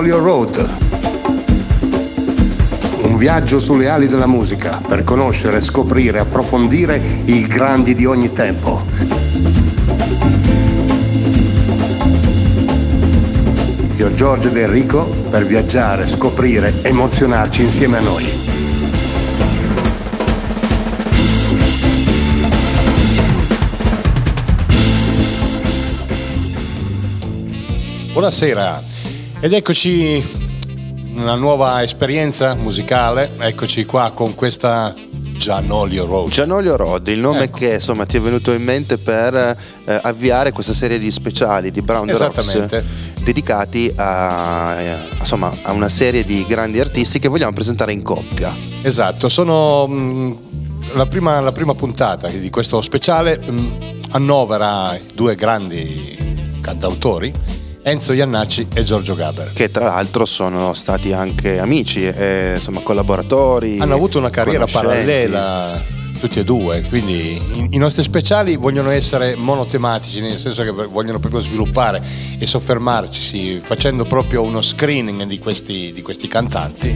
[0.00, 0.68] Gianolio Road.
[3.02, 8.82] Un viaggio sulle ali della musica per conoscere, scoprire, approfondire i grandi di ogni tempo.
[13.90, 18.24] Zio Giorgio ed Enrico per viaggiare, scoprire, emozionarci insieme a noi.
[28.12, 28.99] Buonasera
[29.42, 30.22] ed eccoci
[31.14, 34.94] una nuova esperienza musicale, eccoci qua con questa
[35.40, 36.28] Gianolio Road.
[36.28, 37.56] Gianolio Road, il nome Ecco.
[37.56, 41.80] che insomma ti è venuto in mente per eh, avviare questa serie di speciali di
[41.80, 42.82] Brown Rocks
[43.22, 48.54] dedicati a, eh, insomma, a una serie di grandi artisti che vogliamo presentare in coppia.
[48.82, 50.38] Esatto, sono mh,
[50.92, 53.78] la, prima, la prima puntata di questo speciale mh,
[54.10, 57.32] annovera due grandi cantautori,
[57.82, 59.52] Enzo Iannacci e Giorgio Gaber.
[59.52, 63.78] Che tra l'altro sono stati anche amici, e, insomma collaboratori.
[63.78, 70.20] Hanno avuto una carriera parallela tutti e due, quindi i, nostri speciali vogliono essere monotematici,
[70.20, 72.02] nel senso che vogliono proprio sviluppare
[72.38, 76.94] e soffermarci facendo proprio uno screening di questi, di questi cantanti.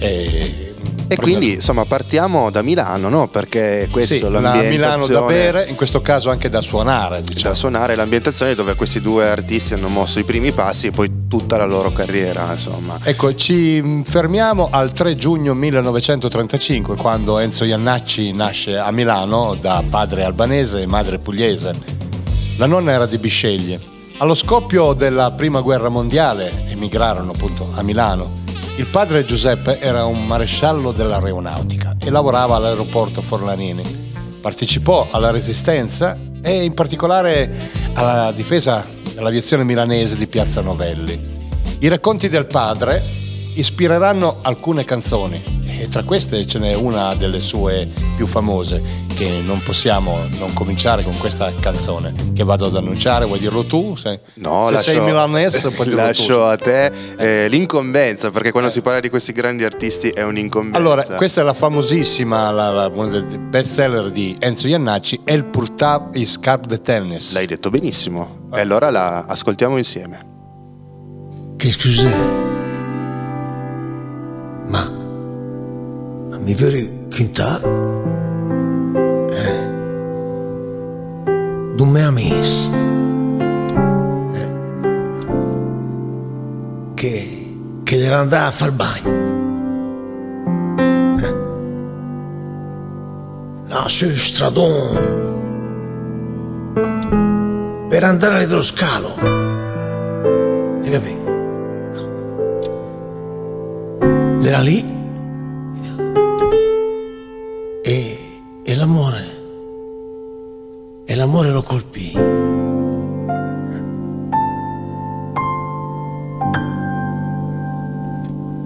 [0.00, 0.69] E,
[1.12, 3.26] E quindi insomma partiamo da Milano, no?
[3.26, 7.20] Perché questo sì, è la l'ambientazione Milano da bere, in questo caso anche da suonare,
[7.20, 7.52] diciamo.
[7.52, 11.56] da suonare l'ambientazione dove questi due artisti hanno mosso i primi passi e poi tutta
[11.56, 12.96] la loro carriera, insomma.
[13.02, 20.22] Ecco, ci fermiamo al 3 giugno 1935, quando Enzo Iannacci nasce a Milano da padre
[20.22, 21.72] albanese e madre pugliese.
[22.56, 23.80] La nonna era di Bisceglie.
[24.18, 28.39] Allo scoppio della prima guerra mondiale emigrarono appunto a Milano.
[28.80, 33.82] Il padre Giuseppe era un maresciallo dell'aeronautica e lavorava all'aeroporto Forlanini.
[34.40, 37.54] Partecipò alla resistenza e in particolare
[37.92, 41.20] alla difesa dell'aviazione milanese di Piazza Novelli.
[41.80, 43.02] I racconti del padre
[43.52, 47.86] ispireranno alcune canzoni e tra queste ce n'è una delle sue
[48.16, 48.82] più famose
[49.14, 53.96] che non possiamo non cominciare con questa canzone che vado ad annunciare, vuoi dirlo tu?
[53.96, 56.40] Se, No, se lascio, sei milanese puoi dirlo lascio tu.
[56.40, 60.78] a te eh, l'incombenza, perché quando si parla di questi grandi artisti è un'incombenza.
[60.78, 65.44] Allora, questa è la famosissima, la, la, uno dei best seller di Enzo Iannacci, El
[65.44, 67.32] Purtab is Cap de Tennis.
[67.34, 68.48] L'hai detto benissimo.
[68.54, 70.28] E allora la ascoltiamo insieme.
[71.56, 72.04] J'ai
[74.68, 74.90] Ma
[76.30, 77.60] Ma mi veri quinta
[81.80, 82.68] D'un me amis
[84.34, 84.48] eh.
[86.92, 87.54] Che
[87.84, 89.08] Che le andava a far bagno
[91.18, 91.34] eh.
[93.66, 95.38] Là sul stradone
[97.88, 99.14] Per andare allo scalo
[100.82, 101.28] Hai capito?
[104.42, 104.99] era lì
[111.20, 112.16] l'amore lo colpì.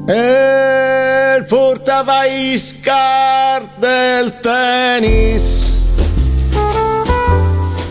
[0.06, 5.80] E portava i scar del tennis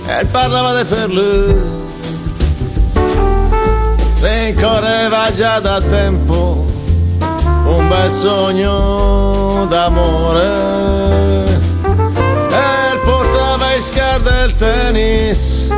[0.07, 1.61] e parlava di per lui
[4.21, 6.65] rincorreva già da tempo.
[7.65, 11.32] Un bel sogno d'amore
[13.73, 15.69] portava i scar del tennis.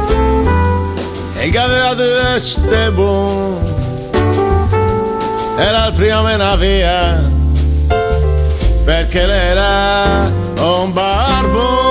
[1.37, 3.57] E che aveva due de buon
[5.57, 7.31] era il primo mena via.
[8.83, 11.83] Perché lei era un barbo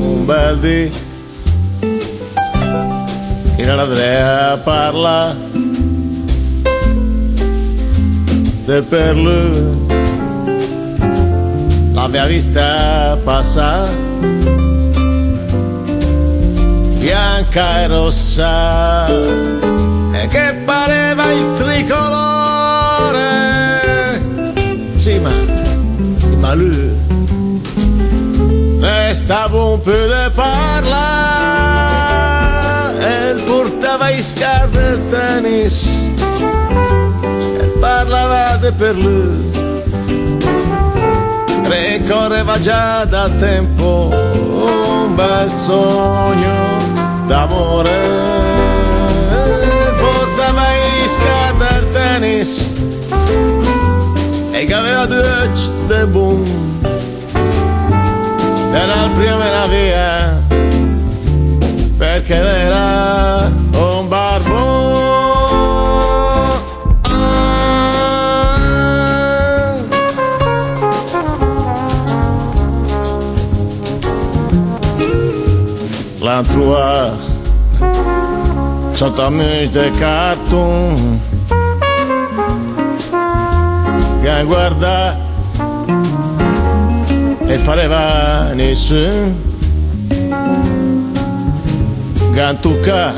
[0.00, 0.90] un bel dì.
[3.56, 5.36] In Andrea parla.
[8.66, 9.87] De per lui
[12.08, 13.90] l'aveva vista passare
[16.98, 19.06] bianca e rossa.
[19.06, 22.06] E che pareva il tricolore.
[24.94, 26.96] Sì ma lui
[28.78, 30.96] ne stava un po' de parla
[32.98, 35.90] e portava i scar del tennis.
[37.78, 39.48] Parlavate per lui
[41.68, 46.76] ricorreva già da tempo un bel sogno
[47.26, 48.00] d'amore.
[49.96, 52.70] Portava i scar del tennis
[54.52, 55.50] e che aveva due
[55.86, 56.44] de boom.
[58.72, 60.46] Era il primo era via
[61.96, 64.17] perché era un barbo
[76.38, 77.16] l'han trovato
[78.92, 81.20] sotto a me de cartoon
[84.22, 85.16] che guarda
[87.46, 89.34] e pareva nessuno
[92.32, 93.12] che tocca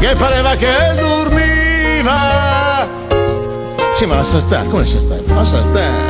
[0.00, 2.18] che pareva che dormiva
[3.94, 6.08] sì ma lascia stare come lascia stare lascia stare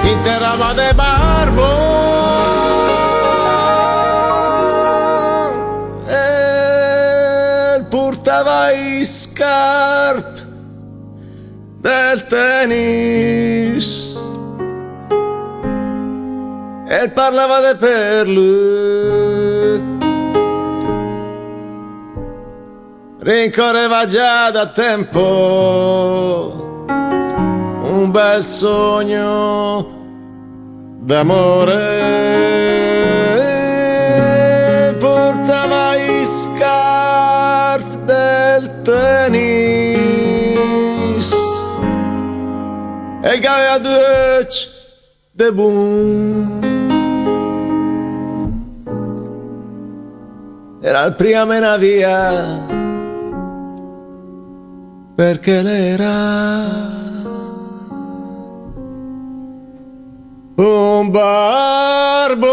[0.00, 1.91] che interrava de barbo
[17.08, 19.40] parlava de perle
[23.22, 26.52] rincorreva già da tempo
[27.84, 29.86] un bel sogno
[31.00, 31.80] d'amore.
[34.98, 39.72] Portava i scarf del tennis
[43.22, 44.46] e aveva due
[45.34, 46.81] de boom
[50.84, 52.60] era il prima mena via
[55.14, 56.10] perché lei era
[60.56, 62.48] un barbo.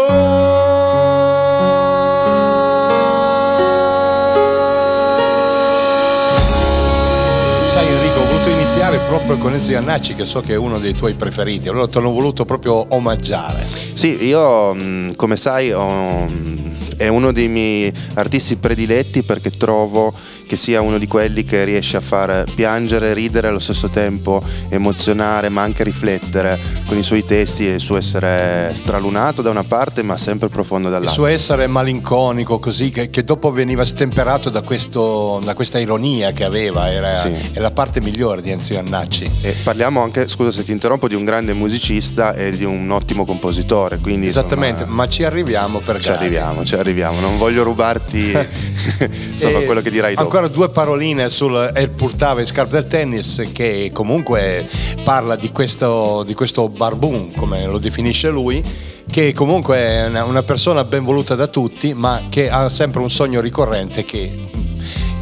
[7.66, 10.94] Sai Enrico, ho voluto iniziare proprio con Enzo Iannacci che so che è uno dei
[10.94, 13.66] tuoi preferiti, allora te l'ho voluto proprio omaggiare.
[13.92, 16.69] Sì, io mh, come sai ho, mh,
[17.00, 20.12] è uno dei miei artisti prediletti perché trovo
[20.46, 25.48] che sia uno di quelli che riesce a far piangere, ridere allo stesso tempo, emozionare,
[25.48, 30.02] ma anche riflettere con i suoi testi e il suo essere stralunato da una parte
[30.02, 31.14] ma sempre profondo Il dall'altra.
[31.14, 36.44] suo essere malinconico così che, che dopo veniva stemperato da, questo, da questa ironia che
[36.44, 37.32] aveva, era, Sì.
[37.52, 39.30] è la parte migliore di Enzo Iannacci.
[39.40, 43.24] E parliamo anche, scusa se ti interrompo, di un grande musicista e di un ottimo
[43.24, 43.98] compositore.
[43.98, 46.88] Quindi, Esattamente, insomma, ma ci arriviamo per ci arriviamo, ci arriviamo.
[47.20, 48.32] Non voglio rubarti
[49.32, 50.24] insomma, E quello che dirai dopo.
[50.24, 54.66] Ancora due paroline sul El Purtava e Scarp del tennis che comunque
[55.02, 58.62] parla di questo, di questo barbun, come lo definisce lui,
[59.10, 63.10] che comunque è una, una persona ben voluta da tutti, ma che ha sempre un
[63.10, 64.48] sogno ricorrente che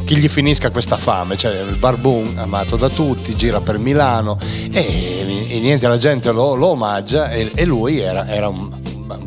[0.08, 4.38] che gli finisca questa fame, cioè il barbun amato da tutti, gira per Milano
[4.72, 8.74] e, e niente, la gente lo, lo omaggia e, e lui era, era un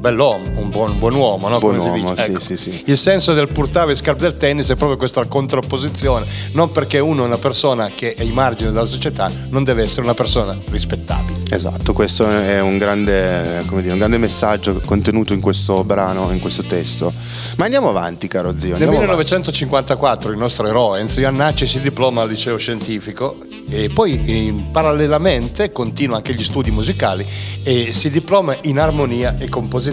[0.01, 1.59] bell'uomo, un buon, buon uomo, no?
[1.59, 2.39] Buon uomo, sì, Ecco.
[2.39, 2.83] sì, sì.
[2.87, 7.23] Il senso del purtave e scarp del tennis è proprio questa contrapposizione, non perché uno
[7.23, 11.39] è una persona che è ai margini della società, non deve essere una persona rispettabile.
[11.51, 16.39] Esatto, questo è un grande, come dire, un grande messaggio contenuto in questo brano, in
[16.39, 17.13] questo testo.
[17.57, 18.73] Ma andiamo avanti, caro zio.
[18.73, 19.11] Nel andiamo avanti.
[19.11, 23.37] 1954 il nostro eroe Enzo Iannacci si diploma al liceo scientifico
[23.69, 27.25] e poi eh, parallelamente continua anche gli studi musicali
[27.63, 29.90] e si diploma in armonia e composizione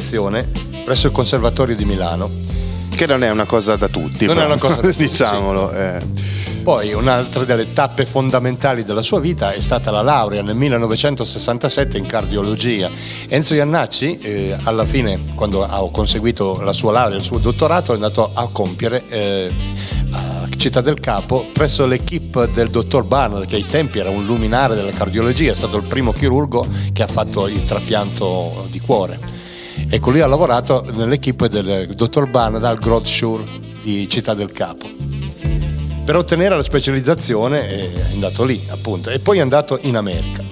[0.85, 2.31] presso il Conservatorio di Milano.
[2.95, 5.71] Che non è una cosa da tutti, Non è però, una cosa da tutti, diciamolo.
[5.73, 6.00] eh.
[6.62, 12.05] Poi un'altra delle tappe fondamentali della sua vita è stata la laurea nel 1967 in
[12.07, 12.90] cardiologia.
[13.28, 17.95] Enzo Iannacci, eh, alla fine, quando ha conseguito la sua laurea, il suo dottorato, è
[17.95, 19.50] andato a compiere eh,
[20.11, 24.75] a Città del Capo presso l'equipe del dottor Barnard, che ai tempi era un luminare
[24.75, 29.38] della cardiologia, è stato il primo chirurgo che ha fatto il trapianto di cuore.
[29.90, 33.45] E con lui ha lavorato nell'equipe del dottor Barnard al Grotsure
[33.83, 34.87] di Città del Capo.
[36.04, 40.42] Per ottenere la specializzazione è andato lì appunto e poi è andato in America.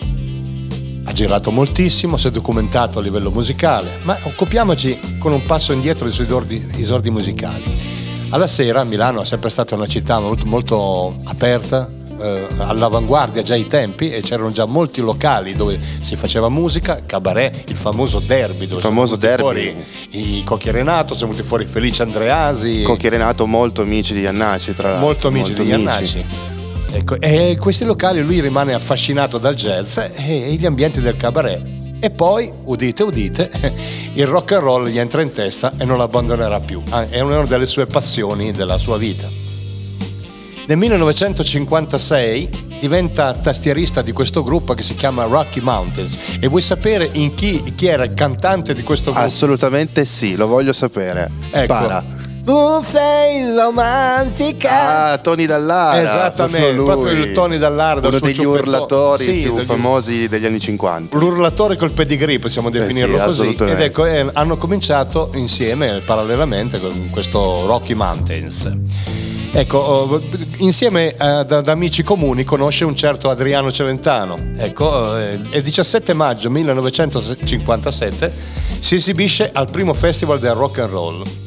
[1.05, 6.05] Ha girato moltissimo si è documentato a livello musicale ma occupiamoci con un passo indietro
[6.05, 7.62] dei suoi esordi, esordi musicali.
[8.31, 13.66] Alla sera Milano è sempre stata una città molto, molto aperta eh, all'avanguardia già ai
[13.66, 18.76] tempi e c'erano già molti locali dove si faceva musica, cabaret, il famoso derby dove
[18.76, 19.40] Il famoso derby.
[19.42, 19.75] fuori
[20.11, 24.88] i Cocchi Renato, sono venuti fuori Felice Andreasi Cocchi Renato, molto amici di Iannacci, tra
[24.88, 25.06] l'altro.
[25.06, 26.25] molto amici di Iannacci.
[26.92, 31.75] Ecco, e questi locali lui rimane affascinato dal jazz e gli ambienti del cabaret.
[31.99, 33.50] E poi, udite, udite,
[34.14, 36.80] il rock and roll gli entra in testa e non lo abbandonerà più.
[36.90, 39.26] Ah, È una delle sue passioni della sua vita.
[40.66, 42.49] Nel 1956
[42.80, 46.18] diventa tastierista di questo gruppo che si chiama Rocky Mountains.
[46.40, 49.26] E vuoi sapere in chi, chi era il cantante di questo gruppo?
[49.26, 51.30] Assolutamente sì, lo voglio sapere.
[51.50, 52.04] Ecco, Spara.
[52.44, 55.11] Tu sei romantica.
[55.12, 56.00] Ah, Tony Dallara.
[56.02, 58.00] Esattamente, proprio, proprio il Tony Dallara.
[58.00, 61.16] Uno degli ciuffetto- urlatori Sì, più degli- famosi degli anni 50.
[61.16, 63.70] L'urlatore col pedigree, possiamo definirlo sì, così.
[63.70, 68.70] Ed ecco, eh, hanno cominciato insieme, parallelamente, con questo Rocky Mountains.
[69.58, 70.20] Ecco, oh,
[70.58, 74.38] insieme eh, ad, amici comuni conosce un certo Adriano Celentano.
[74.58, 78.34] Ecco, eh, il 17 maggio 1957
[78.80, 81.46] si esibisce al primo festival del rock and roll.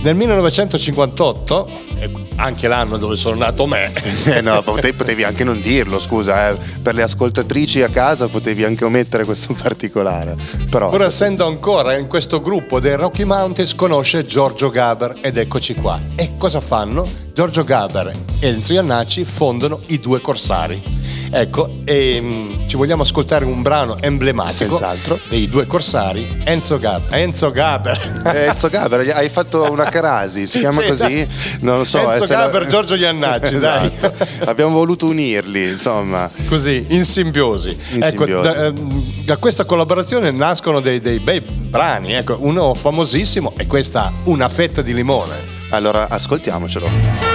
[0.00, 3.92] Nel 1958, eh, anche l'anno dove sono nato me,
[4.26, 6.56] Eh no, potevi, potevi anche non dirlo, scusa, eh.
[6.80, 10.36] per le ascoltatrici a casa potevi anche omettere questo particolare.
[10.70, 15.74] Però Pur essendo ancora in questo gruppo dei Rocky Mountains, conosce Giorgio Gaber ed eccoci
[15.74, 16.00] qua.
[16.14, 17.06] E cosa fanno?
[17.32, 20.80] Giorgio Gaber e Enzo Iannacci fondano i due corsari.
[21.30, 25.18] Ecco, e mm, ci vogliamo ascoltare un brano emblematico Senz'altro.
[25.28, 27.18] dei due corsari, Enzo Gaber.
[27.18, 28.22] Enzo Gaber.
[28.34, 31.02] Eh, Enzo Gaber, hai fatto una crasi, si chiama Sì, così?
[31.02, 31.28] dai.
[31.60, 31.98] Non lo so.
[32.10, 33.90] Enzo eh, se la- Gaber, Giorgio Iannacci, dai.
[33.96, 34.24] Esatto.
[34.46, 36.30] Abbiamo voluto unirli, insomma.
[36.48, 37.78] Così, in simbiosi.
[37.90, 38.48] In ecco, simbiosi.
[38.48, 42.14] Da, ehm, da questa collaborazione nascono dei, dei bei brani.
[42.14, 45.56] Ecco, uno famosissimo è questa Una fetta di limone.
[45.70, 47.27] Allora, ascoltiamocelo.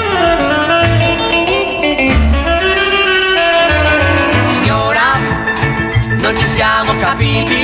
[7.04, 7.62] Capiti.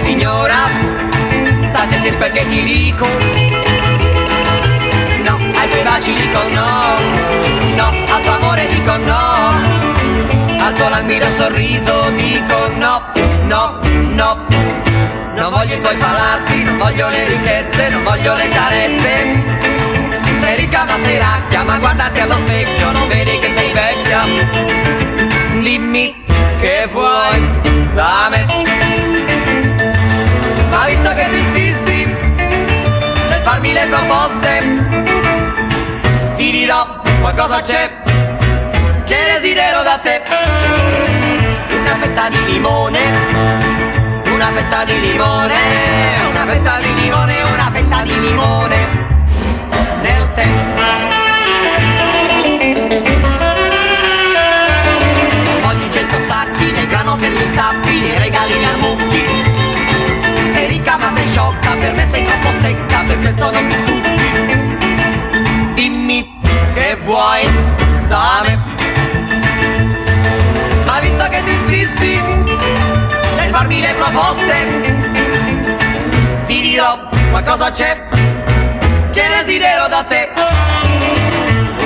[0.00, 0.66] Signora,
[1.58, 3.06] sta a sentire quel che ti dico.
[5.22, 6.98] No, ai tuoi baci dico no.
[7.76, 9.22] No, al tuo amore dico no.
[10.64, 13.12] Al tuo languido sorriso dico no,
[13.46, 13.78] no,
[14.18, 14.46] no.
[15.36, 19.42] Non voglio i tuoi palazzi, non voglio le ricchezze, non voglio le carezze.
[20.34, 24.24] Sei ricca ma sei racchia, ma guardati allo specchio, non vedi che sei vecchia.
[25.60, 26.22] Dimmi
[26.64, 28.46] che vuoi da me.
[30.70, 32.06] Ma visto che tu insisti
[33.28, 34.50] nel farmi le proposte,
[36.36, 37.92] ti dirò qualcosa c'è
[39.04, 40.22] che desidero da te.
[41.80, 43.00] Una fetta di limone,
[44.32, 45.56] una fetta di limone,
[46.30, 48.76] una fetta di limone, una fetta di limone
[50.00, 50.73] nel tè.
[57.54, 59.24] Tappi, nei regali a mucchi.
[60.52, 64.10] Sei ricca ma sei sciocca, per me sei troppo secca, per questo non mi tutti.
[65.74, 66.40] Dimmi
[66.74, 67.48] che vuoi
[68.08, 68.58] da me.
[70.84, 72.20] Ma visto che tu insisti
[73.36, 74.54] nel farmi le proposte,
[76.46, 78.08] ti dirò qualcosa c'è
[79.12, 80.30] che desidero da te.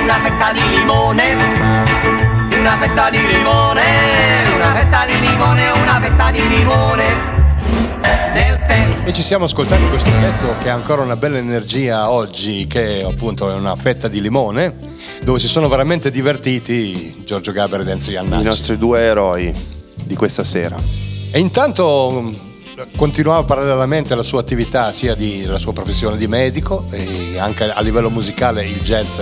[0.01, 1.35] Una fetta di limone,
[2.59, 3.81] una fetta di limone,
[4.53, 7.37] una fetta di limone, una fetta di limone.
[9.05, 13.49] E ci siamo ascoltati questo pezzo che ha ancora una bella energia oggi, che appunto
[13.49, 14.75] è una fetta di limone,
[15.23, 18.43] dove si sono veramente divertiti Giorgio Gaber ed Enzo I Iannacci.
[18.43, 19.53] nostri due eroi
[20.03, 20.75] di questa sera.
[21.31, 22.48] E intanto
[22.95, 27.81] continuava parallelamente la sua attività sia di, la sua professione di medico e anche a
[27.81, 29.19] livello musicale il jazz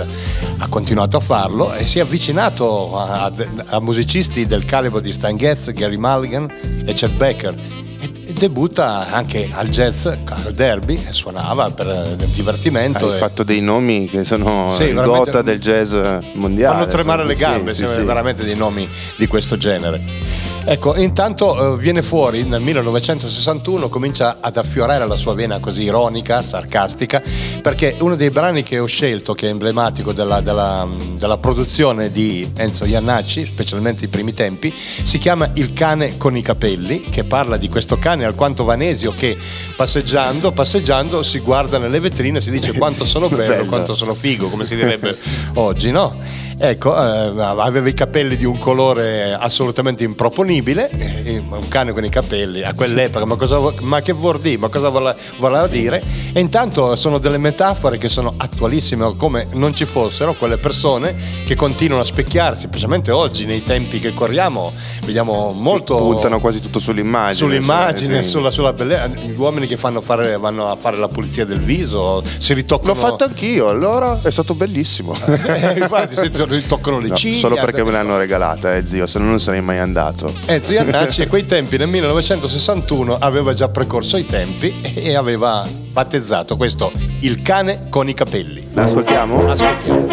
[0.58, 3.32] ha continuato a farlo e si è avvicinato a,
[3.66, 6.50] a- musicisti del calibro di Stan Getz, Gary Mulligan
[6.84, 7.54] e Chet e,
[8.00, 13.08] e debutta anche al jazz, al derby, suonava per divertimento.
[13.10, 15.94] Hai e- fatto dei nomi che sono Sì, gota del jazz
[16.34, 16.78] mondiale.
[16.78, 17.54] fanno tremare le insomma.
[17.54, 18.02] gambe, sì, sì.
[18.02, 20.46] veramente dei nomi di questo genere.
[20.64, 26.42] Ecco, intanto eh, viene fuori nel 1961, comincia ad affiorare la sua vena così ironica,
[26.42, 27.22] sarcastica,
[27.62, 30.86] perché uno dei brani che ho scelto, che è emblematico della, della-
[31.16, 36.42] della produzione di Enzo Iannacci, specialmente i primi tempi, si chiama Il cane con i
[36.42, 39.38] capelli, che parla di questo cane alquanto vanesio che
[39.74, 43.64] passeggiando, passeggiando si guarda nelle vetrine e si dice quanto sono bello, Bello.
[43.64, 45.16] quanto sono figo, come si direbbe
[45.54, 46.14] oggi, no?
[46.60, 50.90] Ecco, eh, aveva i capelli di un colore assolutamente improponibile,
[51.24, 54.58] eh, un cane con i capelli a quell'epoca, ma, cosa, ma che vuol dire?
[54.58, 56.02] Ma cosa voleva, voleva dire?
[56.32, 61.14] E intanto sono delle metafore che sono attualissime, come non ci fossero quelle persone
[61.46, 64.72] che continuano a specchiarsi, specialmente oggi, nei tempi che corriamo,
[65.04, 65.96] vediamo molto...
[65.96, 67.34] Puntano quasi tutto sull'immagine.
[67.34, 68.30] Sull'immagine, sì.
[68.30, 72.20] sulla, sulla bellezza, gli uomini che fanno fare, vanno a fare la pulizia del viso,
[72.38, 72.94] si ritoccano.
[72.94, 75.14] L'ho fatto anch'io, allora è stato bellissimo.
[75.24, 76.16] Eh, infatti
[76.48, 77.38] si ritoccano le No, ciglia.
[77.38, 80.32] solo perché me l'hanno regalata, eh, zio, se no non sarei mai andato.
[80.46, 86.56] Enzo Iannacci a quei tempi nel 1961 aveva già precorso i tempi e aveva battezzato
[86.56, 88.68] questo il cane con i capelli.
[88.74, 89.50] La ascoltiamo?
[89.50, 90.06] Ascoltiamo.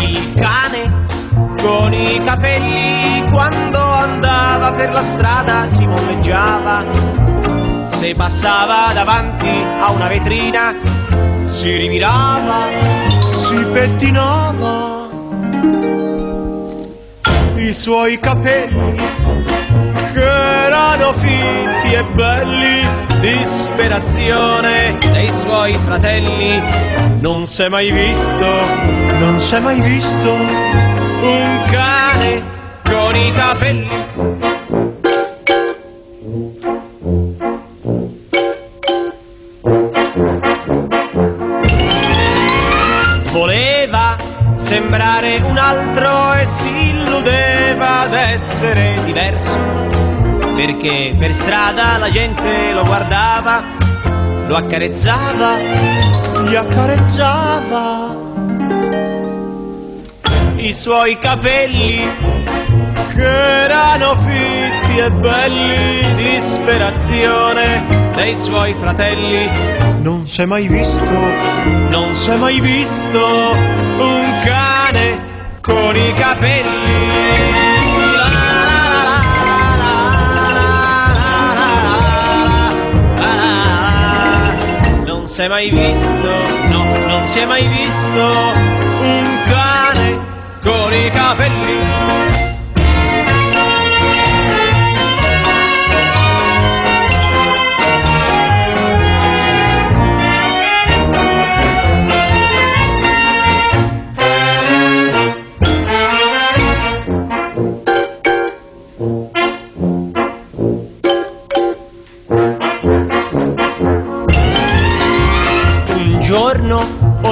[0.00, 1.06] Il cane
[1.60, 6.84] con i capelli quando andava per la strada si moleggiava.
[7.90, 9.48] se passava davanti
[9.80, 10.72] a una vetrina,
[11.44, 12.66] si rivirava,
[13.48, 15.08] si pettinava.
[17.56, 18.94] I suoi capelli,
[20.12, 22.86] che erano finti e belli,
[23.20, 26.62] disperazione dei suoi fratelli.
[27.20, 28.50] Non s'è mai visto,
[29.18, 32.42] non s'è mai visto un cane
[32.84, 34.57] con i capelli.
[45.42, 49.56] Un altro e si illudeva d'essere diverso,
[50.54, 53.62] perché per strada la gente lo guardava,
[54.46, 55.58] lo accarezzava,
[56.46, 58.26] gli accarezzava
[60.56, 62.06] i suoi capelli
[63.08, 69.48] che erano fitti e belli, disperazione dei suoi fratelli.
[70.02, 71.14] Non s'è mai visto,
[71.90, 73.52] non s'è mai visto
[73.98, 75.27] un cane
[75.60, 77.16] con i capelli.
[85.04, 86.30] Non si è mai visto,
[86.68, 88.32] no, non si è mai visto
[89.00, 90.18] un cane
[90.62, 92.07] con i capelli.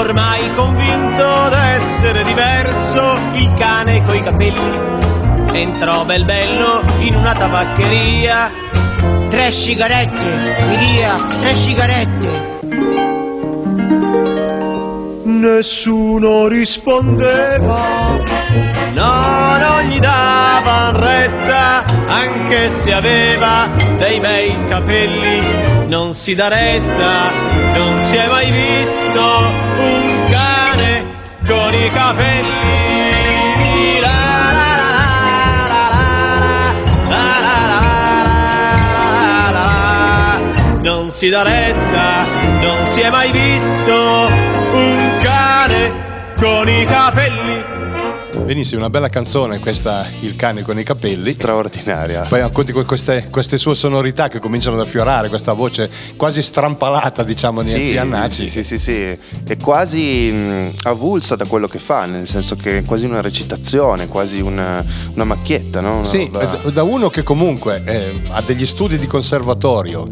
[0.07, 4.95] Ormai convinto d'essere diverso, il cane coi capelli
[5.53, 8.51] entrò bel bello in una tabaccheria.
[9.29, 12.56] Tre sigarette, mi dia, tre sigarette.
[15.39, 18.19] Nessuno rispondeva,
[18.95, 23.69] no, non gli davan retta, anche se aveva
[23.99, 25.43] dei bei capelli.
[25.89, 27.31] Non si dà retta,
[27.75, 29.21] non si è mai visto
[29.79, 31.05] un cane
[31.47, 32.95] con i capelli.
[40.83, 42.25] Non si dà retta,
[42.61, 44.29] non si è mai visto
[44.73, 45.16] un
[46.39, 47.75] con i capelli.
[48.45, 51.31] Benissimo, una bella canzone questa Il cane con i capelli.
[51.31, 52.27] Straordinaria.
[52.29, 57.23] Poi conti con queste, queste sue sonorità che cominciano ad affiorare, questa voce quasi strampalata,
[57.23, 58.49] diciamo, di Enzo Iannacci.
[58.49, 59.19] sì, sì, sì, sì.
[59.45, 64.07] È quasi mh, avulsa da quello che fa, nel senso che è quasi una recitazione,
[64.07, 65.95] quasi una, una macchietta, no?
[65.97, 70.07] Una Sì, roba- da- uno che comunque eh, ha degli studi di conservatorio,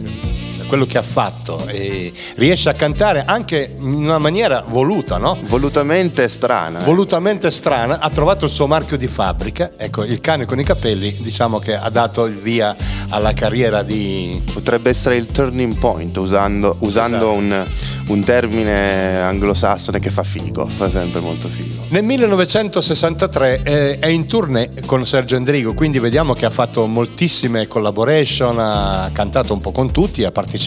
[0.75, 5.39] quello che ha fatto, e riesce a cantare anche in una maniera voluta, no?
[5.47, 6.81] volutamente strana.
[6.81, 6.85] eh.
[6.85, 9.73] Volutamente strana, ha trovato il suo marchio di fabbrica.
[9.77, 12.75] Ecco, il cane con i capelli, diciamo che ha dato il via
[13.11, 14.43] alla carriera di.
[14.53, 17.33] Potrebbe essere il turning point usando, usando Esatto.
[17.39, 17.65] un,
[18.09, 21.83] un termine anglosassone che fa figo, fa sempre molto figo.
[21.91, 27.69] Nel 1963 eh, è in tournée con Sergio Endrigo, quindi vediamo che ha fatto moltissime
[27.69, 30.63] collaboration, ha cantato un po' con tutti, ha partecipato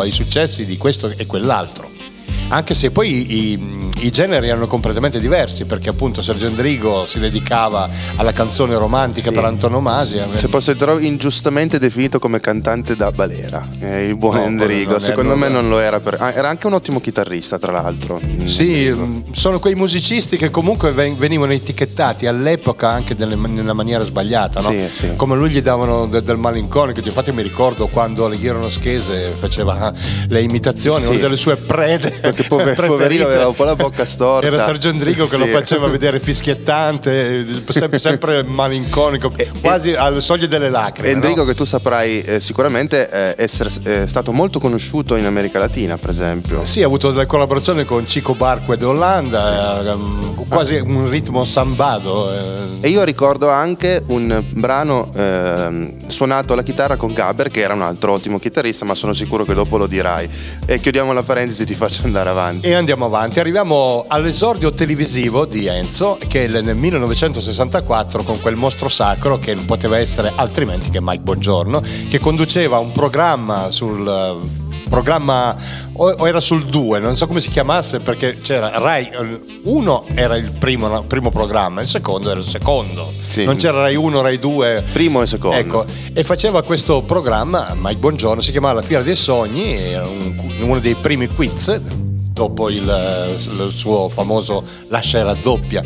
[0.00, 1.99] ai successi di questo e quell'altro.
[2.52, 7.88] Anche se poi i, i generi erano completamente diversi, perché appunto Sergio Endrigo si dedicava
[8.16, 9.34] alla canzone romantica Sì.
[9.34, 10.26] per antonomasia.
[10.34, 14.98] Se posso trovo ingiustamente definito come cantante da balera, eh, il buon No, Endrigo.
[14.98, 16.00] Secondo me non lo era.
[16.00, 16.16] Per...
[16.18, 18.20] ah, era anche un ottimo chitarrista, tra l'altro.
[18.24, 19.06] Mm, Sì, Endrigo.
[19.06, 24.60] mh, sono quei musicisti che comunque ven- venivano etichettati all'epoca anche delle- nella maniera sbagliata,
[24.60, 24.70] no?
[24.70, 25.10] Sì, sì.
[25.14, 26.98] Come lui gli davano de- del malinconico.
[27.04, 29.92] Infatti mi ricordo quando Alighiero Schese faceva ah,
[30.26, 32.38] le imitazioni, una delle sue prede.
[32.42, 34.46] Perché pove- preferite poverino aveva un po' la bocca storta.
[34.46, 35.50] Era Sergio Endrigo che lo Sì.
[35.50, 41.10] faceva vedere fischiettante, sempre, sempre malinconico, quasi alle soglie delle lacrime.
[41.10, 41.44] Endrico, no?
[41.44, 46.10] che tu saprai eh, sicuramente eh, essere eh, stato molto conosciuto in America Latina, per
[46.10, 46.64] esempio.
[46.64, 52.32] Sì, ha avuto delle collaborazioni con Chico Barque d'Olanda, ehm, quasi un ritmo sambado.
[52.32, 52.68] eh.
[52.80, 57.82] E io ricordo anche un brano ehm, suonato alla chitarra con Gaber, che era un
[57.82, 60.28] altro ottimo chitarrista, ma sono sicuro che dopo lo dirai.
[60.66, 62.66] E chiudiamo la parentesi, ti faccio andare avanti.
[62.66, 69.38] E andiamo avanti, arriviamo all'esordio televisivo di Enzo che nel 1964 con quel mostro sacro
[69.38, 74.38] che non poteva essere altrimenti che Mike Bongiorno che conduceva un programma sul,
[74.88, 75.54] programma
[75.94, 79.08] o, era sul 2, non so come si chiamasse perché c'era Rai
[79.62, 83.12] 1 era il primo, primo programma, il secondo era il secondo.
[83.28, 83.44] Sì.
[83.44, 84.84] Non c'era Rai 1, Rai 2.
[84.92, 85.56] Primo e secondo.
[85.56, 90.34] Ecco, e faceva questo programma, Mike Buongiorno, si chiamava La Fiera dei Sogni, era un-
[90.62, 91.80] uno dei primi quiz
[92.40, 95.82] dopo il, il suo famoso Lascia e raddoppia.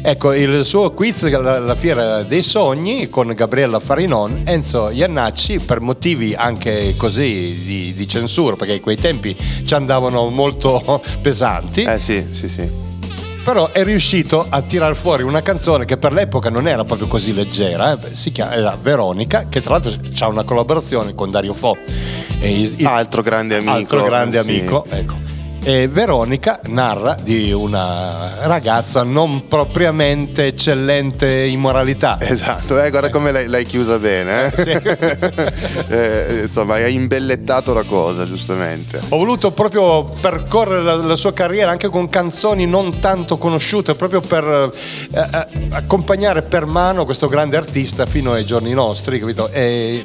[0.00, 5.80] Ecco, il suo quiz, la, la Fiera dei Sogni, con Gabriella Farinon, Enzo Iannacci, per
[5.80, 11.98] motivi anche così di, di censura, perché in quei tempi ci andavano molto pesanti, Eh
[11.98, 12.70] sì, sì, sì.
[13.42, 17.34] però è riuscito a tirar fuori una canzone che per l'epoca non era proprio così
[17.34, 21.76] leggera, eh, si chiama Veronica, che tra l'altro ha una collaborazione con Dario Fo.
[22.42, 23.72] Il- il- Altro grande amico.
[23.72, 24.48] altro grande sì.
[24.48, 25.26] amico, ecco.
[25.62, 32.16] E Veronica narra di una ragazza non propriamente eccellente in moralità.
[32.20, 34.52] Esatto, eh, guarda come l'hai, l'hai chiusa bene.
[34.54, 35.56] eh.
[35.88, 39.00] Eh, insomma, hai imbellettato la cosa, giustamente.
[39.08, 44.20] Ho voluto proprio percorrere la, la sua carriera anche con canzoni non tanto conosciute, proprio
[44.20, 44.70] per
[45.12, 49.50] eh, eh, accompagnare per mano questo grande artista fino ai giorni nostri, capito?
[49.50, 50.04] E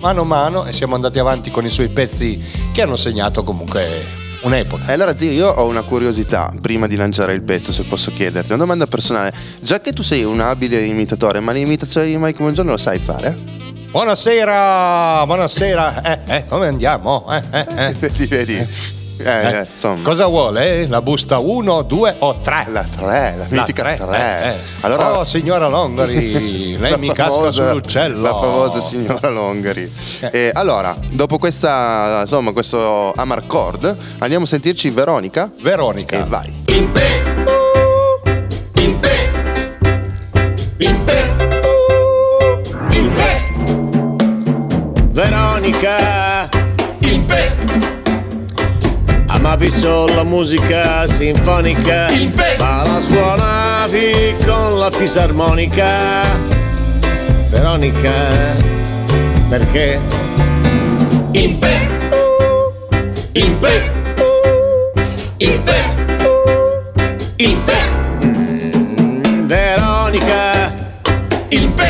[0.00, 4.17] mano a mano e siamo andati avanti con i suoi pezzi che hanno segnato comunque
[4.42, 4.86] un'epoca.
[4.86, 8.52] E allora zio, io ho una curiosità prima di lanciare il pezzo, se posso chiederti,
[8.52, 9.32] una domanda personale.
[9.60, 13.36] Già che tu sei un abile imitatore, ma l'imitazione di Mike Buongiorno lo sai fare?
[13.90, 17.26] Buonasera, buonasera, eh, eh, come andiamo?
[17.30, 17.94] Eh, eh, eh.
[17.98, 18.66] vedi, vedi.
[19.18, 20.02] Eh, Eh, eh, insomma.
[20.02, 20.86] Cosa vuole?
[20.86, 22.66] La busta 1, 2 o 3?
[22.70, 24.56] La 3, la mitica 3.
[25.18, 28.20] oh, signora Longari, lei la mi casca famosa- sull'uccello.
[28.20, 29.92] La famosa signora Longari.
[30.20, 30.30] Eh.
[30.32, 35.50] Eh, allora, dopo questa, insomma, questo Amarcord, andiamo a sentirci Veronica.
[35.60, 36.16] Veronica.
[36.16, 36.62] E vai.
[36.66, 37.06] In pe,
[38.74, 39.30] in pe,
[40.78, 41.34] in pe,
[42.90, 43.42] in pe,
[45.10, 46.48] Veronica,
[47.00, 47.57] in pe,
[49.58, 52.06] amavi solo la musica sinfonica,
[52.58, 56.38] ma la suonavi con la fisarmonica.
[57.50, 58.12] Veronica,
[59.48, 59.98] perché?
[61.32, 61.88] in pe,
[63.32, 63.92] in pe,
[65.38, 65.76] in pe,
[67.36, 67.78] in pe,
[69.46, 70.74] Veronica,
[71.48, 71.87] in pe,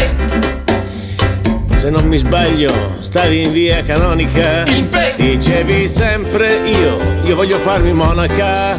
[1.89, 2.71] se non mi sbaglio,
[3.01, 4.67] stavi in via canonica.
[4.67, 8.77] Il Dicevi sempre io, io voglio farmi monaca.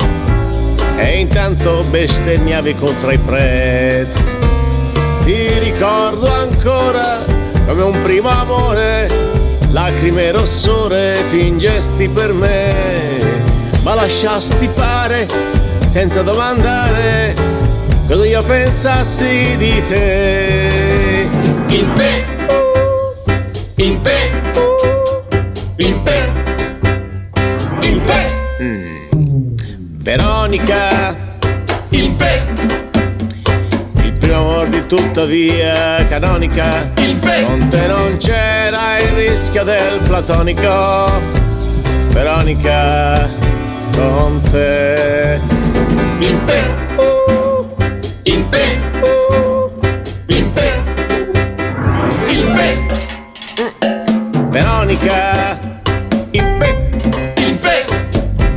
[0.95, 4.21] E intanto bestemmiavi contro i preti.
[5.25, 7.25] Ti ricordo ancora
[7.65, 9.09] come un primo amore,
[9.69, 13.17] lacrime e rossore fingesti per me,
[13.81, 15.25] ma lasciasti fare
[15.87, 17.33] senza domandare
[18.07, 21.27] cosa io pensassi di te.
[21.69, 22.38] in pe,
[23.79, 24.31] in pe,
[25.77, 26.19] in pe,
[30.01, 31.15] Veronica,
[31.89, 32.41] in pe,
[34.03, 39.63] il primo amor di tutta via canonica, il pe, con te non c'era il rischio
[39.63, 41.37] del platonico.
[42.09, 43.29] Veronica,
[43.95, 45.39] con te.
[46.19, 46.43] in
[54.99, 55.59] Veronica,
[56.31, 57.85] in pe- in pe,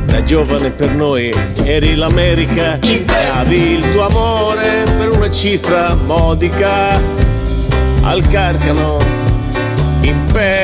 [0.05, 5.93] da giovane per noi eri l'America, In pe- davi il tuo amore per una cifra
[6.05, 7.01] modica.
[8.01, 8.97] Al carcano,
[10.01, 10.62] in pe,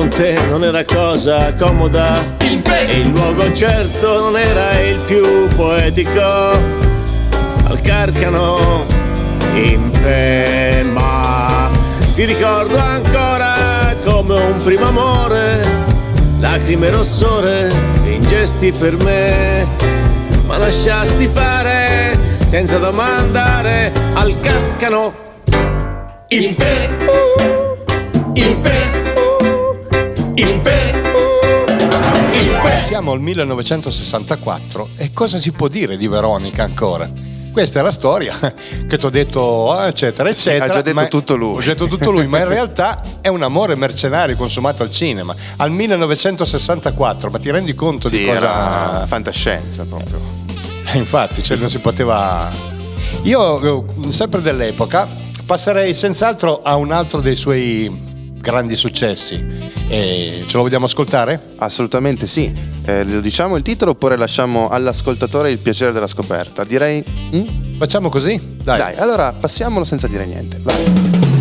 [0.00, 2.38] con te non era cosa comoda.
[2.38, 6.22] E il luogo certo non era il più poetico,
[7.64, 8.86] al carcano,
[9.56, 9.90] in
[10.90, 11.70] ma
[12.14, 15.68] ti ricordo ancora come un primo amore,
[16.38, 17.70] lacrime rossore,
[18.02, 19.68] fingesti per me,
[20.46, 25.12] ma lasciasti fare senza domandare al carcano.
[26.28, 27.19] in pe,
[32.82, 37.08] Siamo al 1964 e cosa si può dire di Veronica ancora?
[37.52, 38.36] Questa è la storia
[38.88, 40.64] che ti ho detto, eccetera, eccetera.
[40.64, 41.56] ha già detto tutto lui.
[41.58, 45.34] Ho detto tutto lui, ma in realtà è un amore mercenario consumato al cinema.
[45.56, 48.36] Al 1964, ma ti rendi conto Sì, di cosa...
[48.38, 50.20] era fantascienza proprio.
[50.92, 52.50] Eh, Infatti, cioè, non si poteva.
[53.22, 55.06] Io, eh, sempre dell'epoca,
[55.44, 58.08] passerei senz'altro a un altro dei suoi
[58.40, 59.44] grandi successi.
[59.88, 61.48] E ce lo vogliamo ascoltare?
[61.56, 62.52] Assolutamente sì.
[62.84, 66.64] Eh, lo diciamo il titolo oppure lasciamo all'ascoltatore il piacere della scoperta?
[66.64, 67.04] Direi...
[67.34, 67.78] mm?
[67.78, 68.58] Facciamo così?
[68.62, 68.78] Dai.
[68.78, 70.58] Dai, allora passiamolo senza dire niente.
[70.62, 71.39] Vai.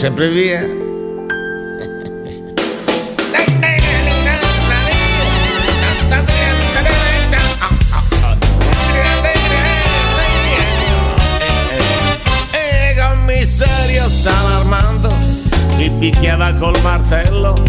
[0.00, 0.62] Sono quasi sempre via
[12.52, 14.68] E commissario San
[15.76, 17.62] mi picchiava col martello,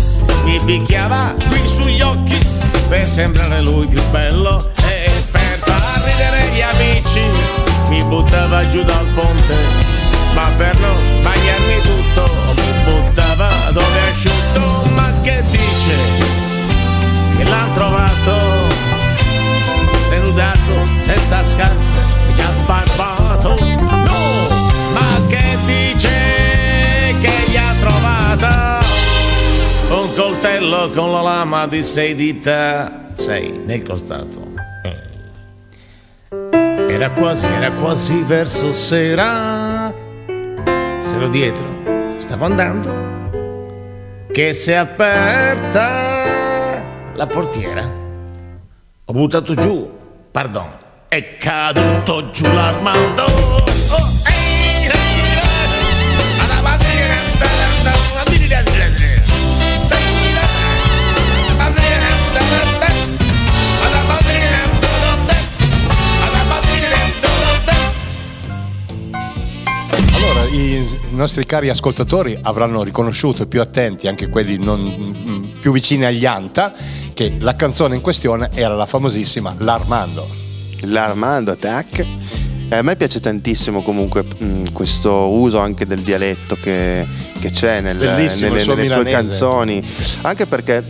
[0.44, 2.38] mi picchiava qui sugli occhi
[2.88, 4.31] per sembrare lui più bello
[30.42, 33.10] coltello con la lama di sei dita.
[33.14, 34.50] Sei nel costato.
[36.90, 39.94] Era quasi era quasi verso sera.
[41.04, 42.18] Se ero dietro.
[42.18, 43.10] Stavo andando.
[44.32, 45.84] Che si è aperta
[47.14, 47.88] la portiera.
[49.06, 49.88] Ho buttato giù,
[50.32, 50.72] pardon,
[51.08, 53.61] è caduto giù l'Armando.
[70.52, 76.26] I nostri cari ascoltatori avranno riconosciuto, più attenti, anche quelli non, mm, più vicini agli
[76.26, 76.74] Anta,
[77.14, 80.28] che la canzone in questione era la famosissima L'Armando.
[80.82, 82.06] L'Armando Attack.
[82.70, 87.06] Eh, a me piace tantissimo comunque mh, questo uso anche del dialetto che,
[87.40, 88.34] che c'è nel- nelle,
[88.66, 89.84] nelle sue canzoni,
[90.22, 90.84] anche perché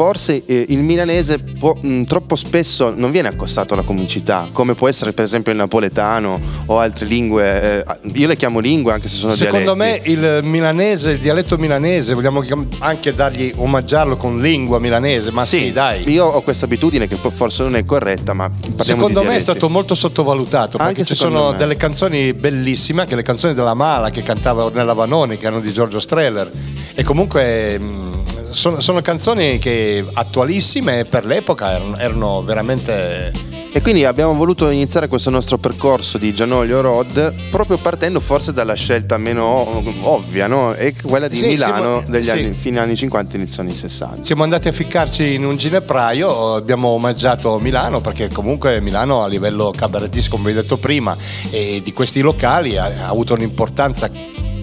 [0.00, 4.88] forse eh, il milanese può- mh, troppo spesso non viene accostato alla comicità, come può
[4.88, 7.84] essere per esempio il napoletano o altre lingue, eh,
[8.14, 10.10] io le chiamo lingue anche se sono Secondo me dialetti.
[10.12, 12.42] il milanese, il dialetto milanese, vogliamo
[12.78, 16.08] anche dargli, omaggiarlo con lingua milanese, ma sì, dai.
[16.10, 19.94] Io ho questa abitudine che forse non è corretta, ma Secondo me è stato molto
[19.94, 21.58] sottovalutato Anche ci secondo sono me.
[21.58, 25.70] delle canzoni bellissime, anche le canzoni della Mala che cantava Ornella Vanoni, che erano di
[25.74, 26.50] Giorgio Streller.
[26.94, 33.32] E comunque mh, sono, sono canzoni che attualissime per l'epoca erano, erano veramente.
[33.72, 38.74] E quindi abbiamo voluto iniziare questo nostro percorso di Gianoglio Road proprio partendo forse dalla
[38.74, 40.74] scelta meno ov- ovvia, no?
[40.74, 42.30] E quella di Sì, Milano sì, degli sì.
[42.30, 44.24] anni, fine anni 50 inizio anni 60.
[44.24, 49.72] Siamo andati a ficcarci in un ginepraio, abbiamo omaggiato Milano perché comunque Milano a livello
[49.74, 51.16] cabarettistico, come vi ho detto prima,
[51.50, 54.10] e di questi locali ha, ha avuto un'importanza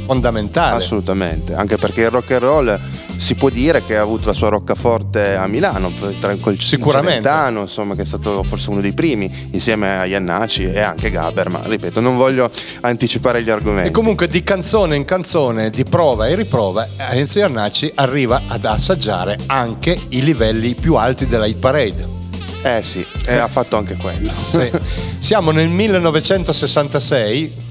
[0.05, 0.75] fondamentale.
[0.75, 2.79] Assolutamente, anche perché il rock and roll
[3.17, 7.23] si può dire che ha avuto la sua roccaforte a Milano, tra col Sicuramente.
[7.23, 11.49] Celentano, insomma, che è stato forse uno dei primi, insieme a Iannacci e anche Gaber,
[11.49, 12.49] ma ripeto, non voglio
[12.81, 13.89] anticipare gli argomenti.
[13.89, 19.37] E comunque di canzone in canzone, di prova e riprova, Enzo Iannacci arriva ad assaggiare
[19.47, 22.15] anche i livelli più alti della hit parade.
[22.61, 24.31] Eh sì, e ha fatto anche quello.
[24.51, 24.69] Sì.
[25.19, 27.65] Siamo nel 1966.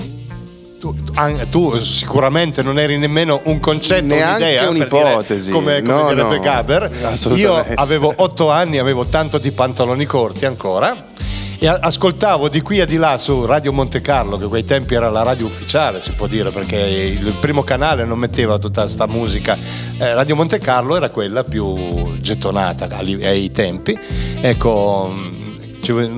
[0.92, 5.50] Tu, tu sicuramente non eri nemmeno un concetto, Neanche un'idea un'ipotesi.
[5.50, 6.90] come, come No, direbbe no, Gaber.
[7.34, 11.14] Io avevo otto anni, avevo tanto di pantaloni corti ancora.
[11.58, 14.66] E a- ascoltavo di qui e di là su Radio Monte Carlo, che a quei
[14.66, 18.82] tempi era la radio ufficiale, si può dire, perché il primo canale non metteva tutta
[18.82, 19.56] questa musica.
[19.98, 21.74] Eh, radio Monte Carlo era quella più
[22.20, 23.98] gettonata ai tempi.
[24.42, 25.14] Ecco,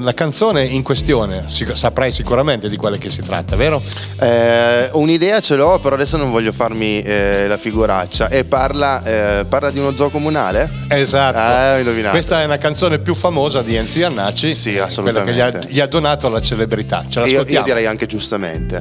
[0.00, 3.82] La canzone in questione, saprai sicuramente di quale che si tratta, vero?
[4.18, 8.28] Eh, un'idea ce l'ho, però adesso non voglio farmi eh, la figuraccia.
[8.30, 10.70] E parla, eh, parla di uno zoo comunale?
[10.88, 11.36] Esatto.
[11.38, 12.12] Ah, indovinato.
[12.14, 14.54] Questa è una canzone più famosa di Enzo Iannacci.
[14.54, 15.32] Sì, Quella assolutamente.
[15.32, 17.04] che gli ha, gli ha donato la celebrità.
[17.06, 18.80] Ce Io, io direi anche giustamente.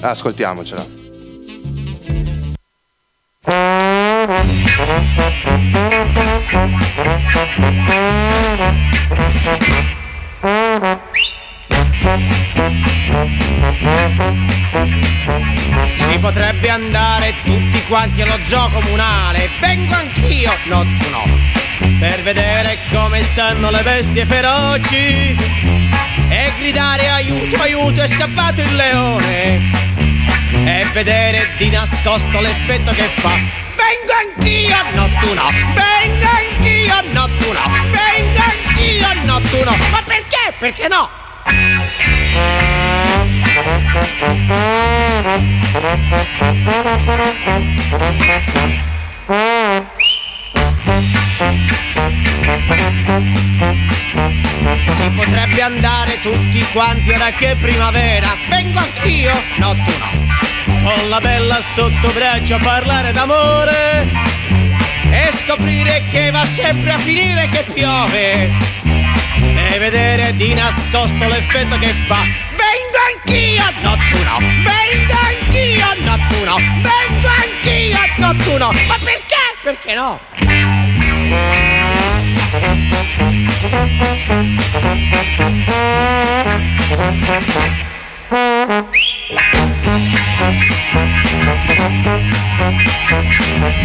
[0.00, 0.96] Ascoltiamocela.
[15.90, 19.50] Si potrebbe andare tutti quanti allo zoo comunale.
[19.60, 21.24] Vengo anch'io, no tu no.
[21.98, 25.36] Per vedere come stanno le bestie feroci.
[26.30, 29.70] E gridare aiuto, aiuto, è scappato il leone.
[30.64, 33.30] E vedere di nascosto l'effetto che fa.
[33.30, 35.50] Vengo anch'io, no tu no.
[35.74, 37.70] Vengo anch'io, no tu no.
[37.90, 39.76] Vengo anch'io, no tu no.
[39.90, 40.54] Ma perché?
[40.58, 41.10] Perché no?
[54.94, 58.28] Si potrebbe andare tutti quanti ora che primavera.
[58.48, 60.10] Vengo anch'io, no tu no.
[60.82, 64.08] Con la bella sotto braccio a parlare d'amore.
[65.10, 68.52] E scoprire che va sempre a finire che piove.
[68.84, 72.47] E vedere di nascosto l'effetto che fa.
[72.68, 74.38] Vengo anch'io, no tu no.
[74.40, 76.56] Vengo anch'io, no tu no.
[76.56, 78.68] Vengo anch'io, no tu no.
[78.86, 79.42] Ma perché?
[79.62, 80.20] Perché no?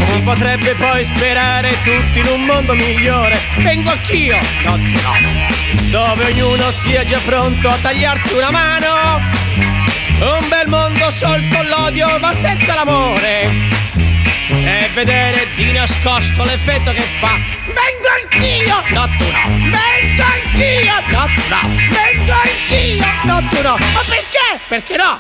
[0.06, 3.40] Si potrebbe poi sperare tutti in un mondo migliore.
[3.58, 5.14] Vengo anch'io, no no.
[5.90, 9.32] Dove ognuno sia già pronto a tagliarti una mano.
[10.20, 13.50] Un bel mondo sol con l'odio ma senza l'amore.
[14.48, 17.63] E vedere di nascosto l'effetto che fa.
[17.74, 19.44] Vengo anch'io, no tu no.
[19.72, 21.62] Vengo anch'io, no tu no.
[21.92, 23.78] Vengo anch'io, no tu no.
[23.78, 24.60] Ma perché?
[24.68, 25.20] Perché no?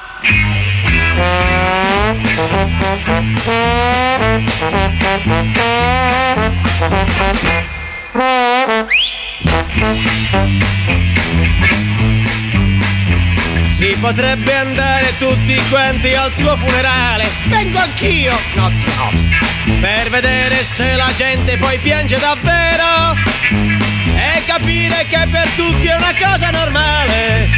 [13.73, 17.27] Si potrebbe andare tutti quanti al tuo funerale.
[17.45, 19.11] Vengo anch'io, no no.
[19.79, 23.15] Per vedere se la gente poi piange davvero.
[24.15, 27.49] E capire che per tutti è una cosa normale.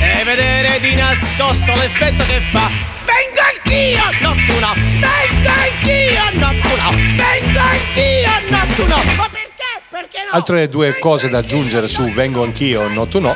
[0.00, 2.70] E vedere di nascosto l'effetto che fa.
[3.04, 4.72] Vengo anch'io, no tu no.
[4.74, 6.90] Vengo anch'io, no tu no.
[6.92, 9.02] Vengo anch'io, no tu no.
[9.16, 9.67] Ma perché?
[9.98, 10.30] Perché no?
[10.30, 13.34] Altre due cose da aggiungere su Vengo anch'io, no tu no.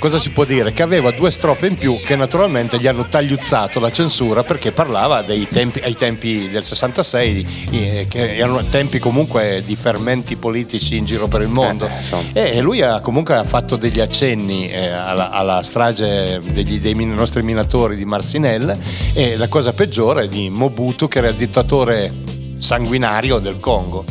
[0.00, 0.72] Cosa si può dire?
[0.72, 5.22] Che aveva due strofe in più che naturalmente gli hanno tagliuzzato la censura perché parlava
[5.22, 11.04] dei tempi, ai tempi del 66, eh, che erano tempi comunque di fermenti politici in
[11.04, 11.86] giro per il mondo.
[11.86, 12.30] Eh, insomma.
[12.32, 17.14] E lui ha comunque ha fatto degli accenni eh, alla, alla strage degli, dei min-
[17.14, 18.76] nostri minatori di Marsinelle
[19.12, 22.12] e la cosa peggiore è di Mobutu che era il dittatore
[22.58, 24.04] sanguinario del Congo.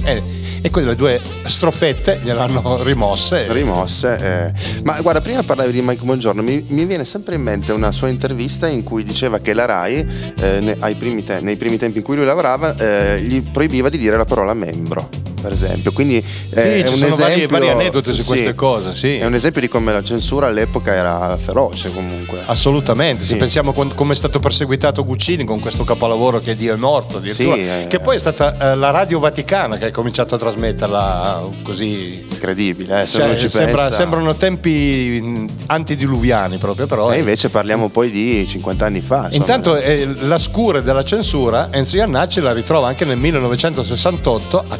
[0.63, 3.52] E, quelle due strofette gliel'hanno rimosse.
[3.52, 4.17] Rimosse.
[4.21, 4.82] eh.
[4.84, 8.10] Ma guarda, prima parlavi di Mike Buongiorno, mi, mi viene sempre in mente una sua
[8.10, 9.95] intervista in cui diceva che la RAI,
[10.39, 13.89] eh, ne- ai primi te- nei primi tempi in cui lui lavorava, eh, gli proibiva
[13.89, 15.10] di dire la parola membro.
[15.41, 16.23] Per esempio, quindi eh,
[16.62, 19.17] Sì, è ci un sono vari- esempio- vari aneddoti su sì, queste cose, sì.
[19.17, 22.39] È un esempio di come la censura all'epoca era feroce comunque.
[22.45, 23.36] Assolutamente, se Sì.
[23.38, 27.47] pensiamo con- come è stato perseguitato Guccini con questo capolavoro che Dio è morto, Sì,
[27.49, 27.86] eh.
[27.88, 32.25] che poi è stata eh, la Radio Vaticana che ha cominciato a trasmetterla così.
[32.32, 37.12] Incredibile, eh, se Cioè, sembra- sembrano tempi antidiluviani proprio, però.
[37.12, 39.25] E invece parliamo poi di 50 anni fa.
[39.25, 39.36] insomma.
[39.36, 44.77] Intanto eh, la scure della censura Enzo Iannacci la ritrova anche nel 1968 a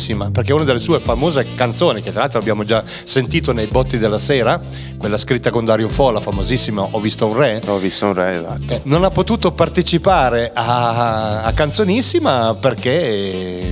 [0.00, 3.98] Canzonissima, perché una delle sue famose canzoni, che tra l'altro abbiamo già sentito nei botti
[3.98, 4.58] della sera,
[4.96, 8.34] quella scritta con Dario Fo, la famosissima Ho visto un re, Ho visto un re,
[8.36, 8.74] esatto.
[8.74, 13.70] eh, non ha potuto partecipare a, a Canzonissima perché eh,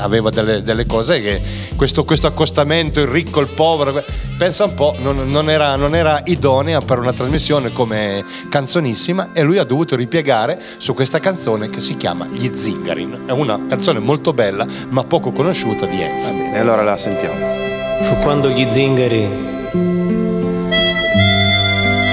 [0.00, 1.40] aveva delle, delle cose che
[1.76, 4.02] questo, questo accostamento, il ricco, il povero,
[4.36, 9.42] pensa un po', non, non era, non era idonea per una trasmissione come Canzonissima e
[9.42, 13.22] lui ha dovuto ripiegare su questa canzone che si chiama Gli Zingarin.
[13.26, 16.32] È una canzone molto bella ma poco conosciuta di Enzo.
[16.32, 17.46] E allora la sentiamo.
[18.02, 19.28] Fu quando gli zingari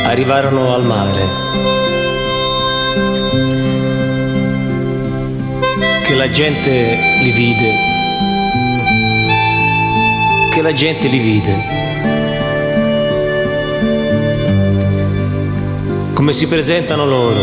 [0.06, 1.76] arrivarono al mare
[6.08, 7.74] che la gente li vide,
[10.53, 11.76] che la gente li vide.
[16.14, 17.41] Come si presentano loro,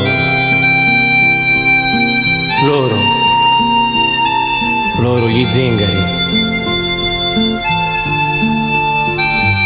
[2.64, 2.96] loro,
[5.00, 6.02] loro gli zingari,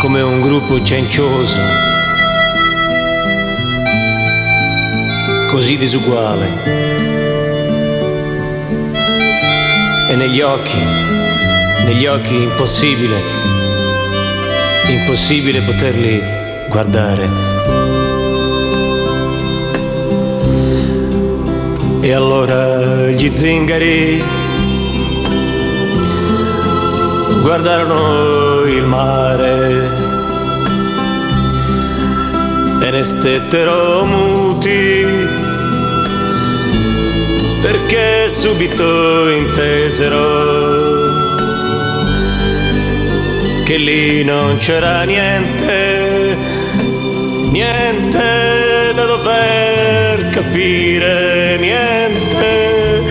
[0.00, 1.60] come un gruppo cencioso,
[5.50, 7.17] così disuguale.
[10.10, 10.78] E negli occhi,
[11.84, 13.20] negli occhi impossibile,
[14.86, 16.22] impossibile poterli
[16.68, 17.28] guardare.
[22.00, 24.22] E allora gli zingari
[27.42, 30.06] guardarono il mare
[32.80, 35.27] e ne stettero muti
[37.60, 40.78] perché subito intesero
[43.64, 46.36] che lì non c'era niente,
[47.50, 53.04] niente da dover capire, niente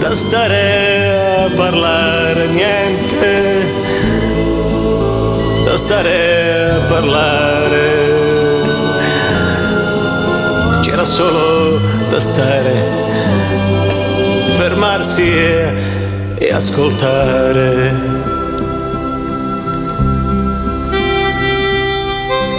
[0.00, 3.70] da stare a parlare, niente
[5.64, 8.00] da stare a parlare.
[10.80, 11.78] C'era solo
[12.10, 13.11] da stare,
[14.62, 15.74] fermarsi e,
[16.38, 17.92] e ascoltare.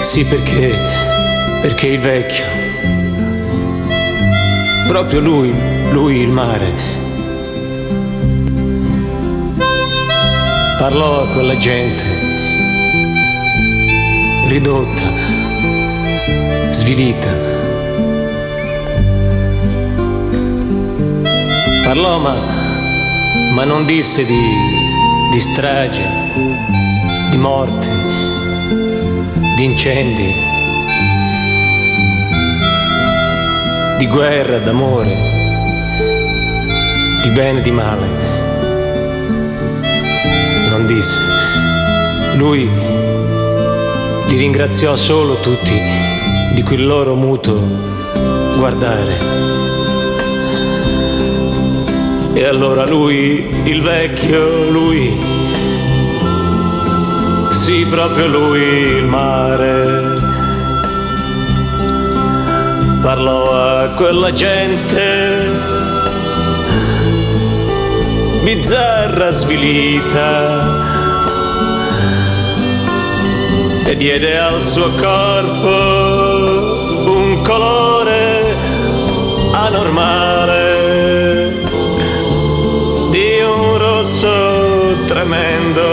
[0.01, 0.75] Sì, perché,
[1.61, 2.43] perché il vecchio,
[4.89, 5.53] proprio lui,
[5.91, 6.71] lui il mare,
[10.77, 12.03] parlò a quella gente,
[14.49, 15.05] ridotta,
[16.69, 17.52] svilita.
[21.83, 22.33] Parlò ma,
[23.53, 24.41] ma non disse di,
[25.31, 26.01] di strage,
[27.29, 27.89] di morte,
[29.57, 30.33] di incendi,
[33.97, 35.13] di guerra, d'amore,
[37.21, 38.07] di bene e di male.
[40.69, 41.19] Non disse.
[42.37, 42.67] Lui
[44.29, 45.79] li ringraziò solo tutti
[46.55, 47.61] di quel loro muto
[48.57, 49.52] guardare.
[52.35, 55.15] E allora lui, il vecchio, lui,
[57.51, 60.15] sì, proprio lui, il mare,
[63.01, 65.71] parlò a quella gente
[68.43, 70.81] bizzarra, svilita,
[73.85, 75.69] e diede al suo corpo
[77.11, 78.55] un colore
[79.51, 80.62] anormale
[85.13, 85.85] tremendo.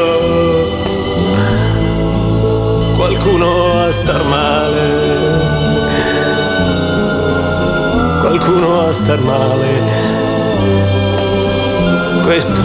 [2.97, 4.87] Qualcuno a star male,
[8.21, 9.99] qualcuno a star male.
[12.25, 12.62] Questo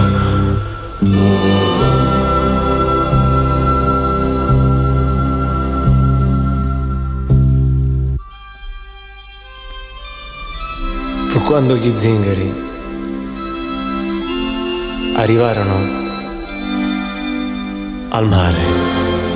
[11.30, 12.54] fu quando gli zingari
[15.16, 16.05] arrivarono
[18.16, 18.58] al mare.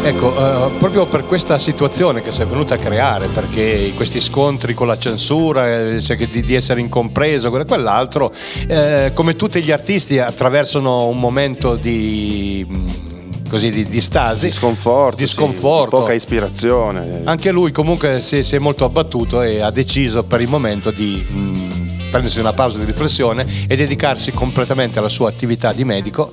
[0.02, 4.74] Ecco, eh, proprio per questa situazione che si è venuta a creare, perché questi scontri
[4.74, 8.32] con la censura, eh, cioè di, di essere incompreso, quello e quell'altro,
[8.68, 14.52] eh, come tutti gli artisti attraversano un momento di, mh, così, di, di stasi, Di
[14.54, 15.98] sconforto, di sì, sconforto.
[15.98, 17.24] poca ispirazione.
[17.26, 21.26] Anche lui comunque si, si è molto abbattuto e ha deciso per il momento di
[21.30, 21.69] mh,
[22.10, 26.32] prendersi una pausa di riflessione e dedicarsi completamente alla sua attività di medico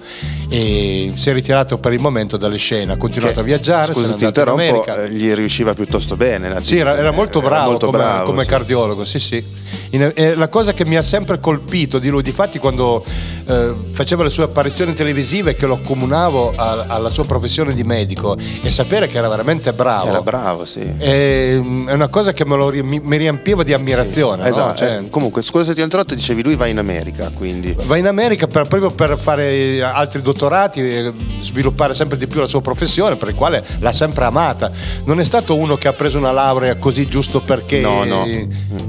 [0.49, 4.15] e si è ritirato per il momento dalle scene, ha continuato Che, a viaggiare, Scusa,
[4.15, 5.05] ti in interrompo, America.
[5.05, 6.61] eh, gli riusciva piuttosto bene.
[6.63, 9.45] Sì, era, era molto eh, bravo, molto come, bravo, come cardiologo, sì sì.
[9.91, 13.05] In- eh, la cosa che mi ha sempre colpito di lui, difatti quando
[13.47, 18.37] eh, faceva le sue apparizioni televisive che lo accomunavo a- alla sua professione di medico
[18.63, 20.81] e sapere che era veramente bravo, Era bravo, sì.
[20.81, 24.43] è, è una cosa che me lo mi, mi riempiva di ammirazione.
[24.43, 24.49] no?
[24.49, 27.75] Esatto, Cioè, eh, comunque, scusa se ti ho interrotto, dicevi lui va in America, quindi
[27.85, 32.47] Va in America per- proprio per fare altri dottorati e sviluppare sempre di più la
[32.47, 34.71] sua professione, per il quale l'ha sempre amata.
[35.05, 37.81] Non è stato uno che ha preso una laurea così giusto perché.
[37.81, 38.25] No, no.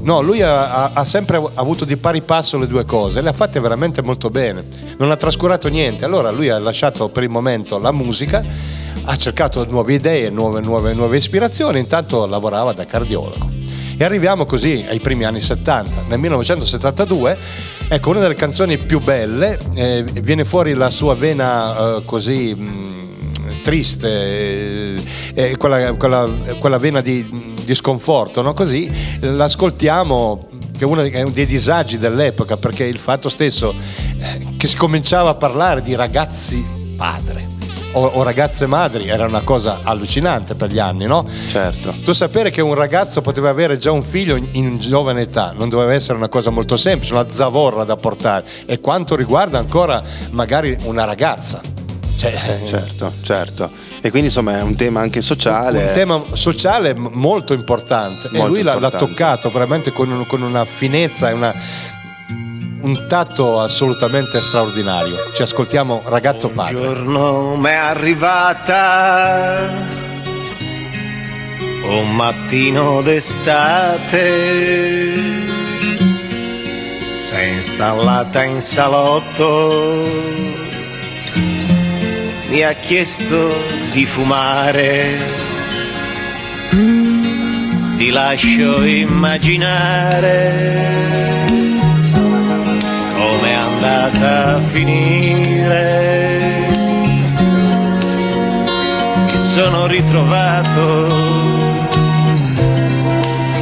[0.02, 3.60] No, lui ha- ha sempre avuto di pari passo le due cose, le ha fatte
[3.60, 4.46] veramente molto bene.
[4.52, 6.04] Non ha trascurato niente.
[6.04, 8.44] Allora lui ha lasciato per il momento la musica,
[9.04, 13.50] ha cercato nuove idee, nuove, nuove, nuove ispirazioni, intanto lavorava da cardiologo.
[13.96, 16.04] E arriviamo così ai primi anni 70.
[16.08, 17.36] Nel 1972,
[17.88, 23.62] ecco, una delle canzoni più belle, eh, viene fuori la sua vena eh, così mh,
[23.62, 25.02] triste, eh,
[25.34, 26.28] eh, quella, quella-
[26.58, 28.54] quella vena di, di sconforto, no?
[28.54, 28.90] così
[29.20, 30.47] l'ascoltiamo
[30.78, 33.74] che è uno dei- disagi dell'epoca perché il fatto stesso
[34.18, 36.64] eh, che si cominciava a parlare di ragazzi
[36.96, 37.48] padre
[37.92, 41.26] o, ragazze madri era una cosa allucinante per gli anni, no?
[41.50, 41.94] Certo.
[42.04, 45.94] Tu sapere che un ragazzo poteva avere già un figlio in giovane età non doveva
[45.94, 48.44] essere una cosa molto semplice, una zavorra da portare.
[48.66, 51.77] E quanto riguarda ancora magari una ragazza.
[52.18, 53.70] Cioè, Certo, certo.
[54.00, 55.86] E quindi insomma è un tema anche sociale.
[55.86, 58.26] un tema sociale molto importante.
[58.26, 59.06] e Molto lui l'ha, l'ha importante.
[59.06, 61.54] toccato veramente con, un- con una finezza e una-
[62.80, 65.16] un tatto assolutamente straordinario.
[65.34, 66.72] Ci ascoltiamo Ragazzo Un Padre.
[66.74, 69.68] giorno m'è arrivata
[71.84, 74.26] un mattino d'estate
[77.14, 80.06] si è installata in salotto
[82.48, 83.54] mi ha chiesto
[83.92, 85.46] di fumare.
[87.96, 90.26] Ti lascio immaginare
[93.14, 96.38] come è andata a finire
[99.26, 101.08] mi sono ritrovato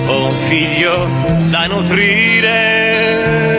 [0.07, 1.09] con un figlio
[1.51, 3.57] da nutrire.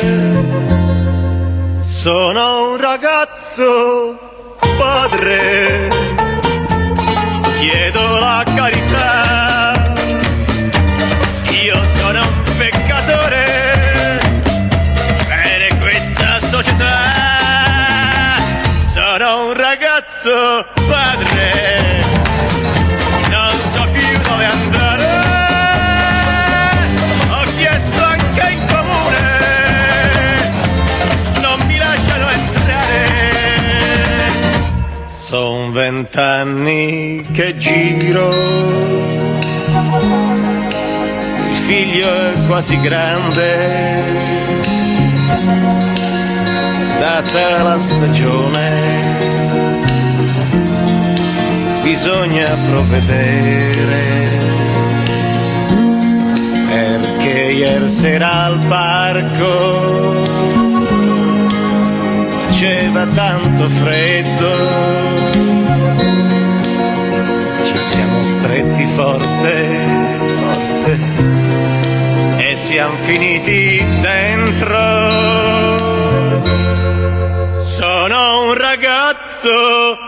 [1.80, 4.27] Sono un ragazzo
[4.88, 5.90] padre.
[7.60, 9.94] Chiedo la carità.
[11.62, 14.20] Io sono un peccatore.
[15.28, 16.96] Per questa società.
[18.82, 21.87] Sono un ragazzo padre,
[35.98, 38.32] vent'anni che giro.
[41.50, 44.04] Il figlio è quasi grande,
[47.00, 48.70] data la stagione,
[51.82, 54.04] bisogna provvedere,
[56.68, 60.26] perché ieri sera al parco
[62.58, 64.50] faceva tanto freddo,
[67.66, 69.68] ci siamo stretti forte,
[70.40, 71.00] forte
[72.38, 74.78] e siamo finiti dentro.
[77.52, 80.07] Sono un ragazzo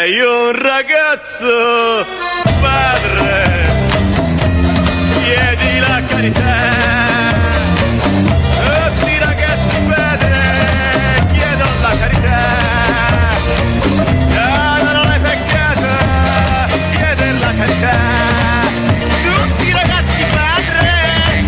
[0.00, 2.06] sei un ragazzo
[2.58, 3.68] padre,
[5.20, 6.56] chiedi la carità.
[8.64, 10.38] Tutti i ragazzi padre
[11.32, 12.40] chiedono la carità.
[14.36, 15.88] No, non è peccato
[16.92, 17.98] chiedere la carità.
[19.22, 21.44] Tutti i ragazzi padre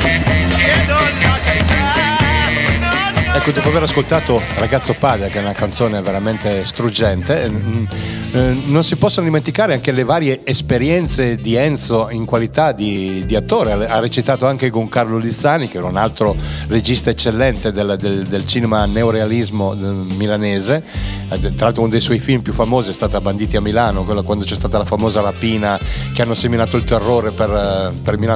[0.57, 3.35] chiedono la carità.
[3.35, 7.85] Ecco, dopo aver ascoltato Ragazzo Padre, che è una canzone veramente struggente, mm,
[8.33, 13.37] eh, non si possono dimenticare anche le varie esperienze di Enzo in qualità di, di
[13.37, 13.73] attore.
[13.87, 16.35] Ha recitato anche con Carlo Lizzani, che era un altro
[16.69, 19.77] regista eccellente del, del- del cinema neorealismo eh,
[20.17, 20.83] milanese.
[21.31, 24.45] Eh, Tra l'altro uno dei suoi film più famosi è stata Banditi a Milano, quando
[24.45, 25.79] c'è stata la famosa rapina
[26.15, 28.31] che hanno seminato il terrore per, per Milano.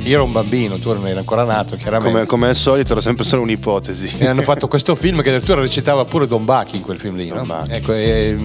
[0.00, 2.12] Io ero un bambino, tu non eri ancora nato, chiaramente.
[2.12, 4.16] Come, come al solito era sempre solo un'ipotesi.
[4.18, 7.28] E hanno fatto questo film che addirittura recitava pure Don Bachi in quel film lì.
[7.28, 7.36] no?
[7.36, 7.72] Don Bachi.
[7.72, 8.36] Ecco, e,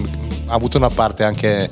[0.46, 1.70] ha avuto una parte anche,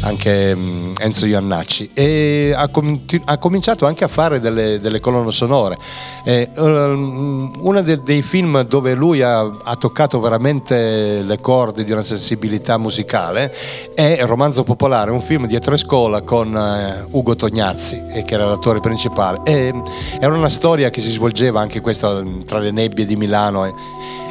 [0.00, 5.30] anche, mm, Enzo Iannacci e ha, cominci- ha cominciato anche a fare delle, delle colonne
[5.32, 5.76] sonore.
[6.24, 12.02] Eh, uno de- dei film dove lui ha, ha toccato veramente le corde di una
[12.02, 13.54] sensibilità musicale
[13.94, 18.46] è Romanzo Popolare, un film dietro e scuola con eh, Ugo Tognazzi, eh, che era
[18.46, 19.40] l'attore principale.
[19.44, 19.72] E,
[20.20, 23.74] era una storia che si svolgeva anche questa tra le nebbie di Milano.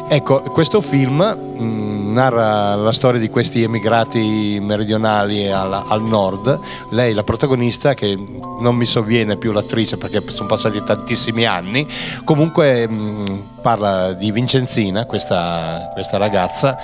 [0.07, 6.59] Ecco, questo film mh, narra la storia di questi emigrati meridionali al, al nord.
[6.91, 8.15] Lei, la protagonista, che
[8.59, 11.87] non mi sovviene più l'attrice perché sono passati tantissimi anni,
[12.23, 16.77] comunque mh, parla di Vincenzina, questa, questa ragazza.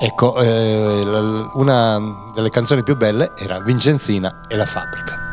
[0.00, 1.02] Ecco, eh,
[1.54, 5.26] una delle canzoni più belle era Vincenzina e la fabbrica.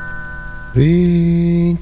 [0.74, 1.74] Vincenzina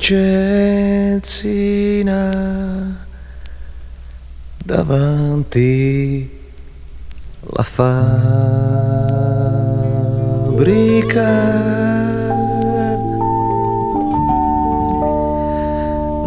[4.64, 6.30] davanti
[7.42, 8.12] la fabbrica.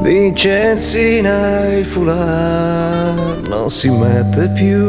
[0.03, 4.85] Vincenzina il foulard non si mette più.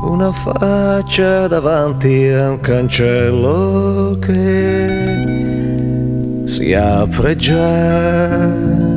[0.00, 5.05] Una faccia davanti a un cancello che
[6.46, 8.94] si apre già.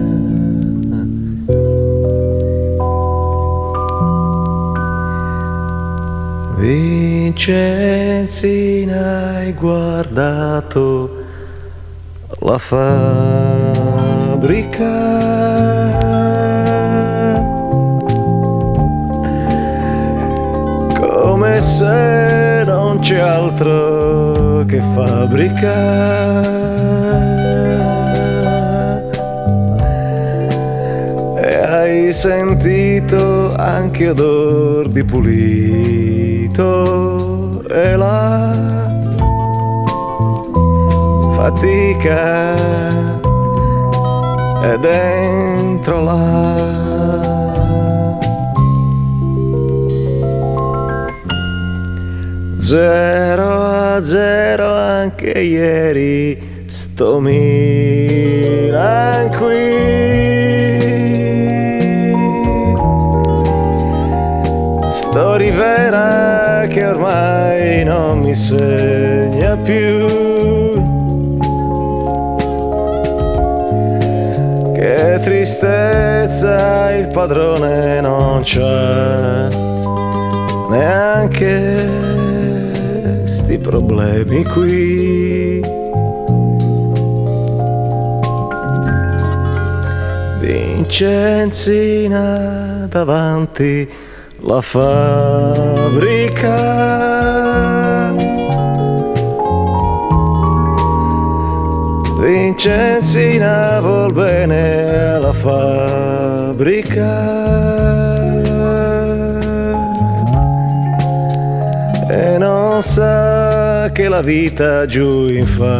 [7.29, 11.23] Vincenzina hai guardato
[12.41, 13.07] la fabbrica
[20.93, 26.49] come se non c'è altro che fabbrica.
[31.89, 36.63] Hai sentito anche odor di pulito?
[37.67, 38.53] E la
[41.33, 42.53] fatica
[44.61, 46.77] è dentro la
[52.57, 58.59] Zero a zero anche ieri sto Milan
[59.35, 60.48] qui
[65.09, 70.07] Sto Rivera che ormai non mi segna più
[74.73, 79.47] Che tristezza il padrone non c'è
[80.69, 81.87] neanche
[83.25, 85.61] sti problemi qui.
[90.39, 92.27] Vincenzina
[92.87, 93.89] davanti
[94.49, 96.47] la fabbrica.
[102.19, 107.07] Vincenzina vuol bene alla fabbrica
[112.09, 115.77] e non sa che la vita giù in fabbrica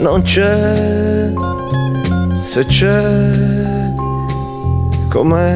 [0.00, 1.32] non c'è,
[2.44, 3.53] se c'è
[5.14, 5.54] com'è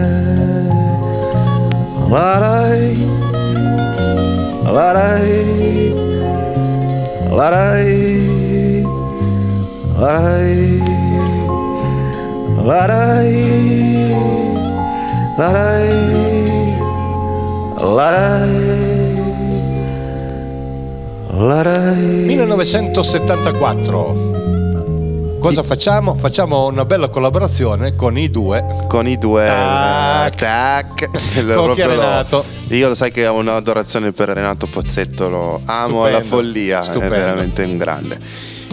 [2.39, 2.95] rai,
[4.63, 5.93] la rai,
[7.35, 8.23] la rai,
[9.99, 10.79] la rai,
[12.69, 13.67] la rai.
[15.39, 15.95] La rai,
[17.89, 19.15] la rai,
[21.39, 22.27] la rai.
[22.27, 24.28] 1974.
[25.39, 26.15] Cosa facciamo?
[26.17, 28.65] Facciamo una bella collaborazione con i due.
[28.89, 30.35] Con i due Tac.
[30.35, 31.09] tac,
[31.43, 32.45] lo- Renato?
[32.69, 37.15] Io lo sai che ho un'adorazione per Renato Pozzetto, lo amo alla Stupendo, follia, stupendo.
[37.15, 38.19] è veramente un grande.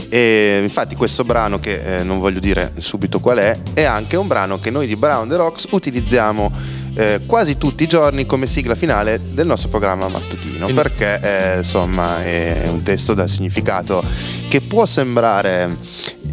[0.10, 4.28] E infatti questo brano che eh, non voglio dire subito qual è, è anche un
[4.28, 6.52] brano che noi di Brown the Rocks utilizziamo
[6.96, 11.58] eh, quasi tutti i giorni come sigla finale del nostro programma mattutino, In- perché eh,
[11.58, 14.04] insomma è un testo dal significato
[14.48, 15.76] che può sembrare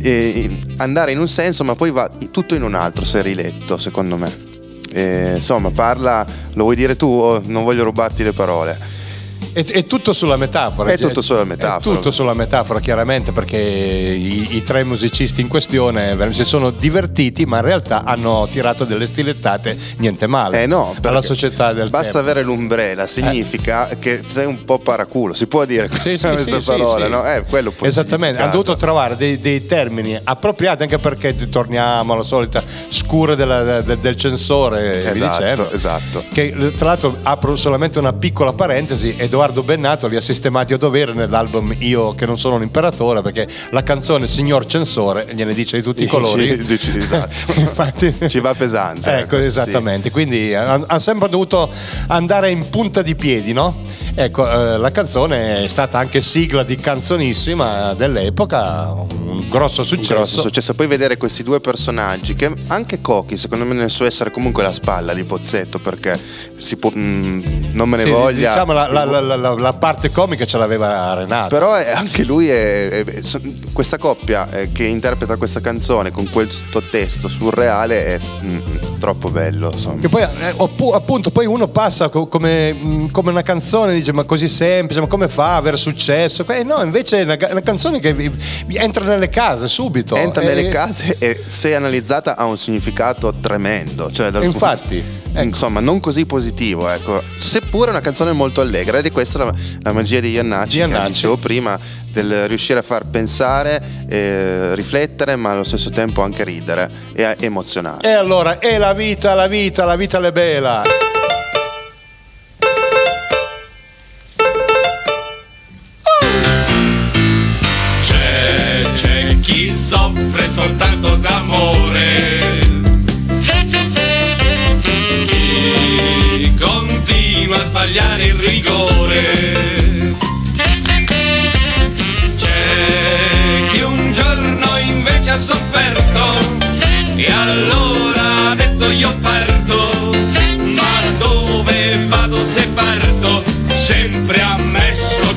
[0.03, 4.16] eh, andare in un senso, ma poi va tutto in un altro se riletto, secondo
[4.16, 4.50] me.
[4.92, 8.91] Eh, insomma, parla, lo vuoi dire tu o non voglio rubarti le parole?
[9.53, 10.90] È, è tutto sulla metafora.
[10.90, 11.78] È tutto sulla metafora.
[11.78, 17.45] È tutto sulla metafora, chiaramente, perché i, i tre musicisti in questione si sono divertiti,
[17.47, 22.12] ma in realtà hanno tirato delle stilettate niente male Eh no, alla società del basta
[22.14, 22.30] tempo.
[22.30, 26.61] avere l'umbrella, significa che sei un po' paraculo, si può dire questa, Sì, sì, questa
[26.61, 27.24] sì, parola, no?
[27.26, 32.22] Eh, quello può Esattamente, hanno dovuto trovare dei, dei termini appropriati anche perché torniamo alla
[32.22, 35.70] solita scura della- del, del censore Esatto, dicendo.
[35.70, 36.24] esatto.
[36.32, 41.14] Che tra l'altro apro solamente una piccola parentesi, Edoardo Bennato li ha sistemati a dovere
[41.14, 45.83] nell'album Io che non sono un imperatore perché la canzone Signor Censore gliene dice di
[45.83, 46.49] tutti i colori.
[46.49, 47.33] Ci- dici- esatto.
[47.59, 49.11] Infatti, Ci va pesante.
[49.20, 49.45] Ecco, sì.
[49.45, 50.11] esattamente.
[50.11, 51.70] Quindi hanno sempre dovuto
[52.09, 54.01] andare in punta di piedi, no?
[54.14, 60.14] Ecco, eh, la canzone è stata anche sigla di canzonissima dell'epoca, un grosso Un successo.
[60.14, 60.74] grosso successo.
[60.74, 64.72] Poi vedere questi due personaggi, che anche Cochi, secondo me, nel suo essere comunque la
[64.72, 66.20] spalla di Pozzetto, perché
[66.57, 68.49] si può, mm, non me ne Sì, voglia.
[68.51, 71.49] Diciamo la, la- la- la- la parte comica ce l'aveva Renato.
[71.55, 73.20] Però è- anche lui è, è-
[73.73, 78.59] questa coppia eh, che interpreta questa canzone con quel sottotesto surreale è mm,
[79.03, 79.68] troppo bello.
[79.72, 80.00] Insomma.
[80.00, 84.12] Che poi, eh, oppu- appunto, poi uno passa co- come, mh, come una canzone, dice
[84.12, 86.46] ma così semplice, ma come fa a avere successo?
[86.48, 88.30] Eh, no, invece è una, una canzone che vi-
[88.66, 90.14] vi entra nelle case subito.
[90.14, 94.09] Entra Eh, nelle case e se analizzata ha un significato tremendo.
[94.12, 95.42] Cioè dal- Infatti, ecco.
[95.42, 97.20] Insomma, non così positivo, ecco.
[97.36, 100.78] Seppure è una canzone molto allegra ed è questa la, la magia di Iannacci, che
[100.84, 101.12] Iannacci.
[101.12, 101.76] dicevo prima,
[102.13, 108.07] del riuscire a far pensare, eh, riflettere, ma allo stesso tempo anche ridere e emozionarsi.
[108.07, 111.01] E allora, è la vita, la vita, la vita le bella.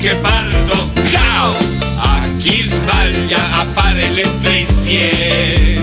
[0.06, 0.92] Che parto.
[1.10, 1.56] Ciao!
[1.98, 5.82] A chi sbaglia a fare le strisce.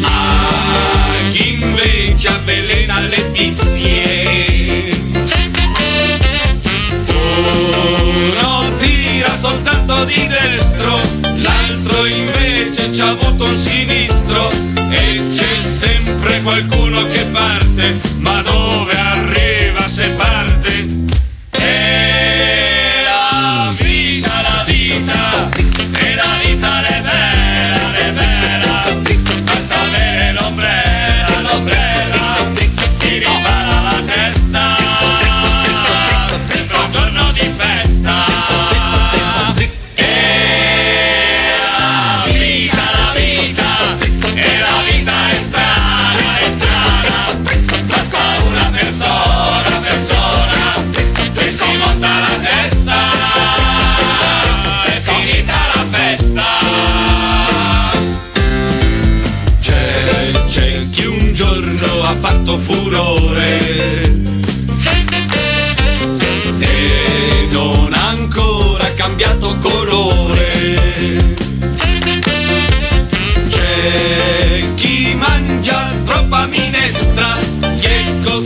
[0.00, 4.90] A chi invece avvelena le bissie.
[7.08, 10.98] Uno tira soltanto di destro,
[11.42, 14.50] l'altro invece c'ha avuto un sinistro
[14.88, 18.40] e c'è sempre qualcuno che parte, ma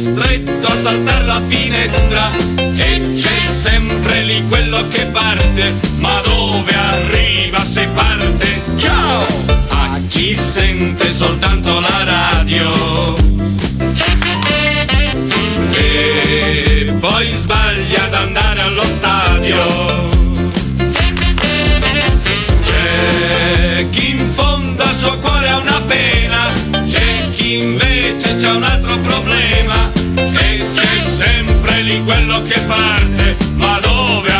[0.07, 2.31] costretto a saltare la finestra
[2.77, 8.47] e c'è sempre lì quello che parte, ma dove arriva se parte?
[8.77, 9.27] Ciao!
[9.69, 13.15] A chi sente soltanto la radio
[15.73, 20.05] e poi sbaglia ad andare allo stadio.
[22.65, 26.53] C'è chi in fondo al suo cuore ha una pena,
[26.89, 29.96] c'è chi invece c'ha un altro problema c'è
[31.87, 34.36] lì quello che parte, ma dove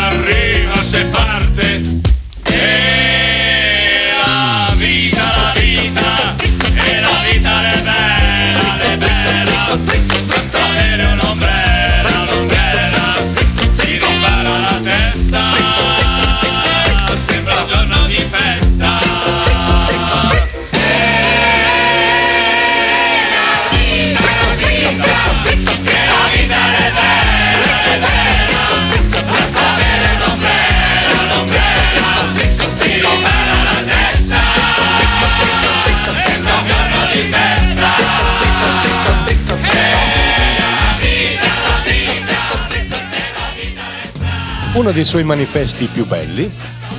[44.77, 46.49] Uno dei suoi manifesti più belli,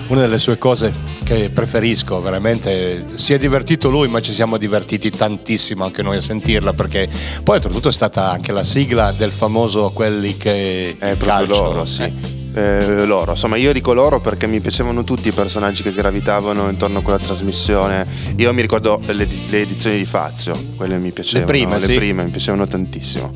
[0.09, 5.11] una delle sue cose che preferisco veramente, si è divertito lui ma ci siamo divertiti
[5.11, 7.09] tantissimo anche noi a sentirla perché
[7.45, 11.69] poi oltretutto è stata anche la sigla del famoso quelli che È proprio calciano.
[11.69, 12.03] loro, sì.
[12.03, 16.69] Eh, Eh, loro, insomma, io dico loro perché mi piacevano tutti i personaggi che gravitavano
[16.69, 18.05] intorno a quella trasmissione.
[18.37, 21.47] Io mi ricordo le, le edizioni di Fazio, quelle mi piacevano.
[21.47, 21.95] Le prime, sì.
[21.95, 23.33] prime mi piacevano tantissimo.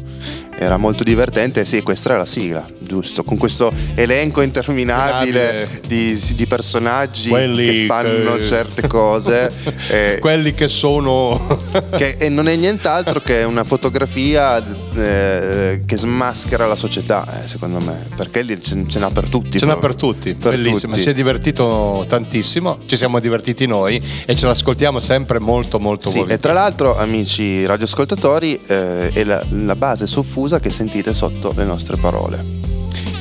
[0.62, 5.80] Era molto divertente, sì, questa era la sigla, giusto, con questo elenco interminabile Interminabile.
[5.88, 9.50] di, di personaggi Quelli che fanno che- certe cose.
[9.90, 11.58] eh, quelli che sono
[11.96, 14.64] che e non è nient'altro che una fotografia
[14.94, 19.58] eh, che smaschera la società, eh, secondo me, perché lì ce, ce n'ha per tutti.
[19.58, 20.92] Ce n'ha per tutti, Per bellissimo.
[20.92, 21.04] tutti.
[21.04, 26.16] Si è divertito tantissimo, ci siamo divertiti noi e ce l'ascoltiamo sempre molto molto Sì,
[26.16, 26.42] e volentieri.
[26.42, 31.96] tra l'altro, amici radioascoltatori, eh, è la, la base soffusa che sentite sotto le nostre
[31.96, 32.42] parole.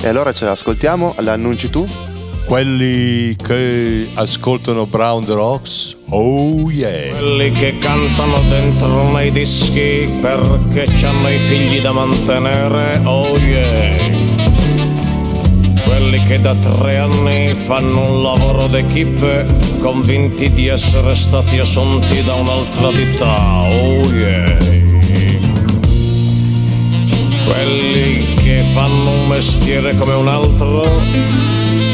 [0.02, 1.88] E allora ce l'ascoltiamo, l'annunci tu?
[2.46, 7.16] Quelli che ascoltano Brown the Rocks, oh yeah.
[7.16, 13.96] Quelli che cantano dentro nei dischi perché c'hanno i figli da mantenere, oh yeah.
[15.86, 19.46] Quelli che da tre anni fanno un lavoro d'equipe
[19.80, 24.58] convinti di essere stati assunti da un'altra ditta, oh yeah.
[27.46, 31.91] Quelli che fanno un mestiere come un altro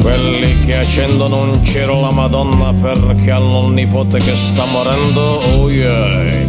[0.00, 5.70] quelli che accendono un cero alla Madonna perché hanno un nipote che sta morendo, oh
[5.70, 6.48] yeah.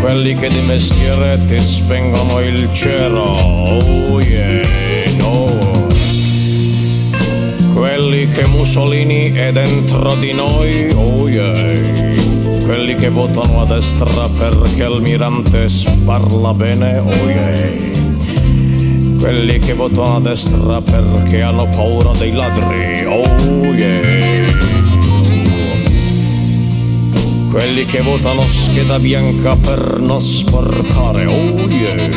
[0.00, 4.62] Quelli che di mestiere ti spengono il cero, oh yeah,
[5.16, 5.46] no.
[7.74, 12.62] Quelli che Mussolini è dentro di noi, oh yeah.
[12.64, 15.66] Quelli che votano a destra perché il mirante
[16.04, 18.13] parla bene, oh yeah.
[19.24, 24.42] Quelli che votano a destra perché hanno paura dei ladri, oh yeah.
[27.50, 32.10] Quelli che votano scheda bianca per non sporcare, oh yeah.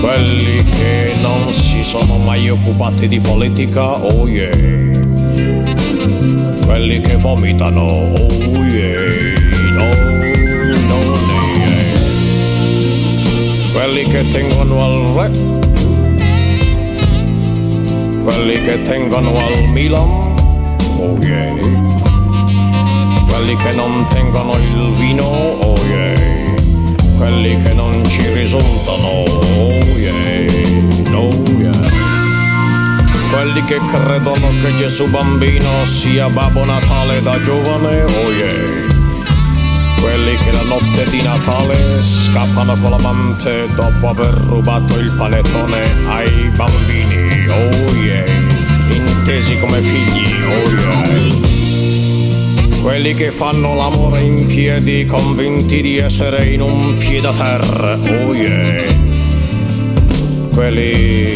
[0.00, 4.48] Quelli che non si sono mai occupati di politica, oh yeah.
[6.64, 8.87] Quelli che vomitano, oh yeah.
[13.72, 15.30] Quelli che tengono al re,
[18.22, 20.08] quelli che tengono al Milan,
[20.98, 21.52] oh yeah.
[23.28, 26.16] Quelli che non tengono il vino, oh yeah.
[27.16, 31.10] Quelli che non ci risultano, oh yeah.
[31.10, 31.70] No, yeah.
[33.30, 38.87] Quelli che credono che Gesù bambino sia Babbo Natale da giovane, oh yeah.
[40.00, 46.50] Quelli che la notte di Natale scappano con l'amante dopo aver rubato il panettone ai
[46.54, 48.24] bambini, oh yeah,
[48.90, 51.46] intesi come figli, oh yeah.
[52.80, 58.34] Quelli che fanno l'amore in piedi convinti di essere in un piede a terra, oh
[58.34, 58.84] yeah.
[60.54, 61.32] Quelli,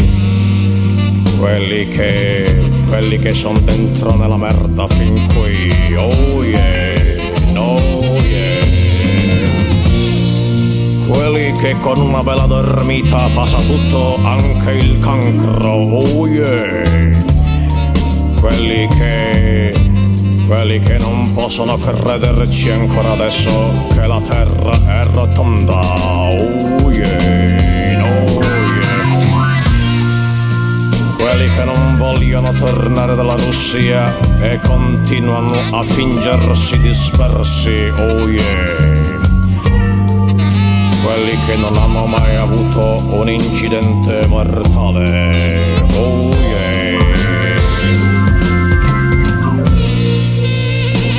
[1.39, 2.59] quelli che,
[2.89, 6.82] quelli che sono dentro nella merda fin qui, oh yeah,
[11.13, 17.23] Quelli che con una bella dormita passa tutto, anche il cancro, oh yeah.
[18.41, 19.75] Quelli che,
[20.47, 23.51] quelli che non possono crederci ancora adesso
[23.93, 29.11] che la terra è rotonda, oh yeah, no yeah.
[31.19, 39.12] Quelli che non vogliono tornare dalla Russia e continuano a fingersi dispersi, oh yeah
[41.03, 45.59] quelli che non hanno mai avuto un incidente mortale.
[45.97, 47.61] Oh yeah.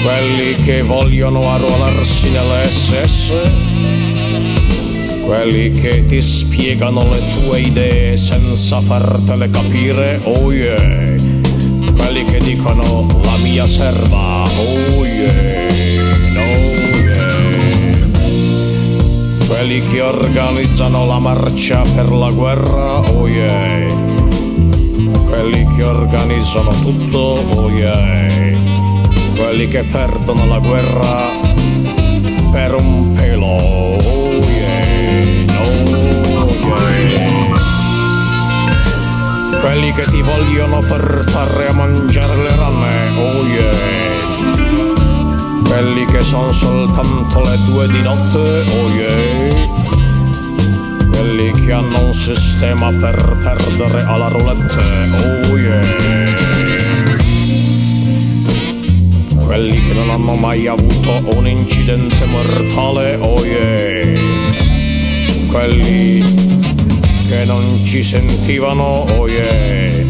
[0.03, 3.31] Quelli che vogliono arruolarsi nell'SS.
[5.25, 10.19] Quelli che ti spiegano le tue idee senza fartele capire.
[10.23, 11.15] Oh yeah.
[11.95, 14.43] Quelli che dicono la mia serva.
[14.43, 16.12] Oh yeah.
[19.47, 23.87] Quelli che organizzano la marcia per la guerra, oh yeah.
[25.27, 27.17] Quelli che organizzano tutto,
[27.55, 28.51] oh yeah.
[29.35, 31.21] Quelli che perdono la guerra
[32.51, 34.85] per un pelo, oh yeah.
[35.53, 35.63] No,
[36.99, 37.59] yeah.
[39.61, 43.72] Quelli che ti vogliono portare a mangiare le rane, oh yeah
[45.73, 49.71] quelli che sono soltanto le due di notte, oh yeah.
[51.09, 54.83] Quelli che hanno un sistema per perdere alla roulette,
[55.49, 55.81] oh yeah.
[59.45, 64.13] Quelli che non hanno mai avuto un incidente mortale, oh yeah.
[65.47, 66.19] Quelli
[67.29, 70.05] che non ci sentivano, oh yeah.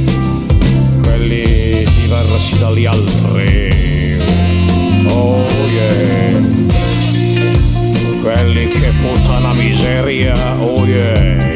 [1.01, 4.12] Quelli diversi dagli altri.
[5.13, 6.41] Oh yeah
[8.21, 11.53] Quelli che puttana miseria Oh yeah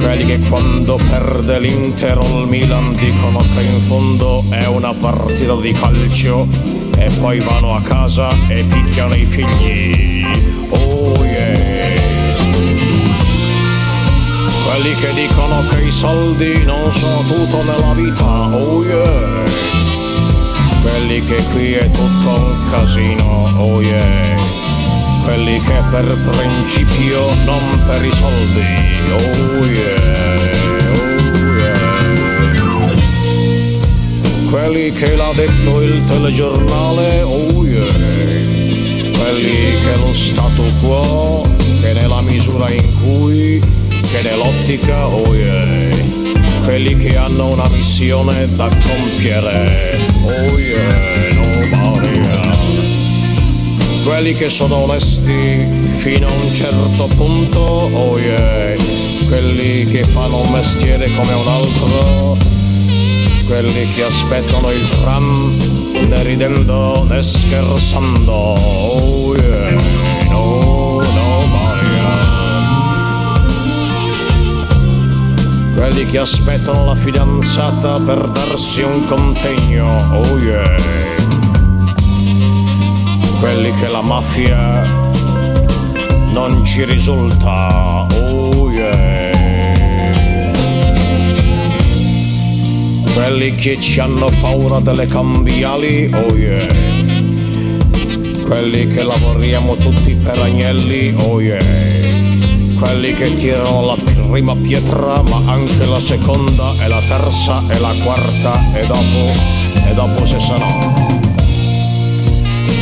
[0.00, 5.54] Quelli che quando perde l'Inter o il Milan dicono che in fondo è una partita
[5.56, 6.48] di calcio
[6.96, 10.24] e poi vanno a casa e picchiano i figli.
[10.70, 12.00] Oh yeah
[14.64, 19.89] Quelli che dicono che i soldi non sono tutto nella vita, oh yeah.
[20.82, 24.36] Quelli che qui è tutto un casino, oh yeah.
[25.24, 28.64] Quelli che per principio, non per i soldi,
[29.12, 30.50] oh yeah,
[30.92, 32.94] oh yeah.
[34.50, 37.92] Quelli che l'ha detto il telegiornale, oh yeah.
[39.18, 41.46] Quelli che lo stato quo,
[41.82, 43.62] che nella misura in cui,
[44.10, 46.19] che nell'ottica, oh yeah.
[46.64, 54.02] Quelli che hanno una missione da compiere, oh yeah, nobody else.
[54.04, 58.74] Quelli che sono onesti fino a un certo punto, oh yeah.
[59.26, 62.36] Quelli che fanno un mestiere come un altro,
[63.46, 65.56] quelli che aspettano il tram
[66.08, 69.70] né ridendo né scherzando, oh yeah,
[70.30, 72.39] no, nobody else.
[75.74, 80.76] Quelli che aspettano la fidanzata per darsi un contegno, oh yeah.
[83.40, 84.82] Quelli che la mafia
[86.32, 89.30] non ci risulta, oh yeah.
[93.14, 96.66] Quelli che ci hanno paura delle cambiali, oh yeah.
[98.44, 101.58] Quelli che lavoriamo tutti per agnelli, oh yeah.
[102.78, 103.96] Quelli che tirano la
[104.28, 109.32] prima pietra, ma anche la seconda e la terza e la quarta e dopo,
[109.88, 110.66] e dopo se sarà.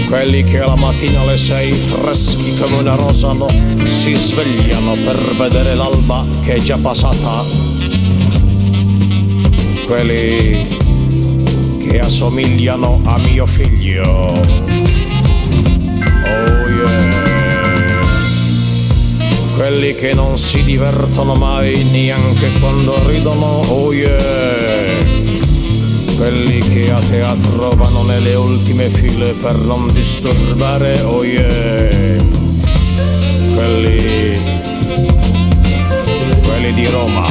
[0.08, 3.48] Quelli che la mattina alle sei, freschi come una rosa, no,
[3.84, 7.44] si svegliano per vedere l'alba che è già passata.
[9.86, 10.66] Quelli
[11.78, 14.42] che assomigliano a mio figlio.
[16.24, 17.17] Oh yeah.
[19.58, 23.60] Quelli che non si divertono mai neanche quando ridono.
[23.66, 25.16] Oh yeah
[26.16, 32.20] quelli che a teatro vanno nelle ultime file per non disturbare, oh yeah,
[33.54, 34.36] quelli,
[36.42, 37.24] quelli di Roma,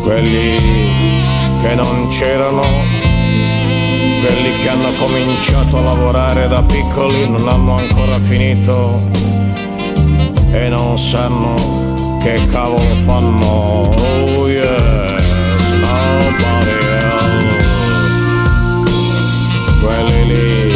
[0.00, 0.58] quelli
[1.60, 9.26] che non c'erano, quelli che hanno cominciato a lavorare da piccoli, non hanno ancora finito
[10.52, 15.14] e non sanno che cavolo fanno, oh yeah.
[15.80, 17.64] Nobody else.
[19.80, 20.74] Quelli lì.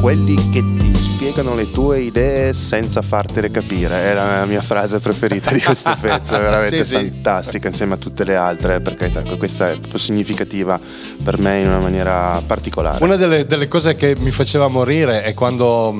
[0.00, 5.60] Quelli che spiegano le tue idee senza fartele capire è la mia frase preferita di
[5.60, 6.94] questo pezzo, è veramente Sì, sì.
[6.94, 10.78] fantastica insieme a tutte le altre, per carità, questa è proprio significativa
[11.22, 13.02] per me in una maniera particolare.
[13.04, 15.94] Una delle, delle cose che mi faceva morire è quando.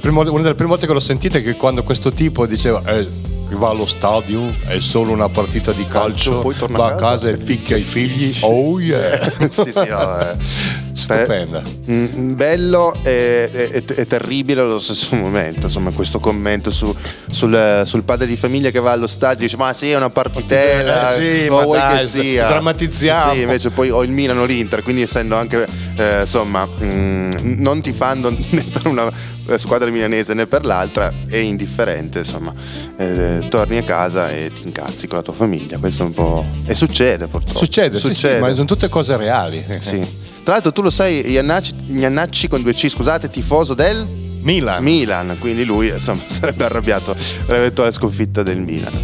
[0.00, 2.82] prima- una delle prime volte che l'ho sentita è che quando questo tipo diceva.
[2.84, 6.94] Eh, va allo stadio, è solo una partita di calcio, Calcio, poi torna va a
[6.96, 8.36] casa casa e e picchia i figli.
[8.44, 9.32] Oh yeah!
[9.48, 10.36] sì, sì, no, eh.
[10.98, 11.62] Stupenda.
[11.90, 16.94] Mm, bello e, e- e terribile allo stesso momento insomma questo commento su-
[17.30, 20.10] sul, sul padre di famiglia che va allo stadio e dice ma sì è una
[20.10, 23.32] partitella Eh, sì, ma vuoi dai, che sia drammatizziamo.
[23.32, 27.80] Sì, invece poi ho il Milano o l'Inter quindi essendo anche eh, insomma mm, non
[27.80, 29.10] tifando né per una
[29.56, 32.52] squadra milanese né per l'altra è indifferente insomma
[32.96, 36.44] Eh, torni a casa e ti incazzi con la tua famiglia questo è un po'
[36.66, 39.64] e succede purtroppo Succede, sì, sì, ma sono tutte cose reali.
[39.80, 40.26] Sì.
[40.48, 44.02] Tra l'altro tu lo sai, Iannacci, Iannacci con due C, scusate, tifoso del
[44.40, 44.82] Milan.
[44.82, 48.94] Milan, quindi lui insomma sarebbe arrabbiato per l'eventuale sconfitta del Milan.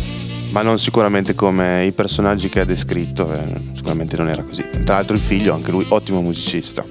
[0.52, 4.66] Ma non sicuramente come i personaggi che ha descritto, eh, sicuramente non era così.
[4.84, 6.82] Tra l'altro il figlio, anche lui, ottimo musicista.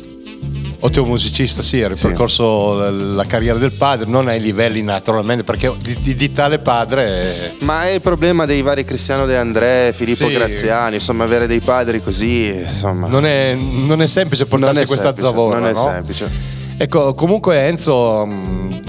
[0.86, 5.72] Ottimo musicista, sì, ha ripercorso la, la carriera del padre, non ai livelli naturalmente, perché
[5.82, 7.08] di, di- di tale padre.
[7.08, 10.34] eh, Ma è il problema dei vari Cristiano De André, Filippo Sì.
[10.34, 13.08] Graziani, insomma avere dei padri così, insomma...
[13.08, 15.60] Non è, non è semplice portarsi Non è questa semplice, zavorra.
[15.60, 15.80] non è no?
[15.80, 16.30] semplice.
[16.76, 18.80] Ecco, comunque Enzo, mh,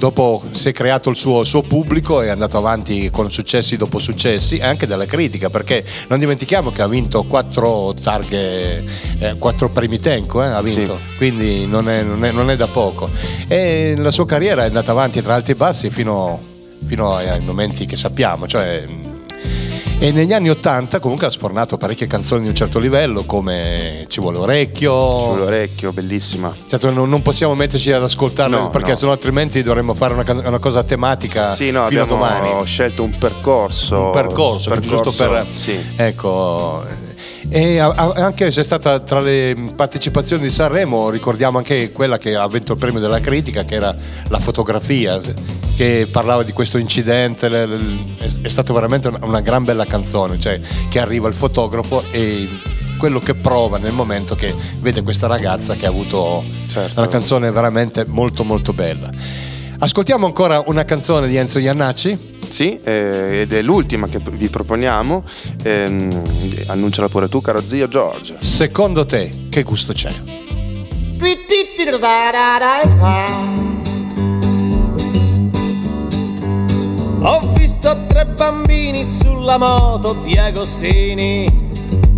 [0.00, 4.56] dopo si è creato il suo, suo pubblico, è andato avanti con successi dopo successi
[4.56, 8.82] e anche dalla critica, perché non dimentichiamo che ha vinto quattro targhe,
[9.18, 12.66] eh, quattro premi Tenco, eh, ha vinto, quindi non è, non è- non è da
[12.66, 13.10] poco.
[13.46, 16.40] E la sua carriera è andata avanti tra alti e bassi fino,
[16.86, 19.09] fino ai momenti che sappiamo, cioè...
[20.02, 24.20] e negli anni Ottanta comunque ha spornato parecchie canzoni di un certo livello come Ci
[24.20, 25.20] vuole orecchio.
[25.20, 26.54] Sull'orecchio, bellissima.
[26.66, 28.96] Certo, non, non possiamo metterci ad ascoltarle No, perché no.
[28.96, 32.64] sennò altrimenti dovremmo fare una, una cosa tematica Sì, no, abbiamo domani.
[32.64, 34.06] scelto un percorso.
[34.06, 35.44] Un percorso, giusto per...
[35.54, 35.78] Sì.
[35.96, 36.82] Ecco,
[37.52, 42.46] E anche se è stata tra le partecipazioni di Sanremo, ricordiamo anche quella che ha
[42.46, 43.92] vinto il premio della critica, che era
[44.28, 45.18] la fotografia,
[45.76, 47.48] che parlava di questo incidente.
[48.40, 52.48] È stata veramente una, una gran bella canzone, cioè che arriva il fotografo e
[52.96, 57.00] quello che prova nel momento che vede questa ragazza che ha avuto Certo.
[57.00, 59.10] una canzone veramente molto molto bella.
[59.82, 62.36] Ascoltiamo ancora una canzone di Enzo Iannacci.
[62.46, 65.24] Sì, eh, ed è l'ultima che vi proponiamo.
[65.62, 66.22] Ehm,
[66.66, 68.36] annunciala pure tu, caro zio Giorgio.
[68.40, 70.12] Secondo te che gusto c'è?
[77.22, 81.48] Ho visto tre bambini sulla moto di Agostini.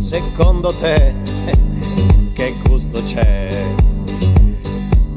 [0.01, 1.15] Secondo te,
[2.35, 3.49] che gusto c'è?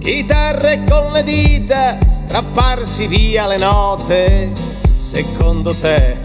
[0.06, 4.52] Chitarre con le dita, strapparsi via le note.
[4.96, 6.18] Secondo te,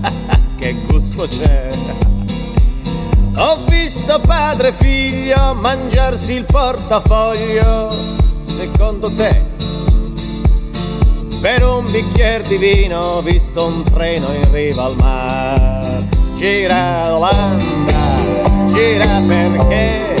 [0.56, 1.66] che gusto c'è?
[3.38, 7.88] Ho visto padre e figlio mangiarsi il portafoglio.
[8.44, 9.40] Secondo te,
[11.40, 16.06] per un bicchiere di vino ho visto un treno in riva al mare.
[16.36, 17.64] Gira l'Olanda,
[18.72, 20.16] gira perché?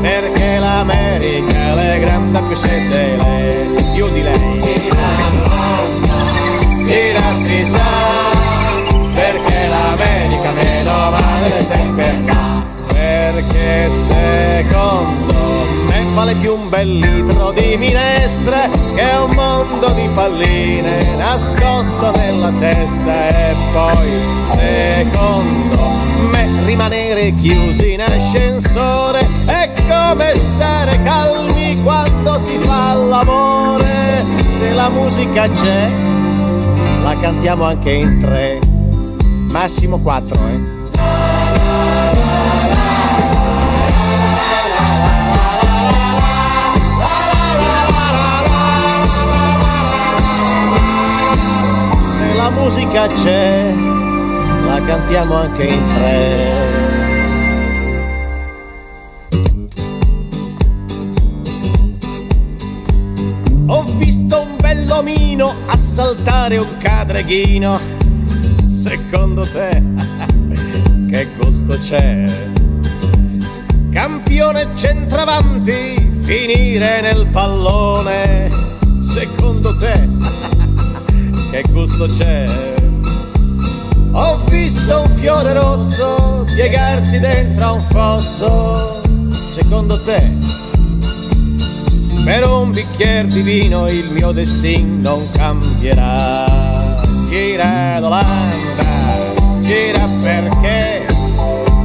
[0.00, 0.41] Perché
[0.72, 4.90] l'America è la grande più sette lei, più di lei.
[6.86, 7.84] Gira si sa,
[9.14, 10.50] perché l'America
[11.10, 12.40] male è sempre.
[12.86, 15.34] Perché secondo
[15.88, 22.52] me vale più un bel litro di minestre che un mondo di palline nascosto nella
[22.58, 24.08] testa e poi
[24.46, 25.90] secondo
[26.30, 29.71] me rimanere chiusi in ascensore è
[30.08, 34.24] come stare calmi quando si fa l'amore.
[34.56, 35.90] Se la musica c'è
[37.02, 38.60] la cantiamo anche in tre.
[39.50, 40.80] Massimo quattro eh.
[52.16, 53.74] Se la musica c'è,
[54.66, 56.81] la cantiamo anche in tre.
[65.52, 67.78] Bell'omino assaltare un cadreghino.
[68.66, 69.82] Secondo te,
[71.10, 72.24] che gusto c'è?
[73.90, 78.50] Campione centravanti, finire nel pallone.
[79.00, 80.08] Secondo te,
[81.50, 82.46] che gusto c'è?
[84.12, 89.00] Ho visto un fiore rosso piegarsi dentro a un fosso.
[89.54, 90.41] Secondo te,
[92.24, 97.00] per un bicchiere di vino il mio destino non cambierà.
[97.28, 98.84] Gira d'Olanda,
[99.60, 101.06] gira perché?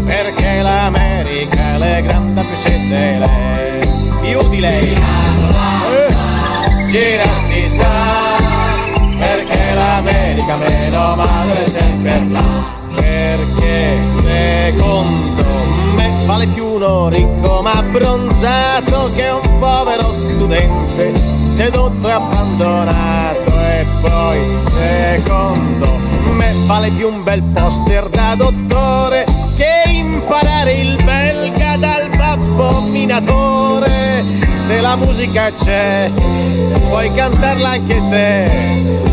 [0.05, 3.87] Perché l'America è la grande sette lei,
[4.21, 4.93] più di lei.
[4.93, 7.87] Eh, gira si sa,
[9.17, 12.75] perché l'America meno male sempre là.
[12.95, 15.66] Perché secondo me
[16.27, 23.49] vale più uno ricco ma abbronzato che un povero studente sedotto e abbandonato.
[23.49, 25.97] E poi secondo
[26.31, 29.25] me vale più un bel poster da dottore
[29.55, 33.89] che imparare il belga dal babbo minatore.
[34.65, 36.11] Se la musica c'è,
[36.89, 38.51] puoi cantarla anche te,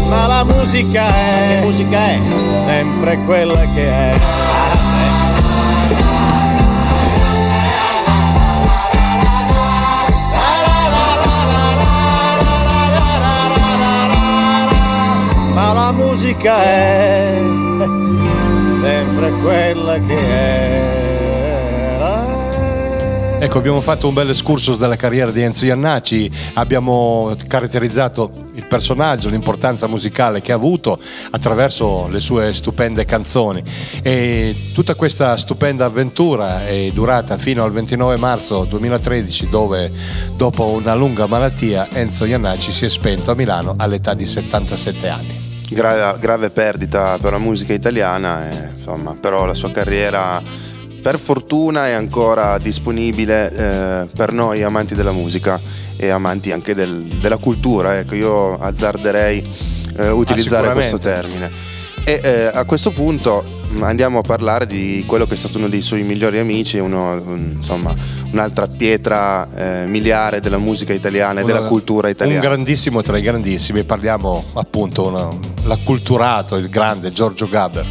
[0.08, 2.18] ma la musica è, musica è
[2.66, 4.63] sempre quella che è.
[15.94, 17.38] Musica è
[18.80, 20.94] sempre quella che è.
[23.44, 29.28] Ecco, abbiamo fatto un bel escursus della carriera di Enzo Iannacci, abbiamo caratterizzato il personaggio,
[29.28, 30.98] l'importanza musicale che ha avuto
[31.30, 33.62] attraverso le sue stupende canzoni
[34.02, 39.92] e tutta questa stupenda avventura è durata fino al 29 marzo 2013 dove
[40.36, 45.43] dopo una lunga malattia Enzo Iannacci si è spento a Milano all'età di 77 anni.
[45.74, 50.40] Gra- grave perdita per la musica italiana, e, insomma, però la sua carriera
[51.02, 55.60] per fortuna è ancora disponibile eh, per noi amanti della musica
[55.96, 57.98] e amanti anche del- della cultura.
[57.98, 59.38] Ecco, io azzarderei
[59.98, 61.50] eh, utilizzare questo termine.
[62.04, 63.44] E eh, a questo punto
[63.80, 67.52] andiamo a parlare di quello che è stato uno dei suoi migliori amici, uno, un-
[67.56, 67.94] insomma,
[68.34, 69.48] un'altra pietra
[69.82, 72.40] eh, miliare della musica italiana e della cultura italiana.
[72.40, 75.28] Un grandissimo tra i grandissimi, parliamo appunto una-
[75.64, 77.86] l'acculturato, il grande Giorgio Gaber.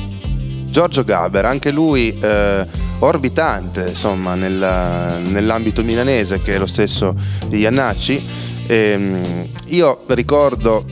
[0.69, 2.67] Giorgio Gaber, anche lui eh,
[2.99, 7.15] orbitante insomma nella- nell'ambito milanese che è lo stesso
[7.47, 8.21] di Iannacci.
[8.67, 10.85] Ehm, io ricordo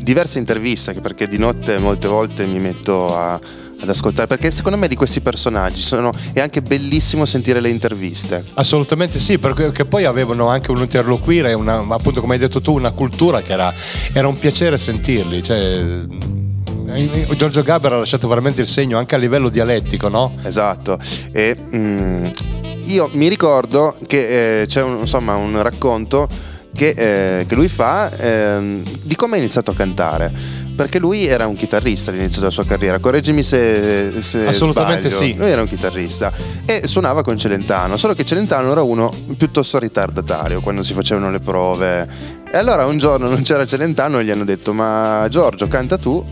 [0.00, 3.38] diverse interviste perché di notte molte volte mi metto a-
[3.80, 8.44] ad ascoltare perché secondo me di questi personaggi sono, è anche bellissimo sentire le interviste.
[8.54, 12.90] Assolutamente sì, perché poi avevano anche un interloquire, una, appunto come hai detto tu, una
[12.90, 13.72] cultura che era,
[14.12, 15.42] era un piacere sentirli.
[15.42, 16.04] Cioè,
[16.88, 20.34] eh, Giorgio Gaber ha lasciato veramente il segno anche a livello dialettico, no?
[20.42, 20.98] Esatto.
[21.32, 22.26] E mm,
[22.84, 26.28] io mi ricordo che eh, c'è un, insomma, un racconto
[26.74, 30.55] che, eh, che lui fa ehm, di come ha iniziato a cantare.
[30.76, 35.32] Perché lui era un chitarrista all'inizio della sua carriera, correggimi se, se Assolutamente sbaglio.
[35.32, 35.34] sì.
[35.36, 36.30] Lui era un chitarrista
[36.66, 41.40] e suonava con Celentano, solo che Celentano era uno piuttosto ritardatario quando si facevano le
[41.40, 42.06] prove.
[42.52, 46.24] E allora un giorno non c'era Celentano e gli hanno detto "Ma Giorgio, canta tu".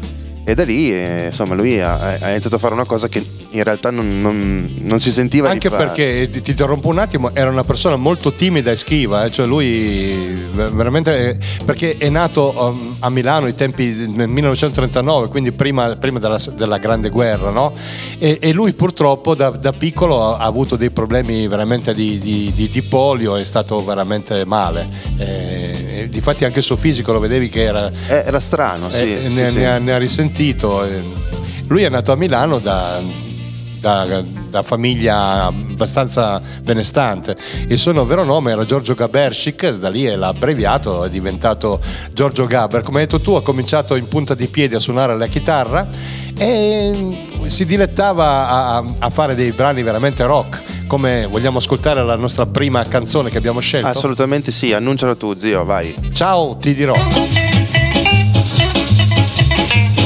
[0.46, 3.62] E da lì, eh, insomma, lui ha, ha iniziato a fare una cosa che in
[3.62, 5.86] realtà non, non- non si sentiva Anche di fare.
[5.86, 9.46] perché, ti, ti interrompo un attimo, era una persona molto timida e schiva, eh, cioè
[9.46, 15.52] lui ver- veramente, eh, perché è nato um, a Milano ai tempi del 1939, quindi
[15.52, 17.72] prima, prima della, della Grande Guerra, no?
[18.18, 22.52] E, e lui purtroppo da, da piccolo ha, ha avuto dei problemi veramente di, di-
[22.54, 24.86] di- di polio, è stato veramente male.
[25.16, 27.90] Eh, e difatti anche il suo fisico lo vedevi che era...
[28.08, 29.58] Eh, era strano, sì, eh, sì, ne, sì.
[29.58, 30.84] ne ha, ne ha risentito.
[30.84, 31.02] eh.
[31.66, 33.00] Lui è nato a Milano da,
[33.80, 37.36] da- da famiglia abbastanza benestante.
[37.68, 41.80] Il suo vero nome era Giorgio Gabershik, da lì l'ha abbreviato, è diventato
[42.12, 42.82] Giorgio Gaber.
[42.82, 45.88] Come hai detto tu, ha cominciato in punta di piedi a suonare la chitarra
[46.36, 47.16] e
[47.46, 50.62] si dilettava a, a fare dei brani veramente rock.
[50.86, 53.86] Come vogliamo ascoltare la nostra prima canzone che abbiamo scelto?
[53.88, 55.94] Assolutamente sì, annuncialo tu, zio, vai.
[56.12, 56.94] Ciao, ti dirò.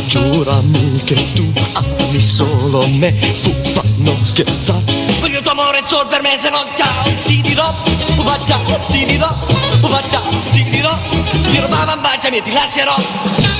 [0.06, 4.96] Giurami che tu ami solo me, puppa non scherzare.
[5.26, 7.74] Il tuo amore solo per me, se no ciao, ti dirò,
[8.16, 9.34] uva ciao, ti dirò,
[9.82, 10.96] uva ciao, ti dirò,
[11.30, 13.57] ti dirò, mamma baciami e ti lascerò.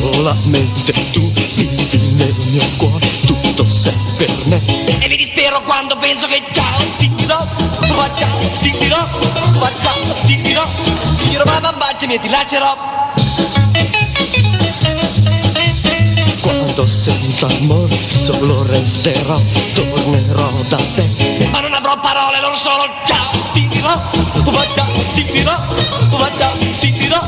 [0.00, 4.58] Solamente tu vivi nel mio cuore, tutto sei per me.
[4.98, 7.46] E mi dispero quando penso che ciao, ti dirò,
[7.82, 9.06] uva ciao, ti dirò,
[9.54, 10.66] uva ciao, ti dirò,
[11.18, 12.76] ti dirò, mamma baciami e ti lascerò.
[16.40, 19.38] Quando senza amore solo resterò,
[19.74, 21.46] tornerò da te.
[21.52, 24.00] Ma non avrò parole, non solo ciao, ti dirò,
[24.46, 25.58] uva ciao, ti dirò,
[26.10, 27.20] uva ciao, ti dirò,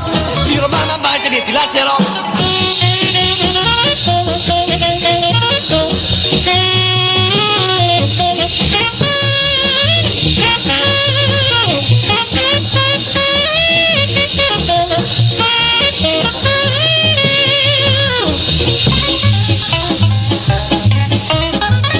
[0.62, 1.97] dirò, mamma baciami ti lascerò.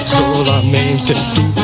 [0.05, 1.61] Solamente tu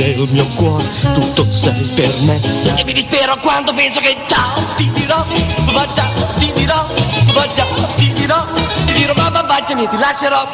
[0.00, 2.40] nel mio cuore, tutto sei per me.
[2.76, 5.24] E mi dispero quando penso che ciao, ti dirò,
[5.68, 6.86] uva ciao, ti dirò,
[7.28, 8.46] uva ciao, ti dirò,
[8.86, 10.48] ti dirò, mamma baciami e ti lascerò.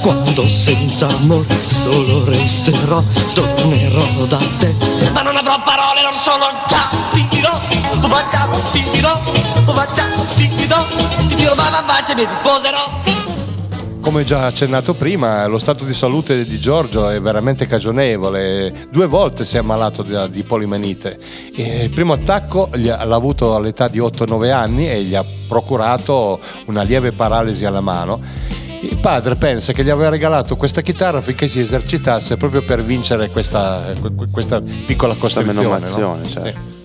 [0.00, 3.02] Quando senza amore solo resterò,
[3.34, 4.74] tornerò da te.
[5.12, 7.60] Ma non avrò parole, non solo ciao, ti dirò,
[8.02, 9.20] uva ciao, ti dirò,
[9.66, 10.86] uva ciao, ti dirò,
[11.28, 13.27] ti dirò, mamma baciami e ti sposerò.
[14.08, 18.88] Come già accennato prima, lo stato di salute di Giorgio è veramente cagionevole.
[18.90, 21.18] Due volte si è ammalato di, di polimenite.
[21.54, 26.80] E il primo attacco l'ha avuto all'età di 8-9 anni e gli ha procurato una
[26.84, 28.18] lieve paralisi alla mano.
[28.80, 33.28] Il padre pensa che gli aveva regalato questa chitarra affinché si esercitasse proprio per vincere
[33.28, 33.92] questa,
[34.30, 35.52] questa piccola Questa costrizione.
[35.52, 36.28] menomazione, no?
[36.30, 36.60] certo.
[36.64, 36.77] Sì.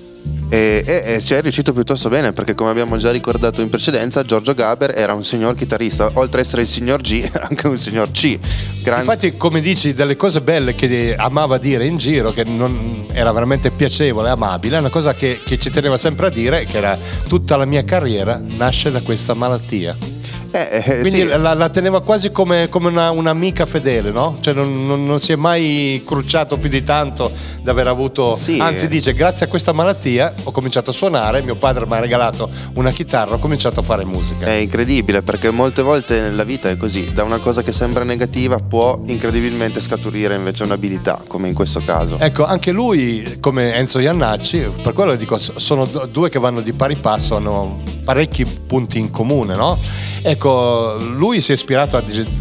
[0.53, 4.21] E, e- e ci è riuscito piuttosto bene perché come abbiamo già ricordato in precedenza
[4.21, 7.79] Giorgio Gaber era un signor chitarrista oltre ad essere il signor G era anche un
[7.79, 8.37] signor C
[8.83, 13.31] Gran- Infatti, come dici, delle cose belle che amava dire in giro, che non era
[13.31, 16.97] veramente piacevole, amabile, una cosa che, che ci teneva sempre a dire, che era
[17.27, 20.12] tutta la mia carriera nasce da questa malattia.
[20.55, 21.25] Eh, eh, Quindi sì.
[21.25, 24.37] la, la teneva quasi come, come una- un'amica fedele, no?
[24.39, 27.31] Cioè non, non- non si è mai crucciato più di tanto
[27.63, 28.35] da aver avuto...
[28.35, 28.59] Sì.
[28.59, 32.47] Anzi dice, grazie a questa malattia ho cominciato a suonare, mio padre mi ha regalato
[32.75, 34.45] una chitarra, ho cominciato a fare musica.
[34.45, 38.57] È incredibile perché molte volte nella vita è così, da una cosa che sembra negativa
[38.57, 42.19] può incredibilmente scaturire invece un'abilità, come in questo caso.
[42.19, 46.95] Ecco, anche lui, come Enzo Iannacci, per quello dico, sono due che vanno di pari
[46.95, 49.79] passo, hanno parecchi punti in comune, no?
[50.25, 51.97] Ecco, lui si è ispirato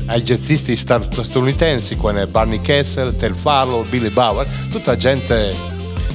[0.06, 5.54] ai jazzisti statunitensi come Barney Kessel, Tel Farlow, Billy Bauer, tutta gente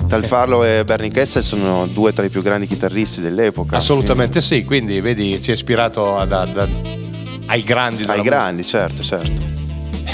[0.08, 3.76] Tal Farlow e Bernie Kessel sono due tra i più grandi chitarristi dell'epoca.
[3.76, 6.70] assolutamente sì, quindi vedi, si è ispirato ad, ad- ad-
[7.48, 8.24] ai grandi Ai musica.
[8.24, 9.42] grandi, certo, certo.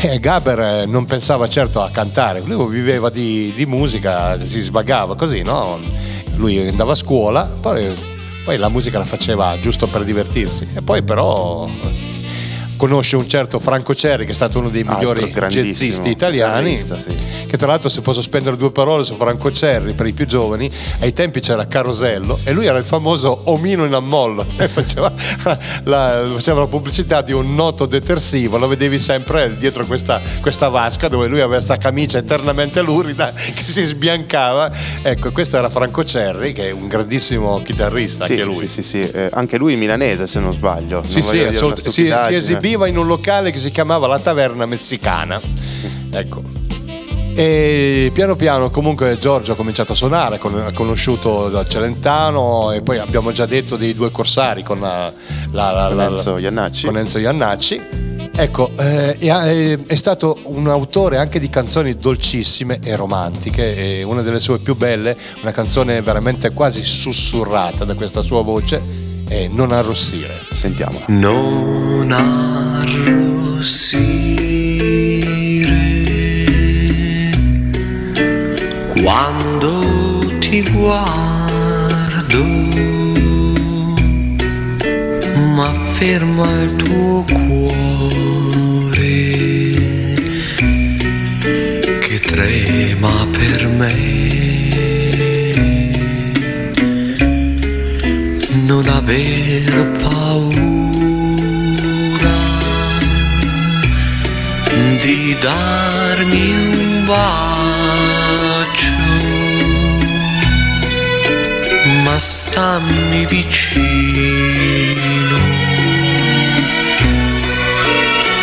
[0.01, 5.15] Eh, Gaber eh, non pensava certo a cantare, lui viveva di, di musica, si svagava
[5.15, 5.79] così, no?
[6.37, 7.93] Lui andava a scuola, poi,
[8.43, 10.67] poi la musica la faceva giusto per divertirsi.
[10.73, 11.67] E poi però
[12.83, 17.15] conosce un certo Franco Cerri che è stato uno dei migliori jazzisti italiani sì.
[17.47, 20.69] che tra l'altro se posso spendere due parole su Franco Cerri per i più giovani
[20.99, 25.13] ai tempi c'era Carosello e lui era il famoso omino in ammollo faceva
[25.83, 31.07] la, faceva la pubblicità di un noto detersivo lo vedevi sempre dietro questa, questa vasca
[31.07, 34.69] dove lui aveva questa camicia eternamente lurida che si sbiancava
[35.01, 38.83] ecco questo era Franco Cerri che è un grandissimo chitarrista Sì, anche lui sì, sì,
[38.83, 39.09] sì.
[39.09, 41.01] Eh, anche lui milanese se non sbaglio.
[41.07, 42.39] sì, Non sì, una assolut- si, si stupidaggine.
[42.73, 45.39] Esibiva in un locale che si chiamava La Taverna Messicana.
[46.11, 46.41] Ecco.
[47.35, 52.99] E piano piano comunque Giorgio ha cominciato a suonare, ha conosciuto da Celentano e poi
[52.99, 55.11] abbiamo già detto dei due corsari con, la,
[55.51, 56.85] la- Con la- Enzo Iannacci.
[56.85, 57.81] con Enzo Iannacci.
[58.35, 64.21] Ecco, eh, è, è stato un autore anche di canzoni dolcissime e romantiche, e una
[64.23, 68.81] delle sue più belle, una canzone veramente quasi sussurrata da questa sua voce,
[69.33, 70.39] è Non arrossire.
[70.51, 71.05] Sentiamola.
[71.07, 73.23] Non arrossire
[79.01, 82.43] quando ti guardo,
[85.55, 88.11] ma ferma il tuo cuore
[91.99, 94.22] che trema per me.
[99.03, 99.67] Aver
[100.01, 100.79] paura
[105.03, 108.95] di darmi un bacio,
[112.05, 113.81] ma stammi vicino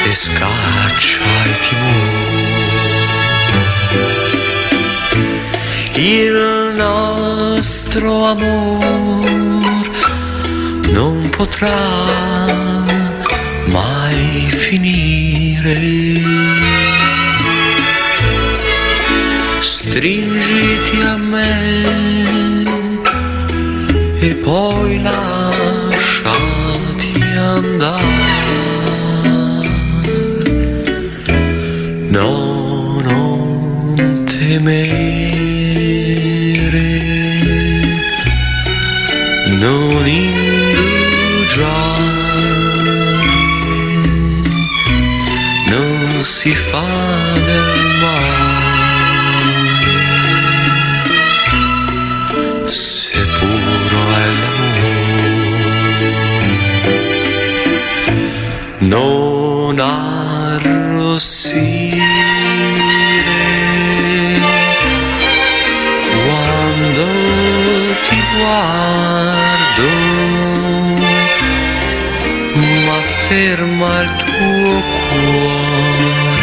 [0.04, 2.28] e scaccia il timore.
[5.94, 9.59] Il nostro amor
[10.92, 12.84] non potrà
[13.70, 15.78] mai finire.
[19.60, 22.60] Stringiti a me
[24.20, 26.30] e poi lasciati
[27.36, 28.28] andare.
[32.08, 35.38] No, non temere,
[39.58, 39.90] non
[45.68, 46.88] non si fa
[47.32, 48.68] del male,
[52.66, 53.24] se è
[54.40, 54.88] l'amore.
[58.78, 60.78] Non arrossire
[66.24, 67.04] quando
[68.08, 69.88] ti guardo,
[73.30, 76.38] ferma il tuo cuore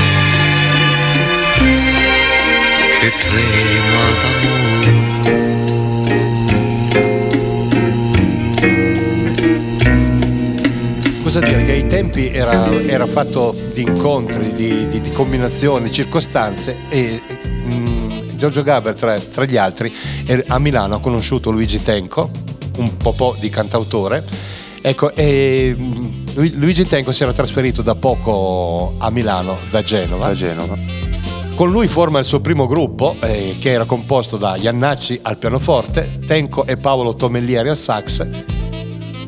[3.02, 4.96] che trema d'amore.
[11.24, 11.64] Cosa dire?
[11.64, 17.22] Che ai tempi era, era fatto di incontri, di, di- di combinazioni, circostanze e
[17.66, 19.94] mm, Giorgio Gaber tra, tra gli altri
[20.26, 22.30] er- a Milano ha conosciuto Luigi Tenco,
[22.78, 24.24] un po' di cantautore.
[24.82, 26.07] Ecco, e mm,
[26.40, 30.28] Luigi Tenco si era trasferito da poco a Milano, da Genova.
[30.28, 30.78] Da Genova.
[31.56, 36.20] Con lui forma il suo primo gruppo, eh, che era composto da Iannacci al pianoforte,
[36.28, 38.28] Tenco e Paolo Tomellieri al sax,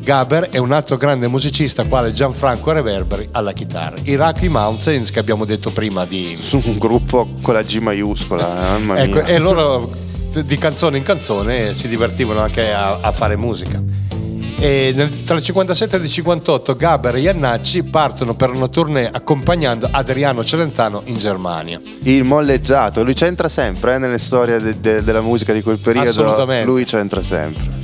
[0.00, 3.96] Gaber è un altro grande musicista quale Gianfranco Reverberi alla chitarra.
[4.04, 6.38] I Rocky Mountains che abbiamo detto prima di...
[6.40, 9.26] Su un gruppo con la G maiuscola, eh, mamma Ecco, mia.
[9.26, 9.90] e loro
[10.44, 13.82] di canzone in canzone si divertivano anche a, a fare musica.
[14.62, 19.88] E tra il 57 e il 58 Gaber e Iannacci partono per una tournée accompagnando
[19.90, 21.80] Adriano Celentano in Germania.
[22.02, 26.10] Il molleggiato, lui c'entra sempre eh, nelle storie de- de- della musica di quel periodo.
[26.10, 26.66] Assolutamente.
[26.66, 27.78] Lui c'entra sempre.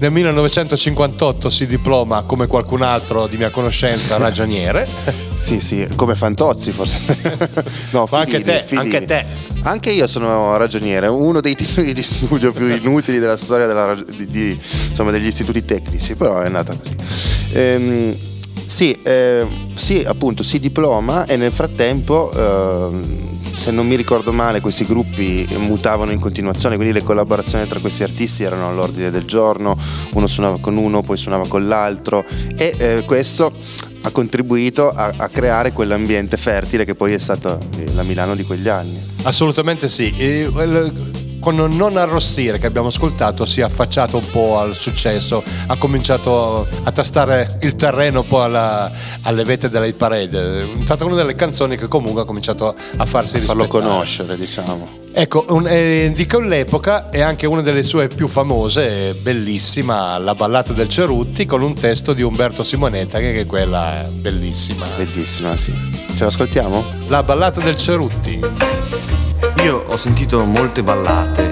[0.00, 5.22] Nel 1958 si diploma come qualcun altro di mia conoscenza ragioniere.
[5.34, 7.18] Sì, sì, come Fantozzi forse.
[7.90, 8.94] no, Ma anche te, Filini.
[8.94, 9.26] anche te.
[9.66, 14.26] Anche io sono ragioniere, uno dei titoli di studio più inutili della storia della di-
[14.26, 16.94] di- insomma, degli istituti tecnici, però è andata così.
[17.54, 18.14] Ehm,
[18.66, 24.60] sì, eh, sì, appunto, si diploma e nel frattempo, ehm, se non mi ricordo male,
[24.60, 29.78] questi gruppi mutavano in continuazione, quindi le collaborazioni tra questi artisti erano all'ordine del giorno,
[30.12, 32.22] uno suonava con uno, poi suonava con l'altro
[32.54, 33.50] e eh, questo
[34.06, 38.42] ha contribuito a, a creare quell'ambiente fertile che poi è stata eh, la Milano di
[38.44, 39.00] quegli anni.
[39.22, 40.12] Assolutamente sì.
[40.16, 45.42] E, il- con Non arrossire che abbiamo ascoltato si è affacciato un po' al successo,
[45.66, 48.90] ha cominciato a tastare il terreno un po' alla-
[49.22, 50.62] alle vette della hit parade.
[50.62, 53.84] È stata una delle canzoni che comunque ha cominciato a farsi Farlo rispettare.
[53.90, 55.02] conoscere, diciamo.
[55.12, 60.72] Ecco, un- eh, di quell'epoca è anche una delle sue più famose, bellissima, La ballata
[60.72, 64.86] del Cerutti, con un testo di Umberto Simonetta, che è quella bellissima.
[64.96, 65.72] Bellissima, sì.
[66.16, 66.82] Ce l'ascoltiamo?
[67.08, 68.40] La ballata del Cerutti.
[69.64, 71.50] Io ho sentito molte ballate,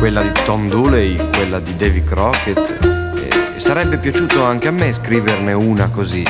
[0.00, 5.52] quella di Tom Dooley, quella di Davy Crockett, e sarebbe piaciuto anche a me scriverne
[5.52, 6.24] una così.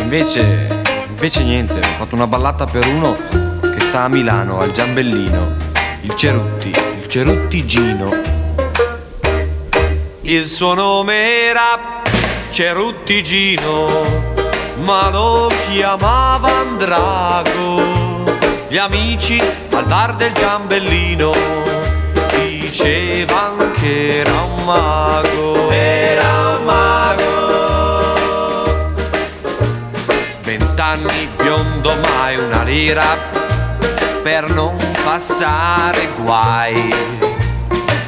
[0.00, 3.12] Invece, invece niente, ho fatto una ballata per uno
[3.60, 5.56] che sta a Milano, al Giambellino,
[6.00, 8.10] il Cerutti, il Cerutti Gino.
[10.22, 12.00] Il suo nome era
[12.48, 13.90] Cerutti Gino,
[14.76, 17.97] ma lo chiamavano Drago.
[18.70, 21.32] Gli amici al bar del Giambellino
[22.36, 25.70] dicevano che era un mago.
[25.70, 27.26] Era un mago.
[30.42, 33.16] Vent'anni biondo mai una lira
[34.22, 36.94] per non passare guai.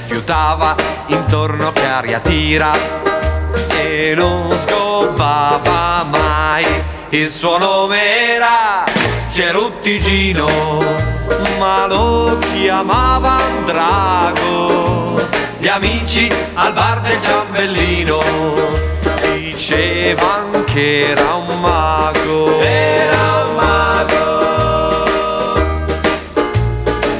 [0.04, 0.76] Fiutava
[1.06, 2.72] intorno che aria tira
[3.78, 6.66] e non scopava mai.
[7.08, 8.99] Il suo nome era
[9.42, 10.46] Cerutti Gino,
[11.58, 15.26] ma lo chiamavano Drago.
[15.58, 18.20] Gli amici al bar del Giambellino
[19.32, 22.60] dicevano che era un mago.
[22.60, 24.18] Era un mago.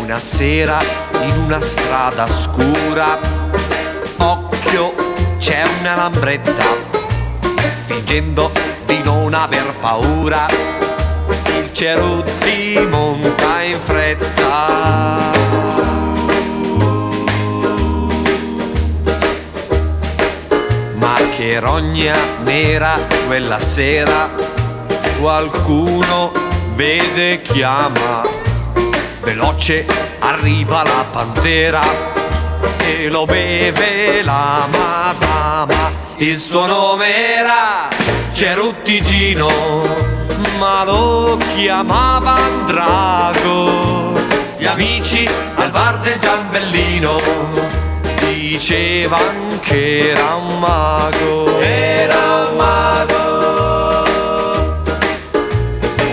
[0.03, 0.79] Una sera
[1.23, 3.19] in una strada scura,
[4.19, 4.93] occhio,
[5.39, 6.67] c'è una lambretta,
[7.87, 8.53] fingendo
[8.85, 10.80] di non aver paura,
[11.81, 15.33] il Cerutti monta in fretta.
[20.95, 24.29] Ma che rogna nera quella sera,
[25.19, 26.33] qualcuno
[26.75, 28.25] vede chiama,
[29.23, 29.87] veloce
[30.19, 31.81] arriva la pantera
[32.85, 36.10] e lo beve la madama.
[36.23, 37.89] Il suo nome era
[38.31, 39.49] Cerutti Gino,
[40.59, 44.21] ma lo chiamavano Drago.
[44.59, 47.19] Gli amici al bar del Giambellino
[48.19, 51.59] dicevano che era un mago.
[51.59, 54.05] Era un mago.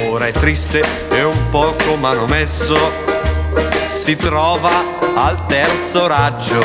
[0.10, 2.78] Ora è triste e un poco manomesso,
[3.88, 4.86] si trova
[5.16, 6.62] al terzo raggio.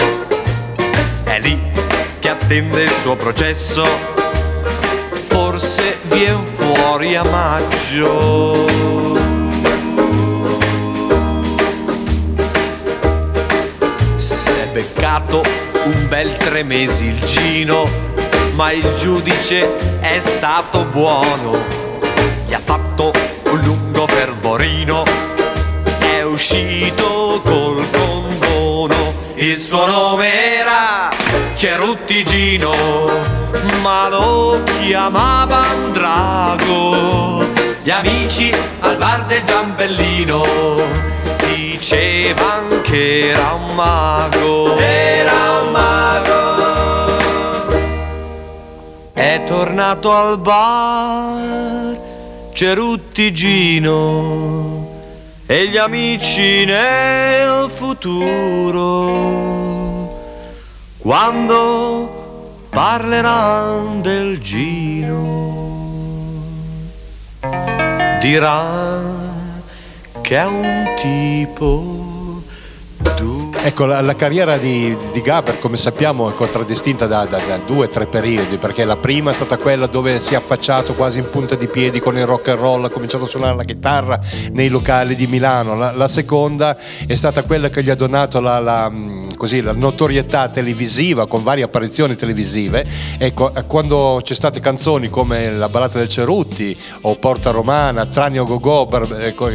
[1.25, 1.82] È lì
[2.23, 3.85] che attende il suo processo,
[5.27, 8.65] forse vien fuori a maggio.
[14.15, 15.43] S'è beccato
[15.83, 17.89] un bel tre mesi il Gino,
[18.55, 21.59] ma il giudice è stato buono.
[22.47, 23.11] Gli ha fatto
[23.51, 25.03] un lungo fervorino,
[25.99, 29.13] è uscito col condono.
[29.35, 31.12] Il suo nome era
[31.63, 32.75] Cerutti Gino,
[33.83, 37.45] ma lo chiamavano Drago.
[37.85, 40.43] Gli amici al bar del Giambellino
[41.47, 44.77] dicevano che era un mago.
[44.77, 46.41] Era un mago.
[49.13, 51.97] È tornato al bar
[52.53, 54.91] Cerutti Gino
[55.47, 59.82] e gli amici nel futuro
[61.03, 65.51] quando parleranno del Gino
[68.21, 69.63] diranno
[70.21, 72.12] che è un tipo
[73.65, 77.87] Ecco, la, la carriera di, di Gaber, come sappiamo, è contraddistinta da, da- da due
[77.87, 81.31] o tre periodi, perché la prima è stata quella dove si è affacciato quasi in
[81.31, 84.19] punta di piedi con il rock and roll, ha cominciato a suonare la chitarra
[84.51, 85.77] nei locali di Milano.
[85.77, 86.77] La, la seconda
[87.07, 88.93] è stata quella che gli ha donato la, la,
[89.37, 92.85] così, la notorietà televisiva con varie apparizioni televisive.
[93.17, 98.45] Ecco, eh, quando c'è state canzoni come La ballata del Cerutti o Porta Romana, Tranio
[98.45, 99.49] Gogò, Bar- ecco,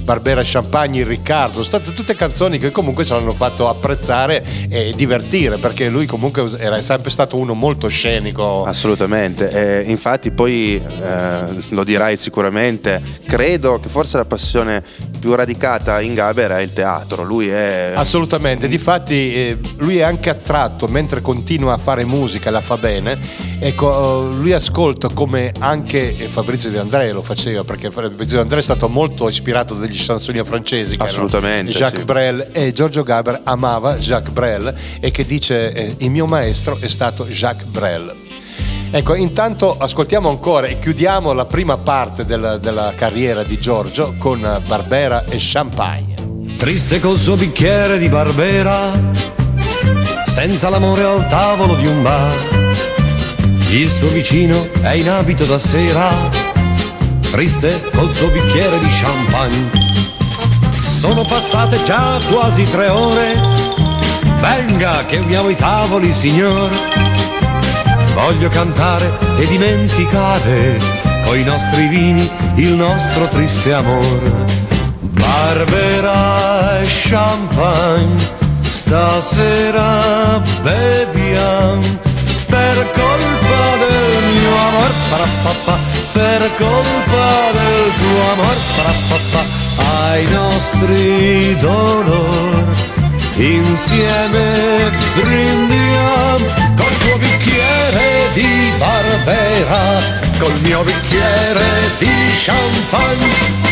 [0.00, 5.56] Barbera Champagne, Riccardo, sono state tutte canzoni che comunque ci hanno fatto apprezzare e divertire
[5.58, 8.64] perché lui comunque era sempre stato uno molto scenico.
[8.64, 14.82] Assolutamente, e infatti poi eh, lo dirai sicuramente, credo che forse la passione
[15.18, 17.92] più radicata in Gaber è il teatro, lui è...
[17.94, 23.48] Assolutamente, difatti eh, lui è anche attratto mentre continua a fare musica la fa bene,
[23.62, 28.60] Ecco, eh, lui ascolta come anche Fabrizio De André lo faceva, perché Fabrizio De André
[28.60, 32.06] è stato molto ispirato dagli chansonnier francesi, Assolutamente, Jacques sì.
[32.06, 36.88] Brel e Giorgio Gaber amava Jacques Brel e che dice eh, il mio maestro è
[36.88, 38.14] stato Jacques Brel.
[38.92, 44.40] Ecco, intanto ascoltiamo ancora e chiudiamo la prima parte della, della carriera di Giorgio con
[44.66, 46.14] Barbera e Champagne.
[46.56, 48.90] Triste col suo bicchiere di Barbera,
[50.26, 52.34] senza l'amore al tavolo di un bar.
[53.70, 56.10] Il suo vicino è in abito da sera,
[57.30, 59.89] triste col suo bicchiere di champagne.
[61.00, 63.40] Sono passate già quasi tre ore,
[64.38, 66.68] venga che uniamo i tavoli, signor.
[68.12, 70.78] Voglio cantare e dimenticare
[71.24, 74.44] coi nostri vini il nostro triste amor.
[75.00, 78.28] Barbera e champagne,
[78.60, 81.80] stasera beviamo
[82.46, 84.90] per colpa del mio amor,
[86.12, 92.64] per colpa del tuo amor, ai nostri dolor.
[93.36, 96.46] Insieme brindiamo
[96.76, 100.00] col tuo bicchiere di Barbera,
[100.38, 102.08] col mio bicchiere di
[102.44, 103.68] champagne.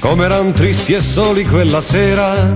[0.00, 2.52] Come eran tristi e soli quella sera,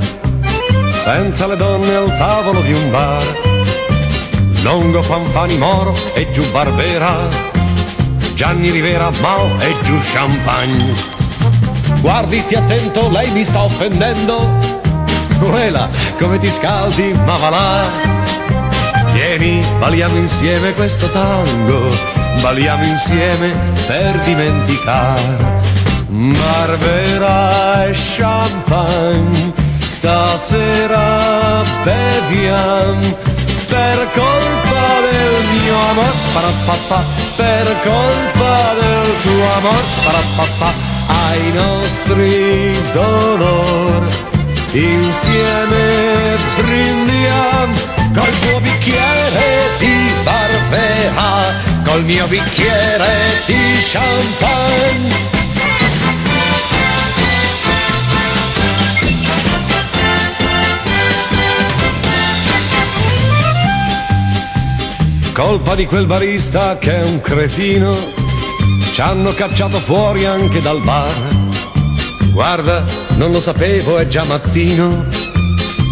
[0.99, 3.25] senza le donne al tavolo di un bar.
[4.63, 7.17] Longo Fanfani Moro e giù Barbera,
[8.35, 10.93] Gianni Rivera Mao e giù Champagne.
[12.01, 14.59] Guardi, stia attento, lei mi sta offendendo.
[15.39, 15.89] Quella,
[16.19, 17.85] come ti scaldi, ma va là.
[19.13, 21.89] Vieni, balliamo insieme questo tango,
[22.41, 23.55] balliamo insieme
[23.87, 25.37] per dimenticare.
[26.09, 29.53] Barbera e champagne,
[29.99, 33.19] stasera beviamo
[33.67, 37.05] per colpa del mio amor, parapapà,
[37.35, 40.73] per colpa del tuo amor, parapapà,
[41.27, 44.07] ai nostri dolor.
[44.71, 47.75] Insieme brindiamo
[48.15, 49.47] col tuo bicchiere
[49.79, 55.38] di Barbera, col mio bicchiere di champagne.
[65.39, 67.97] Colpa di quel barista che è un cretino,
[68.93, 71.15] ci hanno cacciato fuori anche dal bar.
[72.33, 75.07] Guarda, non lo sapevo, è già mattino,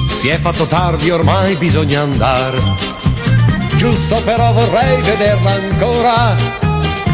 [0.09, 2.61] si è fatto tardi, ormai bisogna andare.
[3.77, 6.35] Giusto però vorrei vederla ancora,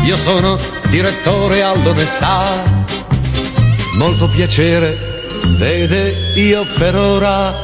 [0.03, 0.57] io sono
[0.89, 2.45] direttore all'onestà.
[3.99, 4.97] Molto piacere,
[5.59, 7.55] vede, io per ora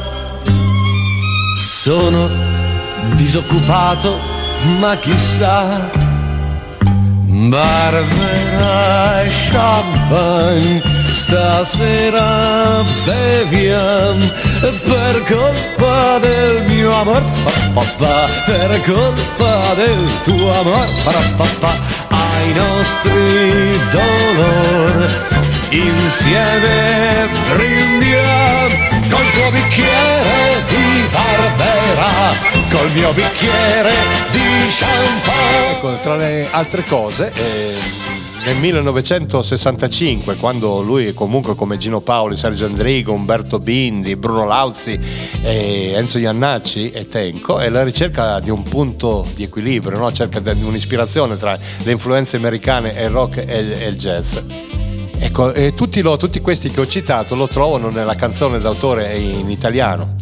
[1.57, 2.29] sono
[3.15, 4.28] disoccupato
[4.79, 5.79] ma chissà
[7.49, 10.81] Barbera e champagne
[11.13, 14.25] stasera beviamo
[14.59, 17.23] per colpa del mio amor
[17.73, 20.87] papà per colpa del tuo amor
[21.37, 21.73] papà
[22.09, 25.09] ai nostri dolor.
[25.69, 28.98] Insieme brindiamo
[29.31, 32.33] tuo bicchiere di Barbera
[32.71, 33.91] col mio bicchiere
[34.31, 35.71] di champagne.
[35.71, 38.09] Ecco, tra le altre cose, eh,
[38.45, 44.99] nel 1965, quando lui comunque come Gino Paoli, Sergio Andrigo, Umberto Bindi, Bruno Lauzi,
[45.43, 50.11] eh, Enzo Iannacci e Tenco, è la ricerca di un punto di equilibrio, no?
[50.11, 54.37] cerca di un'ispirazione tra le influenze americane e il rock e il, jazz.
[55.19, 59.49] Ecco, e tutti, lo- tutti questi che ho citato lo trovano nella canzone d'autore in
[59.49, 60.15] italiano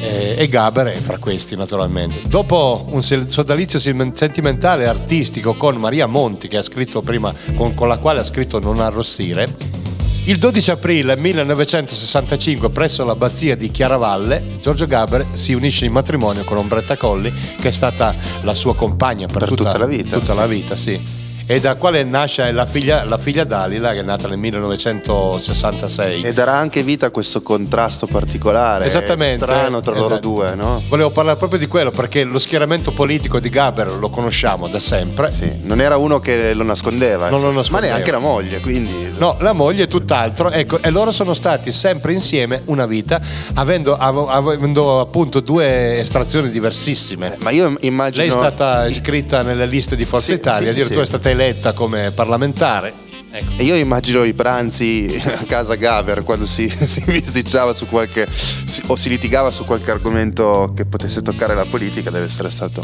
[0.00, 2.20] eh, e Gaber è fra questi naturalmente.
[2.26, 7.88] Dopo un sodalizio sentimentale e artistico con Maria Monti, che ha scritto prima, con, con
[7.88, 9.76] la quale ha scritto Non arrossire,
[10.24, 16.58] il 12 aprile 1965 presso l'abbazia di Chiaravalle, Giorgio Gaber si unisce in matrimonio con
[16.58, 20.38] Ombretta Colli, che è stata la sua compagna per, Per tutta la vita, tutta sì.
[20.38, 21.17] la vita, sì.
[21.50, 26.20] E da quale nasce la figlia, la figlia Dalila, che è nata nel 1966.
[26.22, 29.46] E darà anche vita a questo contrasto particolare, Esattamente.
[29.46, 30.28] strano tra loro Esatto.
[30.28, 30.82] due, no?
[30.88, 35.32] Volevo parlare proprio di quello perché lo schieramento politico di Gaber lo conosciamo da sempre.
[35.32, 37.86] Sì, non era uno che lo nascondeva, Non lo nascondeva.
[37.86, 41.72] ma neanche la moglie, quindi No, la moglie è tutt'altro, ecco, e loro sono stati
[41.72, 43.20] sempre insieme una vita,
[43.54, 47.36] avendo, av- avendo appunto due estrazioni diversissime.
[47.40, 50.98] Ma io immagino Lei è stata iscritta nelle liste di Forza Sì, Italia, sì, addirittura
[50.98, 51.04] sì.
[51.04, 53.06] è stata eletta come parlamentare.
[53.30, 58.82] E io immagino i pranzi a casa Gaver quando si, si bisticciava su qualche si-
[58.86, 62.82] o si litigava su qualche argomento che potesse toccare la politica, deve essere stato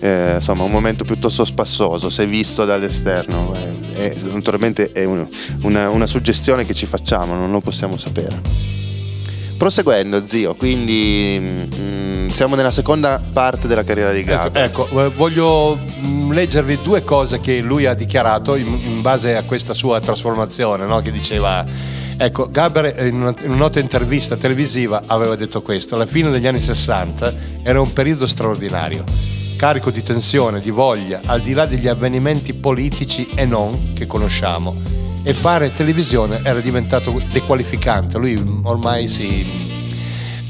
[0.00, 3.54] eh, insomma un momento piuttosto spassoso, se visto dall'esterno.
[3.54, 5.26] Eh, e naturalmente è un-
[5.62, 8.75] una, una suggestione che ci facciamo, non lo possiamo sapere.
[9.56, 14.62] Proseguendo, zio, quindi mm, siamo nella seconda parte della carriera di Gaber.
[14.62, 19.42] Ecco, eh, voglio mm, leggervi due cose che lui ha dichiarato in, in base a
[19.44, 21.00] questa sua trasformazione, no?
[21.00, 21.64] che diceva,
[22.18, 26.46] ecco, Gaber in una, in una nota intervista televisiva aveva detto questo, alla fine degli
[26.46, 29.04] anni 60 era un periodo straordinario,
[29.56, 34.95] carico di tensione, di voglia, al di là degli avvenimenti politici e non che conosciamo.
[35.28, 39.44] E fare televisione era diventato dequalificante, lui ormai si,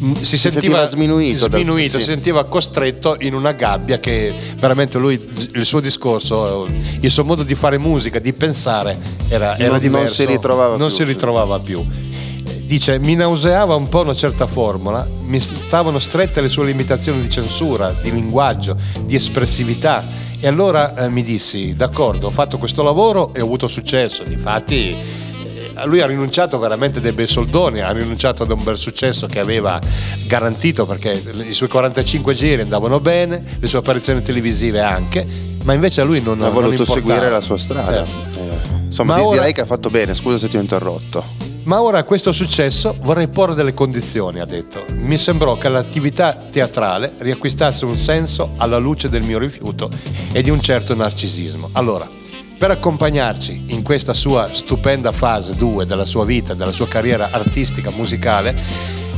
[0.05, 2.05] mm, si, sentiva, sentiva sminuito sminuito, sì.
[2.05, 5.19] si sentiva costretto in una gabbia che veramente lui,
[5.55, 6.69] il suo discorso,
[7.01, 8.99] il suo modo di fare musica, di pensare
[9.29, 10.15] era, era Non- non diverso.
[10.15, 11.05] si ritrovava Non più, si sì.
[11.05, 11.79] ritrovava più.
[11.81, 17.23] Eh, Dice, mi nauseava un po' una certa formula, mi stavano strette le sue limitazioni
[17.23, 18.77] di censura, di linguaggio,
[19.07, 20.05] di espressività.
[20.39, 24.23] E allora eh, mi dissi, d'accordo, ho fatto questo lavoro e ho avuto successo.
[24.23, 29.27] Difatti eh, lui ha rinunciato veramente dei bei soldoni, ha rinunciato ad un bel successo
[29.27, 29.81] che aveva
[30.27, 35.27] garantito perché i suoi 45 giri andavano bene, le sue apparizioni televisive anche,
[35.65, 37.01] ma invece a lui non ha non voluto importava.
[37.01, 38.05] seguire la sua strada.
[38.05, 38.09] Eh.
[38.39, 41.25] Eh, Insomma, Ma di- ora- direi che ha fatto bene, scusa se ti ho interrotto.
[41.67, 44.85] Ma ora a questo successo vorrei porre delle condizioni, ha detto.
[44.89, 49.91] Mi sembrò che l'attività teatrale riacquistasse un senso alla luce del mio rifiuto
[50.33, 51.71] e di un certo narcisismo.
[51.73, 52.09] Allora,
[52.57, 57.91] per accompagnarci in questa sua stupenda fase 2 della sua vita, della sua carriera artistica,
[57.91, 58.55] musicale,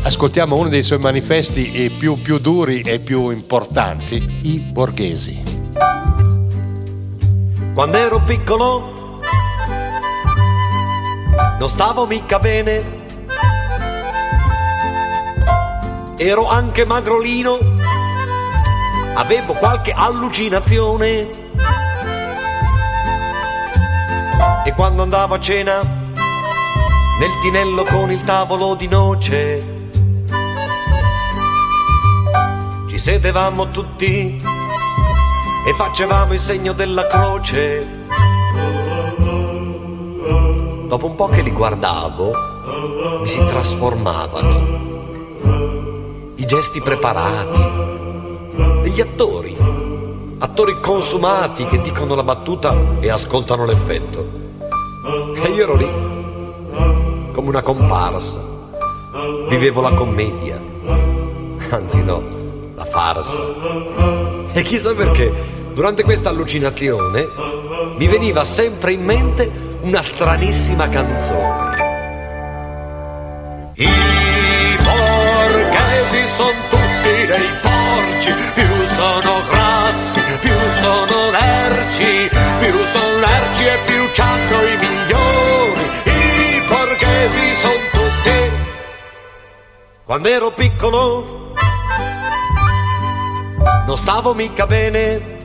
[0.04, 5.42] ascoltiamo uno dei suoi manifesti eh, più, più duri e più importanti, i borghesi.
[7.74, 8.97] Quando ero piccolo
[11.58, 13.06] non stavo mica bene.
[16.16, 17.58] Ero anche magrolino,
[19.14, 21.46] avevo qualche allucinazione.
[24.64, 29.90] E quando andavo a cena, nel tinello con il tavolo di noce,
[32.88, 34.40] ci sedevamo tutti
[35.66, 37.97] e facevamo il segno della croce.
[40.88, 42.32] Dopo un po' che li guardavo,
[43.20, 44.76] mi si trasformavano.
[46.36, 47.62] I gesti preparati,
[48.80, 49.54] degli attori,
[50.38, 54.26] attori consumati che dicono la battuta e ascoltano l'effetto.
[55.42, 55.88] E io ero lì,
[57.32, 58.40] come una comparsa.
[59.46, 60.58] Vivevo la commedia,
[61.68, 62.22] anzi no,
[62.74, 63.42] la farsa.
[64.54, 65.30] E chissà perché,
[65.74, 67.28] durante questa allucinazione,
[67.98, 71.76] mi veniva sempre in mente una stranissima canzone.
[73.74, 82.28] I borghesi sono tutti dei porci, più sono grassi, più sono lerci,
[82.60, 85.80] più sono lerci e più c'hanno i migliori.
[86.04, 88.50] I borghesi sono tutti.
[90.04, 91.54] Quando ero piccolo
[93.86, 95.37] non stavo mica bene.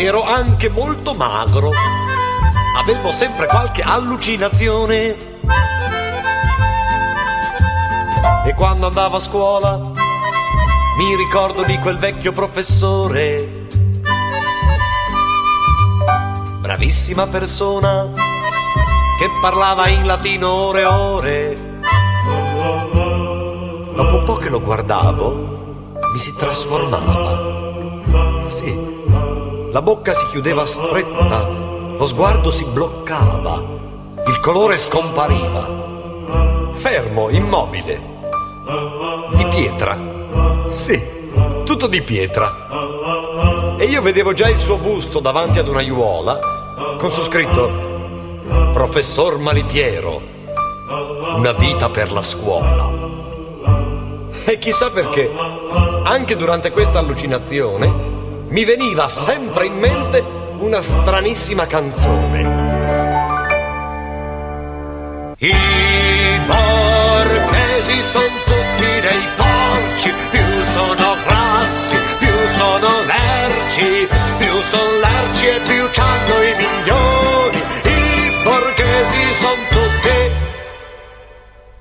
[0.00, 1.72] Ero anche molto magro.
[2.78, 5.14] Avevo sempre qualche allucinazione.
[8.46, 9.76] E quando andavo a scuola
[10.96, 13.66] mi ricordo di quel vecchio professore.
[16.60, 18.10] Bravissima persona
[19.18, 21.80] che parlava in latino ore e ore.
[23.94, 27.58] Dopo un po' che lo guardavo, mi si trasformava.
[28.48, 28.99] Sì,
[29.72, 31.48] la bocca si chiudeva stretta,
[31.96, 33.62] lo sguardo si bloccava,
[34.26, 35.88] il colore scompariva.
[36.72, 38.02] Fermo, immobile.
[39.34, 39.96] Di pietra.
[40.74, 41.00] Sì,
[41.64, 43.76] tutto di pietra.
[43.78, 46.38] E io vedevo già il suo busto davanti ad una aiuola
[46.98, 47.70] con su scritto
[48.72, 50.20] Professor Malipiero,
[51.36, 52.90] una vita per la scuola.
[54.44, 55.30] E chissà perché,
[56.02, 58.09] anche durante questa allucinazione,
[58.50, 60.24] mi veniva sempre in mente
[60.58, 62.40] una stranissima canzone.
[65.38, 74.08] I borghesi sono tutti dei porci, più sono grassi, più sono lerci,
[74.38, 77.58] più sono lerci e più c'hanno i migliori.
[77.84, 80.32] I borghesi sono tutti.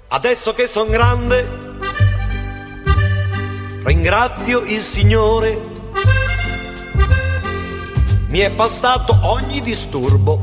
[0.09, 1.47] Adesso che son grande,
[3.83, 5.77] ringrazio il Signore
[8.29, 10.39] mi è passato ogni disturbo,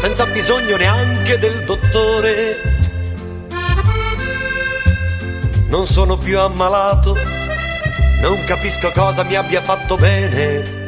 [0.00, 2.78] senza bisogno neanche del dottore.
[5.66, 7.16] Non sono più ammalato,
[8.20, 10.80] non capisco cosa mi abbia fatto bene.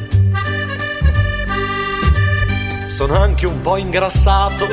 [2.87, 4.69] Sono anche un po' ingrassato,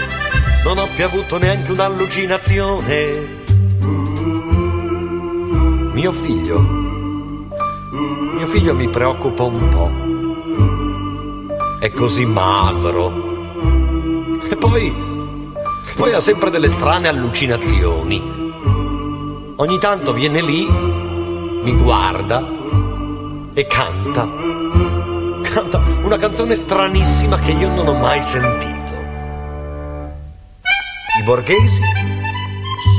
[0.63, 3.39] non ho più avuto neanche un'allucinazione.
[5.93, 10.10] Mio figlio, mio figlio mi preoccupa un po'.
[11.82, 13.12] È così magro.
[14.48, 14.94] E poi,
[15.95, 18.22] poi ha sempre delle strane allucinazioni.
[19.56, 22.48] Ogni tanto viene lì, mi guarda
[23.56, 24.30] e canta.
[25.41, 28.94] Canta una canzone stranissima che io non ho mai sentito.
[31.20, 31.82] I borghesi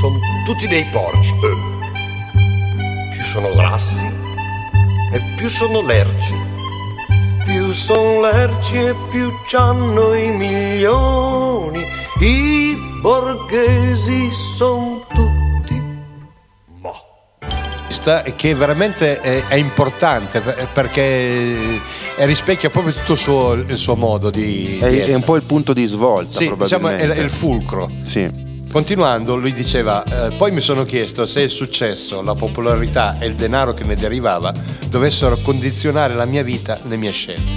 [0.01, 1.33] sono tutti dei porci.
[3.13, 4.05] Più sono grassi
[5.13, 6.42] e più sono lerci.
[7.73, 11.83] Sono lerci e più c'hanno i milioni.
[12.21, 15.81] I borghesi sono tutti
[17.87, 21.79] sta- che veramente è, è importante per- perché
[22.17, 25.43] rispecchia proprio tutto il suo, il suo modo di, È, di è un po' il
[25.43, 27.21] punto di svolta, Sì, diciamo è, probabilmente.
[27.21, 27.89] è il fulcro.
[28.03, 28.42] Sì.
[28.73, 33.35] Continuando, lui diceva: eh, Poi mi sono chiesto se il successo, la popolarità e il
[33.35, 34.51] denaro che ne derivava
[34.89, 37.51] dovessero condizionare la mia vita, le mie scelte.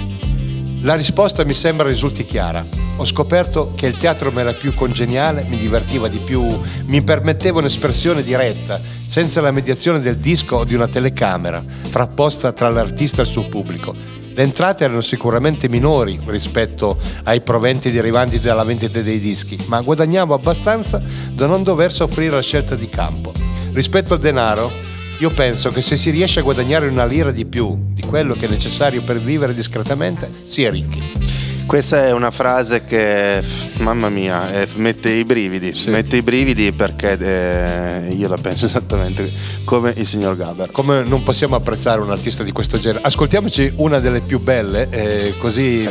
[0.83, 2.63] La risposta mi sembra risulti chiara.
[2.97, 6.45] Ho scoperto che il teatro mi era più congeniale, mi divertiva di più,
[6.85, 12.69] mi permetteva un'espressione diretta, senza la mediazione del disco o di una telecamera, frapposta tra
[12.69, 14.26] l'artista e il suo pubblico.
[14.37, 20.35] Le entrate erano sicuramente minori rispetto ai proventi derivanti dalla vendita dei dischi, ma guadagnavo
[20.35, 21.01] abbastanza
[21.31, 23.33] da non dover soffrire la scelta di campo.
[23.73, 24.71] Rispetto al denaro,
[25.17, 28.45] io penso che se si riesce a guadagnare una lira di più di quello che
[28.45, 31.36] è necessario per vivere discretamente, si è ricchi.
[31.67, 33.43] Questa è una frase che,
[33.79, 35.73] mamma mia, eh, mette i brividi.
[35.87, 39.29] Mette i brividi perché eh, io la penso esattamente
[39.65, 40.71] come il signor Gaber.
[40.71, 43.03] Come non possiamo apprezzare un artista di questo genere?
[43.03, 45.87] Ascoltiamoci una delle più belle, eh, così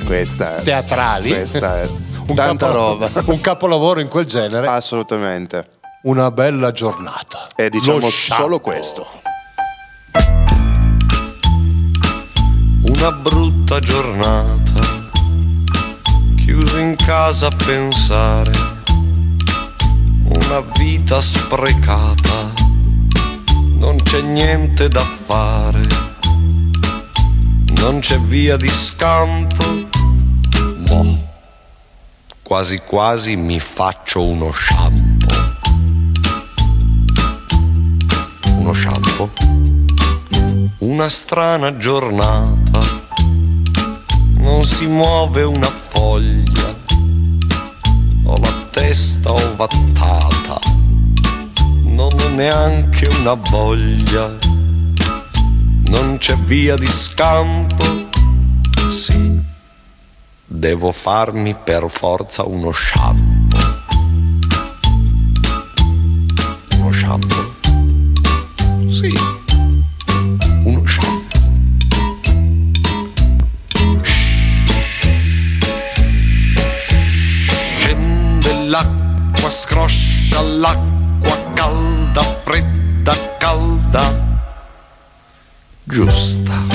[0.65, 1.29] teatrali.
[1.29, 1.89] Questa è
[2.27, 3.11] Un tanta capo- roba.
[3.27, 4.67] Un capolavoro in quel genere.
[4.69, 5.69] Assolutamente.
[6.05, 7.49] Una bella giornata.
[7.55, 9.07] E diciamo Lo solo questo.
[12.89, 14.66] Una brutta giornata,
[16.47, 18.53] chiuso in casa a pensare,
[20.23, 22.53] una vita sprecata,
[23.79, 25.83] non c'è niente da fare,
[27.81, 29.89] non c'è via di scampo,
[30.85, 31.19] boh,
[32.45, 35.55] quasi quasi mi faccio uno shampoo.
[38.55, 39.31] Uno shampoo?
[40.79, 42.81] Una strana giornata,
[44.37, 46.75] non si muove una foglia,
[48.25, 50.59] ho la testa ovattata,
[51.85, 54.37] non ho neanche una voglia,
[55.87, 58.09] non c'è via di scampo,
[58.89, 59.41] sì,
[60.45, 63.85] devo farmi per forza uno shampoo.
[66.79, 67.55] Uno shampoo?
[68.89, 69.11] Sì,
[79.47, 84.03] l'acqua, scroscia l'acqua calda, fredda, calda,
[85.85, 86.67] giusta.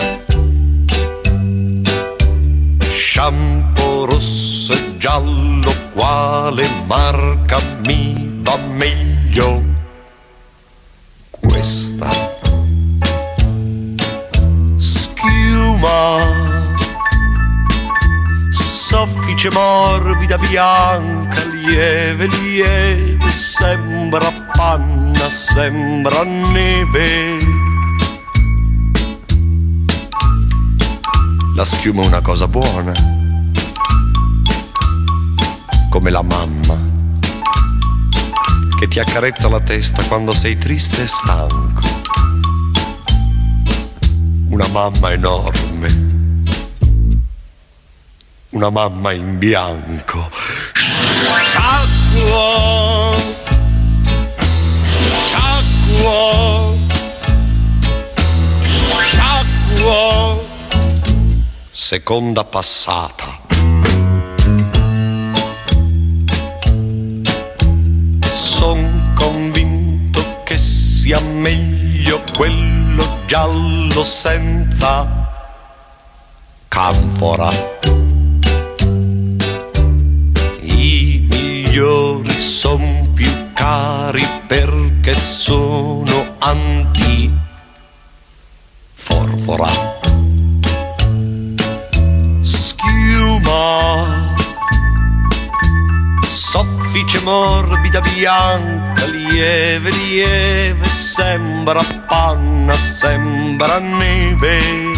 [2.89, 9.61] Shampoo rosso e giallo, quale marca mi va meglio?
[11.29, 12.10] Questa.
[19.41, 27.37] Soffice morbida bianca lieve lieve sembra panna sembra neve.
[31.55, 32.93] La schiuma è una cosa buona
[35.89, 36.89] come la mamma
[38.77, 41.81] che ti accarezza la testa quando sei triste e stanco.
[44.49, 46.10] Una mamma enorme
[48.51, 50.29] una mamma in bianco.
[51.51, 53.11] Sciacquo,
[55.27, 56.77] sciacquo,
[59.03, 60.47] sciacquo.
[61.71, 63.39] Seconda passata.
[68.29, 75.29] Son convinto che sia meglio quello giallo senza
[76.67, 77.80] canfora.
[82.35, 87.33] Son più cari perché sono anti
[88.93, 89.69] forfora.
[92.41, 94.35] Schiuma
[96.21, 104.89] soffice morbida bianca, lieve, lieve, sembra panna, sembra neve.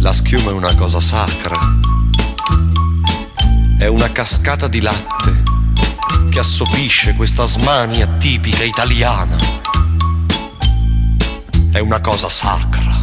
[0.00, 1.54] La schiuma è una cosa sacra,
[3.78, 5.42] è una cascata di latte
[6.30, 9.36] che assopisce questa smania tipica italiana.
[11.70, 12.98] È una cosa sacra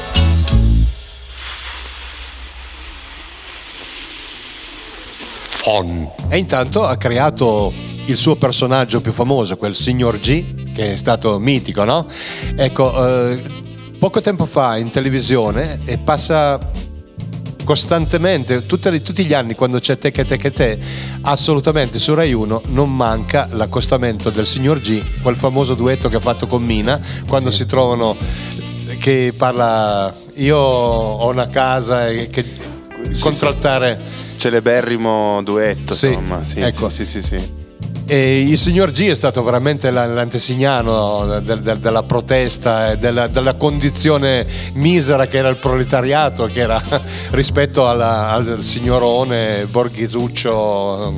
[5.61, 6.09] Fon.
[6.27, 7.71] E intanto ha creato
[8.07, 12.07] il suo personaggio più famoso, quel signor G, che è stato mitico, no?
[12.55, 13.39] Ecco, eh,
[13.99, 16.59] poco tempo fa in televisione e passa
[17.63, 20.79] costantemente, tutte tutti gli anni quando c'è te che te che te,
[21.21, 26.21] assolutamente su Rai 1 non manca l'accostamento del signor G, quel famoso duetto che ha
[26.21, 28.15] fatto con Mina, quando si trovano
[28.97, 32.45] che parla io ho una casa e che
[33.19, 36.43] contraltare Celeberrimo duetto, Sì, insomma.
[36.43, 36.89] Sì, ecco.
[36.89, 37.59] sì, sì, sì, sì.
[38.07, 43.27] E il signor G è stato veramente la- l'antesignano del- del- della protesta e della,
[43.27, 44.43] della condizione
[44.73, 46.81] misera che era il proletariato, che era
[47.29, 51.13] rispetto alla- al signorone Borghisuccio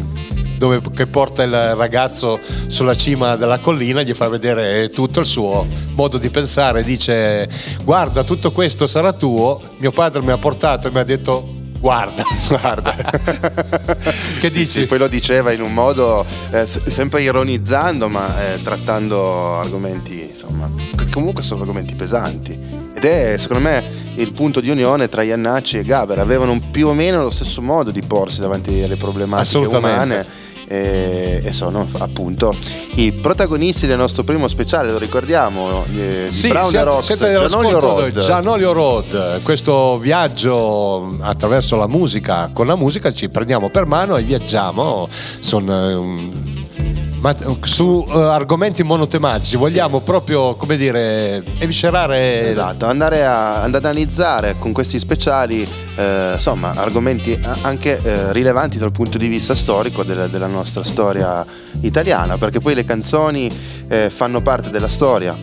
[0.58, 5.66] dove, che porta il ragazzo sulla cima della collina gli fa vedere tutto il suo
[5.96, 6.84] modo di pensare.
[6.84, 7.48] Dice
[7.86, 12.24] guarda tutto questo sarà tuo, mio padre mi ha portato e mi ha detto guarda,
[12.48, 12.96] guarda.
[14.40, 14.66] che dici?
[14.66, 20.72] sì, poi lo diceva in un modo eh, sempre ironizzando, ma eh, trattando argomenti, insomma,
[20.96, 22.58] che comunque sono argomenti pesanti.
[22.96, 23.84] Ed è, secondo me,
[24.16, 26.20] il punto di unione tra Iannacci e Gaber.
[26.20, 30.26] Avevano più o meno lo stesso modo di porsi davanti alle problematiche umane.
[30.74, 32.52] E, e sono appunto
[32.96, 37.34] i protagonisti del nostro primo speciale, lo ricordiamo, eh, di Sì, Brown siete, Rocks, siete
[37.48, 38.20] Gianolio Road.
[38.20, 44.24] Gianolio Road, questo viaggio attraverso la musica, con la musica ci prendiamo per mano e
[44.24, 45.08] viaggiamo
[45.40, 46.32] son, eh, un-
[47.24, 52.50] ma- su eh, argomenti monotematici, vogliamo proprio, come dire, eviscerare...
[52.50, 58.92] Esatto, andare a, ad analizzare con questi speciali eh, insomma argomenti anche eh, rilevanti dal
[58.92, 61.46] punto di vista storico della, della nostra storia
[61.80, 63.50] italiana, perché poi le canzoni
[63.88, 65.34] eh, fanno parte della storia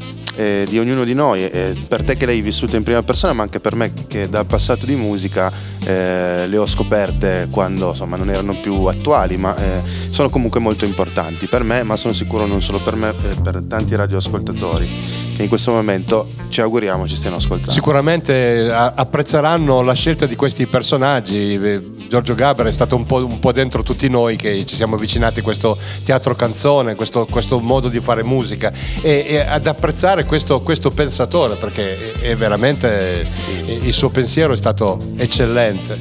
[0.40, 3.42] eh, di ognuno di noi, e per te che l'hai vissuta in prima persona, ma
[3.42, 5.52] anche per me che dal passato di musica
[5.84, 10.86] eh, le ho scoperte quando insomma non erano più attuali, ma eh, sono comunque molto
[10.86, 14.88] importanti per me, ma sono sicuro non solo per me, eh, per tanti radioascoltatori
[15.36, 17.72] che in questo momento ci auguriamo ci stiano ascoltando.
[17.72, 21.99] Sicuramente a- apprezzeranno la scelta di questi personaggi.
[22.10, 25.38] Giorgio Gaber è stato un po', un po' dentro tutti noi che ci siamo avvicinati
[25.38, 30.60] a questo teatro canzone, questo, questo modo di fare musica e, e ad apprezzare questo,
[30.60, 33.24] questo pensatore perché è, veramente
[33.64, 35.96] il suo pensiero è stato eccellente.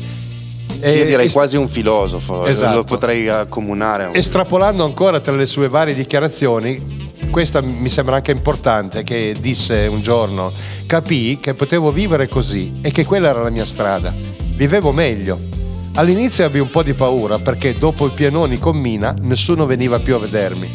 [0.82, 2.78] Io direi est- quasi un filosofo, Esatto.
[2.78, 4.10] lo potrei accomunare.
[4.12, 10.02] Estrapolando ancora tra le sue varie dichiarazioni, questa mi sembra anche importante, che disse un
[10.02, 10.52] giorno,
[10.88, 14.12] capii che potevo vivere così e che quella era la mia strada.
[14.56, 15.58] Vivevo meglio.
[16.00, 20.16] All'inizio ebbi un po' di paura perché dopo i pianoni con Mina nessuno veniva più
[20.16, 20.70] a vedermi.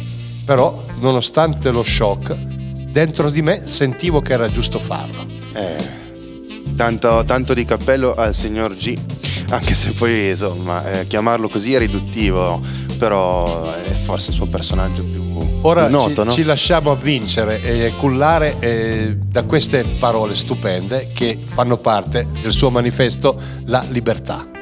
[0.45, 5.25] Però, nonostante lo shock, dentro di me sentivo che era giusto farlo.
[5.53, 8.95] Eh, tanto, tanto di cappello al signor G,
[9.49, 12.61] anche se poi insomma eh, chiamarlo così è riduttivo,
[12.99, 15.23] però è forse il suo personaggio più,
[15.61, 16.31] Ora noto, ci, no?
[16.31, 22.69] ci lasciamo avvincere e cullare eh, da queste parole stupende che fanno parte del suo
[22.69, 23.35] manifesto
[23.65, 24.53] La libertà.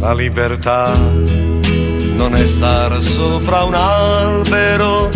[0.00, 5.10] La libertà non è stare sopra un albero,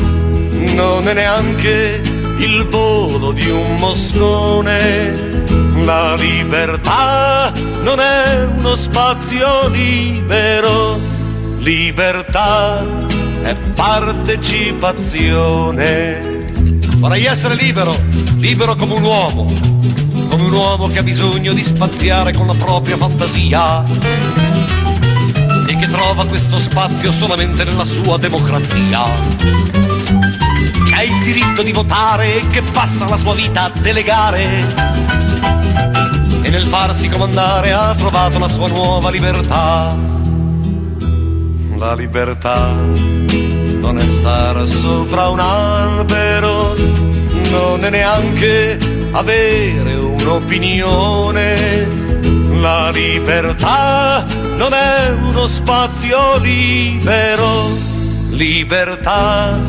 [0.75, 2.03] non è neanche
[2.37, 5.47] il volo di un moscone.
[5.85, 7.51] La libertà
[7.83, 11.01] non è uno spazio libero,
[11.61, 12.85] libertà
[13.43, 16.53] e partecipazione.
[16.99, 17.97] Vorrei essere libero,
[18.37, 19.51] libero come un uomo,
[20.29, 24.44] come un uomo che ha bisogno di spaziare con la propria fantasia
[25.85, 29.03] che trova questo spazio solamente nella sua democrazia.
[29.37, 34.67] Che ha il diritto di votare e che passa la sua vita a delegare
[36.43, 39.95] e nel farsi comandare ha trovato la sua nuova libertà.
[41.77, 46.75] La libertà non è stare sopra un albero,
[47.51, 48.79] non è neanche
[49.11, 51.43] avere un'opinione.
[52.61, 57.69] La libertà non è uno spazio libero,
[58.31, 59.61] libertà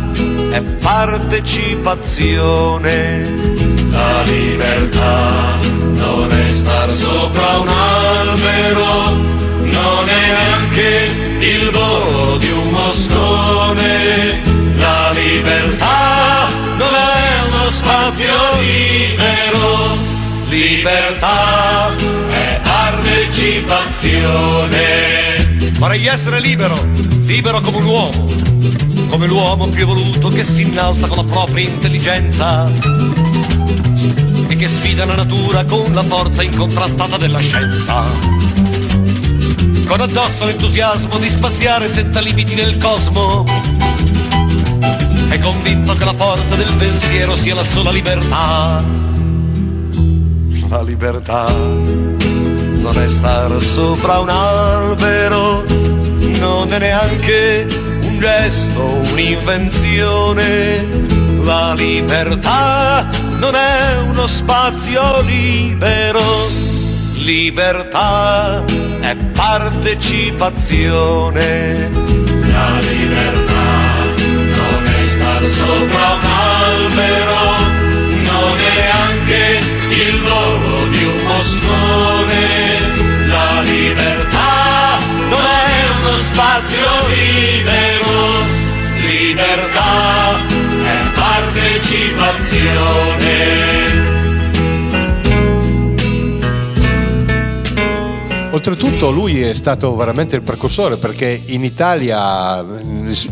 [0.51, 3.29] è partecipazione.
[3.89, 5.57] La libertà
[5.93, 9.11] non è star sopra un albero,
[9.59, 11.09] non è neanche
[11.39, 14.41] il volo di un moscone.
[14.77, 16.47] La libertà
[16.77, 19.97] non è uno spazio libero,
[20.49, 21.93] libertà
[22.29, 22.59] è
[23.45, 25.71] partecipazione.
[25.77, 26.75] Vorrei essere libero,
[27.25, 28.27] libero come un uomo,
[29.09, 32.71] come l'uomo più evoluto che si innalza con la propria intelligenza
[34.47, 38.03] e che sfida la natura con la forza incontrastata della scienza.
[39.85, 43.45] Con addosso l'entusiasmo di spaziare senza limiti nel cosmo.
[45.29, 48.83] È convinto che la forza del pensiero sia la sola libertà.
[50.67, 51.53] La libertà
[52.85, 57.65] non è stare sopra un albero, non è neanche
[58.01, 60.85] un gesto, un'invenzione.
[61.41, 63.09] La libertà
[63.39, 66.21] non è uno spazio libero,
[67.23, 68.63] libertà
[68.99, 71.89] è partecipazione.
[71.89, 77.33] La libertà non è star sopra un albero,
[78.29, 79.59] non è neanche
[79.89, 82.14] il volo di un moscone.
[86.05, 88.43] Uno spazio libero,
[89.01, 94.04] libertà è partecipazione.
[98.55, 102.63] Oltretutto lui è stato veramente il precursore perché in Italia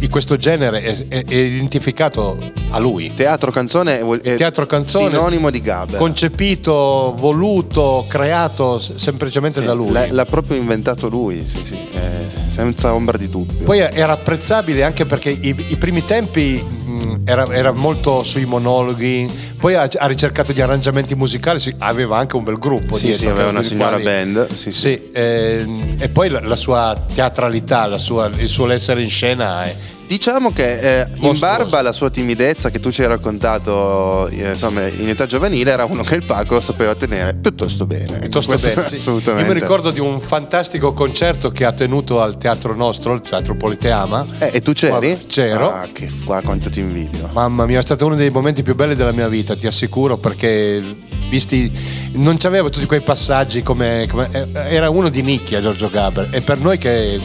[0.09, 2.37] questo genere è, è- è identificato
[2.71, 3.13] a lui.
[3.15, 5.97] Teatro canzone è, Teatro canzone sinonimo di Gaber.
[5.97, 9.91] Concepito, voluto, creato semplicemente Sì, da lui.
[9.93, 13.63] L'ha, l'ha proprio inventato lui, sì, sì, eh, senza ombra di dubbio.
[13.63, 19.29] Poi era apprezzabile anche perché i, i primi tempi mh, era, era molto sui monologhi,
[19.63, 22.97] poi ha, ha ricercato gli arrangiamenti musicali, sì, aveva anche un bel gruppo.
[22.97, 24.51] Sì, dietro, sì, aveva una signora quali- band.
[24.51, 25.09] Sì, sì.
[25.13, 29.73] Ehm, e poi la, la sua teatralità, la sua- il suo essere in scena è
[30.05, 34.85] Diciamo che eh, in barba alla sua timidezza che tu ci hai raccontato eh, insomma,
[34.87, 38.19] in età giovanile era uno che il palco lo sapeva tenere piuttosto bene.
[38.19, 38.87] piuttosto Questo bene.
[38.89, 38.95] sì.
[38.95, 39.47] Assolutamente.
[39.47, 43.55] Io mi ricordo di un fantastico concerto che ha tenuto al teatro nostro, il teatro
[43.55, 44.25] Politeama.
[44.39, 45.25] Eh, e tu c'eri?
[45.27, 45.71] C'ero.
[45.71, 47.29] Ah, che, guarda quanto ti invidio.
[47.33, 50.81] Mamma mia, è stato uno dei momenti più belli della mia vita, ti assicuro, perché
[51.29, 51.71] visti
[52.13, 56.41] non c'aveva tutti quei passaggi come, come- eh, era uno di nicchia Giorgio Gaber e
[56.41, 57.19] per noi che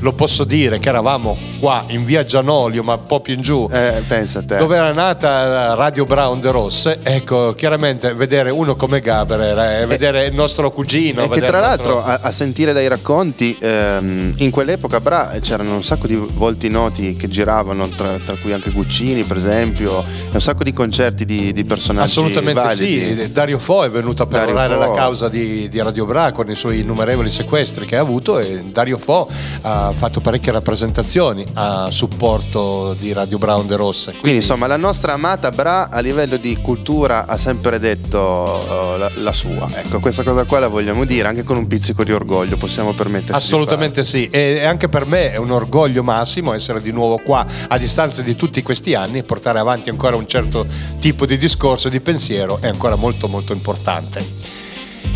[0.00, 3.68] lo posso dire che eravamo qua in via Gianolio ma un po' più in giù
[3.70, 4.56] Eh, pensa a te.
[4.58, 9.86] dove era nata Radio Brown de Rosse ecco chiaramente vedere uno come Gaber era, eh,
[9.86, 14.34] vedere il nostro cugino E che tra l'altro, nostro- a, a sentire dai racconti, ehm,
[14.38, 18.70] in quell'epoca Bra c'erano un sacco di volti noti che giravano, tra, tra cui anche
[18.70, 23.18] Guccini, per esempio, un sacco di concerti di, di personaggi Assolutamente validi.
[23.20, 26.54] sì, Dario Fo è venuto a perorare la causa di, di Radio Bra con i
[26.54, 29.28] suoi innumerevoli sequestri che ha avuto e Dario Fo
[29.62, 34.12] ha fatto parecchie rappresentazioni a supporto di Radio Brown de Rosse.
[34.12, 39.10] Quindi insomma la nostra amata Bra a livello di cultura ha sempre detto eh, la,
[39.16, 39.68] la sua.
[39.72, 43.32] Ecco, questa cosa qua la vogliamo dire anche con un pizzico di orgoglio, possiamo permetterci.
[43.32, 47.78] Assolutamente sì, e anche per me è un orgoglio massimo essere di nuovo qua a
[47.78, 50.66] distanza di tutti questi anni e portare avanti ancora un certo
[50.98, 54.66] tipo di discorso, di pensiero è ancora molto molto importante.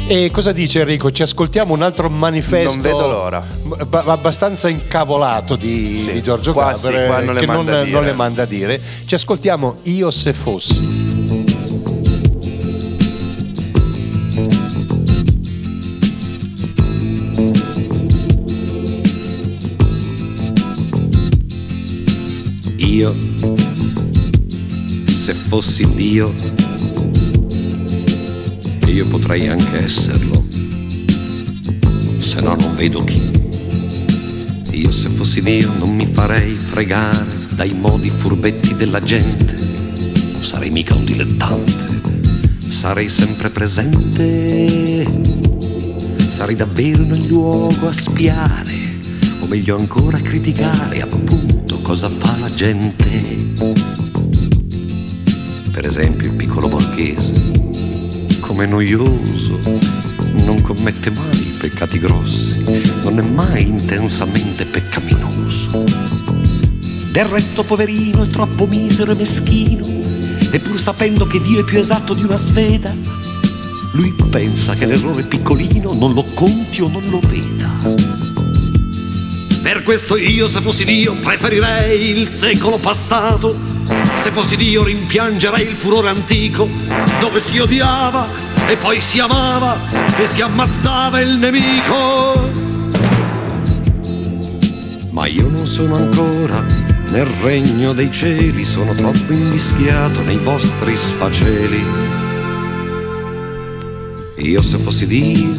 [0.09, 1.11] E cosa dice Enrico?
[1.11, 2.73] Ci ascoltiamo un altro manifesto.
[2.73, 3.45] Non vedo l'ora.
[3.87, 7.55] ba- abbastanza incavolato di, Sì, di Giorgio qua Gaber sì, qua non le che non,
[7.57, 7.93] manda a dire.
[7.97, 8.81] non le manda a dire.
[9.07, 11.11] Ci ascoltiamo Io se fossi.
[22.79, 23.15] Io,
[25.07, 26.33] se fossi Dio,
[28.93, 30.45] io potrei anche esserlo,
[32.19, 33.23] se no non vedo chi.
[34.73, 37.25] Io se fossi Dio non mi farei fregare
[37.55, 39.55] dai modi furbetti della gente.
[39.55, 42.01] Non sarei mica un dilettante,
[42.69, 45.07] sarei sempre presente.
[46.29, 48.79] Sarei davvero nel luogo a spiare,
[49.41, 53.41] o meglio ancora a criticare appunto cosa fa la gente.
[55.71, 57.62] Per esempio il piccolo borghese,
[58.53, 59.59] come noioso,
[60.35, 62.63] non commette mai peccati grossi,
[63.03, 65.85] non è mai intensamente peccaminoso.
[67.11, 69.87] Del resto poverino è troppo misero e meschino,
[70.51, 72.95] e pur sapendo che Dio è più esatto di una sveda,
[73.93, 77.71] lui pensa che l'errore piccolino non lo conti o non lo veda.
[79.63, 83.72] Per questo io, se fossi Dio, preferirei il secolo passato.
[84.23, 86.69] Se fossi Dio, rimpiangerei il furore antico,
[87.19, 88.29] dove si odiava
[88.69, 89.77] e poi si amava
[90.17, 92.49] e si ammazzava il nemico.
[95.11, 96.65] Ma io non sono ancora
[97.11, 101.85] nel regno dei cieli, sono troppo invischiato nei vostri sfaceli.
[104.37, 105.51] Io se fossi Dio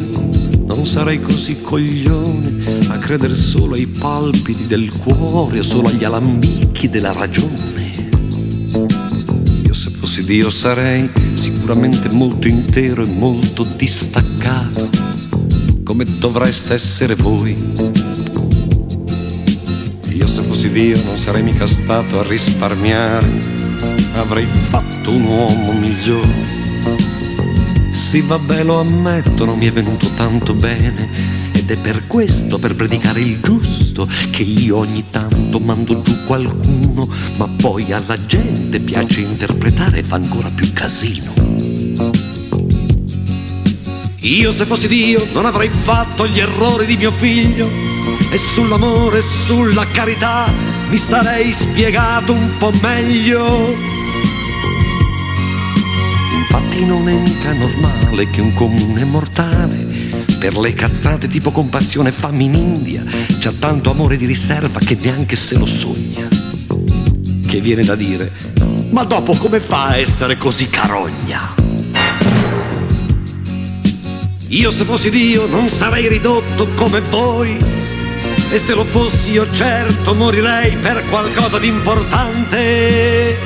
[0.64, 7.12] non sarei così coglione a credere solo ai palpiti del cuore solo agli alambicchi della
[7.12, 7.83] ragione.
[10.14, 14.88] Fossi Dio sarei sicuramente molto intero e molto distaccato,
[15.82, 17.60] come dovreste essere voi.
[20.10, 23.28] Io se fossi Dio non sarei mica stato a risparmiare,
[24.14, 26.62] avrei fatto un uomo migliore.
[27.90, 31.10] Sì, vabbè, lo ammetto, non mi è venuto tanto bene.
[31.64, 37.08] Ed è per questo, per predicare il giusto, che io ogni tanto mando giù qualcuno,
[37.36, 41.32] ma poi alla gente piace interpretare e fa ancora più casino.
[44.20, 47.70] Io se fossi Dio non avrei fatto gli errori di mio figlio
[48.30, 50.52] e sull'amore e sulla carità
[50.90, 53.74] mi sarei spiegato un po' meglio.
[56.36, 59.93] Infatti non è mica normale che un comune mortale
[60.50, 63.02] per le cazzate tipo compassione fammi in India
[63.38, 66.28] c'ha tanto amore di riserva che neanche se lo sogna.
[67.46, 68.30] Che viene da dire,
[68.90, 71.54] ma dopo come fa a essere così carogna?
[74.48, 77.56] Io se fossi Dio non sarei ridotto come voi
[78.50, 83.38] e se lo fossi io certo morirei per qualcosa di importante.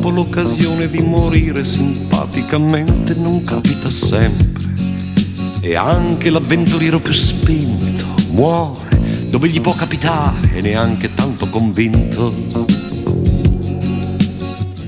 [0.00, 4.72] Purtroppo l'occasione di morire simpaticamente non capita sempre.
[5.60, 12.79] E anche l'avventuriero più spinto muore dove gli può capitare e neanche tanto convinto.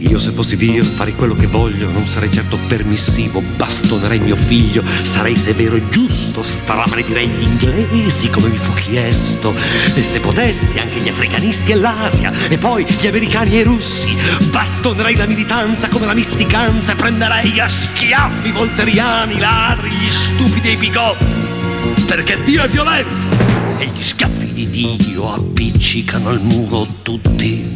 [0.09, 4.83] Io se fossi Dio farei quello che voglio, non sarei certo permissivo, bastonerei mio figlio,
[5.03, 9.55] sarei severo e giusto, stramaledirei gli inglesi come mi fu chiesto,
[9.95, 14.15] e se potessi anche gli africanisti e l'Asia, e poi gli americani e i russi,
[14.51, 20.11] bastonerei la militanza come la misticanza e prenderei a schiaffi i volteriani, i ladri, gli
[20.11, 26.41] stupidi e i bigotti, perché Dio è violento e gli schiaffi di Dio appiccicano al
[26.41, 27.72] muro tutti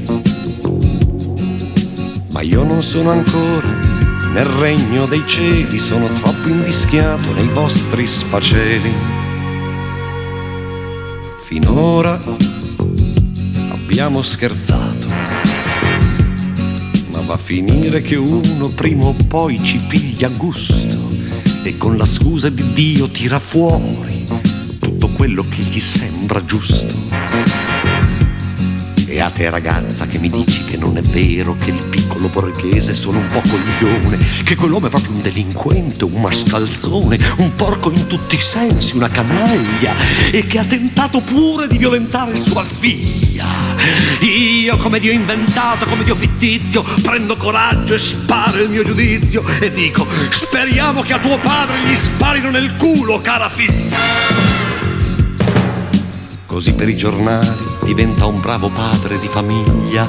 [2.36, 3.66] ma io non sono ancora
[4.34, 8.92] nel regno dei cieli, sono troppo invischiato nei vostri sfaceli.
[11.44, 12.20] Finora
[13.70, 15.08] abbiamo scherzato,
[17.08, 21.10] ma va a finire che uno prima o poi ci piglia gusto
[21.62, 24.26] e con la scusa di Dio tira fuori
[24.78, 27.65] tutto quello che gli sembra giusto.
[29.18, 32.94] A te ragazza che mi dici che non è vero che il piccolo borghese è
[32.94, 38.06] solo un po' coglione, che quell'uomo è proprio un delinquente, un mascalzone, un porco in
[38.06, 39.94] tutti i sensi, una canaglia,
[40.30, 43.46] e che ha tentato pure di violentare sua figlia.
[44.20, 49.72] Io come Dio inventato, come Dio fittizio, prendo coraggio e sparo il mio giudizio e
[49.72, 53.96] dico, speriamo che a tuo padre gli sparino nel culo, cara figlia.
[56.46, 60.08] Così per i giornali diventa un bravo padre di famiglia.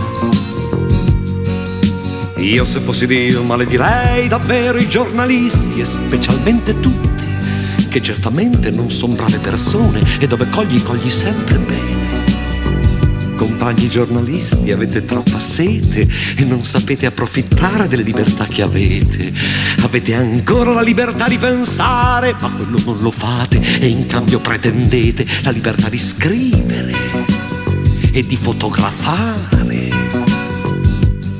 [2.37, 7.25] Io se fossi Dio maledirei davvero i giornalisti e specialmente tutti,
[7.87, 12.25] che certamente non sono brave persone e dove cogli cogli sempre bene.
[13.35, 19.31] Compagni giornalisti, avete troppa sete e non sapete approfittare delle libertà che avete.
[19.81, 25.27] Avete ancora la libertà di pensare, ma quello non lo fate e in cambio pretendete
[25.43, 26.86] la libertà di scrivere
[28.17, 29.89] e di fotografare.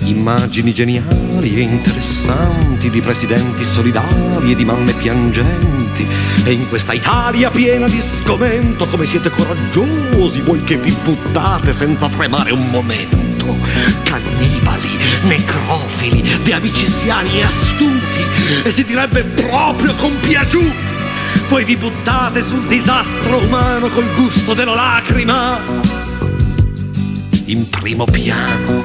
[0.03, 6.05] Immagini geniali e interessanti di presidenti solidari e di mamme piangenti.
[6.43, 12.09] E in questa Italia piena di sgomento, come siete coraggiosi voi che vi buttate senza
[12.09, 13.57] tremare un momento.
[14.03, 18.23] Cannibali, necrofili, di amiciziani e astuti,
[18.63, 20.95] e si direbbe proprio compiaciuti.
[21.49, 25.76] Voi vi buttate sul disastro umano col gusto della lacrima.
[27.47, 28.81] In primo piano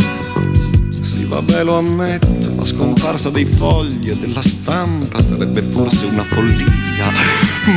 [1.03, 7.11] sì, vabbè, lo ammetto, la scomparsa dei fogli e della stampa sarebbe forse una follia.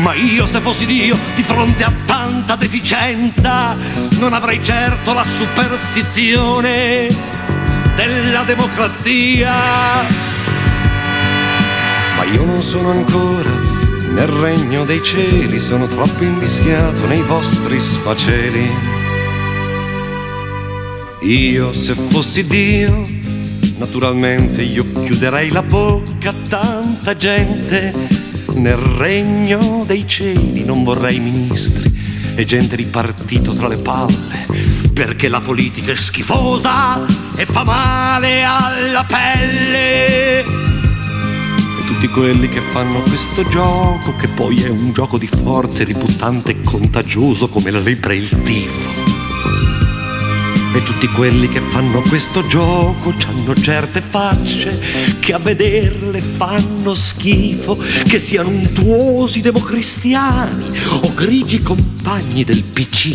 [0.01, 3.75] Ma io, se fossi Dio, di fronte a tanta deficienza,
[4.19, 7.07] non avrei certo la superstizione
[7.95, 9.53] della democrazia.
[12.15, 13.49] Ma io non sono ancora
[14.13, 18.94] nel regno dei cieli, sono troppo invischiato nei vostri sfaceli.
[21.25, 23.07] Io se fossi Dio,
[23.77, 27.91] naturalmente io chiuderei la bocca a tanta gente.
[28.53, 31.91] Nel regno dei cieli non vorrei ministri
[32.35, 34.45] e gente di partito tra le palle,
[34.93, 37.03] perché la politica è schifosa
[37.35, 40.41] e fa male alla pelle.
[40.41, 40.45] E
[41.87, 46.61] tutti quelli che fanno questo gioco, che poi è un gioco di forze riputtante e
[46.61, 49.04] contagioso come la lepre e il tifo.
[50.75, 54.77] E tutti quelli che fanno questo gioco hanno certe facce
[55.19, 63.13] che a vederle fanno schifo, che siano untuosi democristiani o grigi compagni del PC.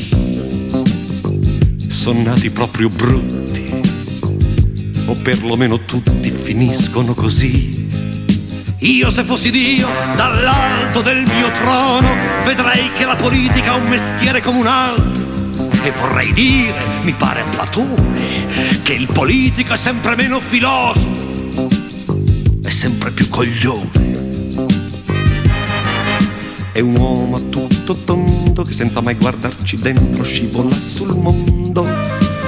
[1.88, 3.70] Sono nati proprio brutti,
[5.04, 7.86] o perlomeno tutti finiscono così.
[8.78, 14.40] Io se fossi Dio, dall'alto del mio trono, vedrei che la politica è un mestiere
[14.40, 15.29] come un altro
[15.82, 18.46] e vorrei dire, mi pare a Platone,
[18.82, 21.68] che il politico è sempre meno filosofo,
[22.62, 24.08] è sempre più coglione.
[26.72, 31.84] È un uomo tutto tondo che senza mai guardarci dentro scivola sul mondo,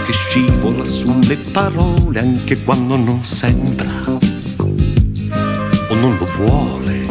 [0.06, 3.90] che scivola sulle parole anche quando non sembra
[5.88, 7.06] o non lo vuole.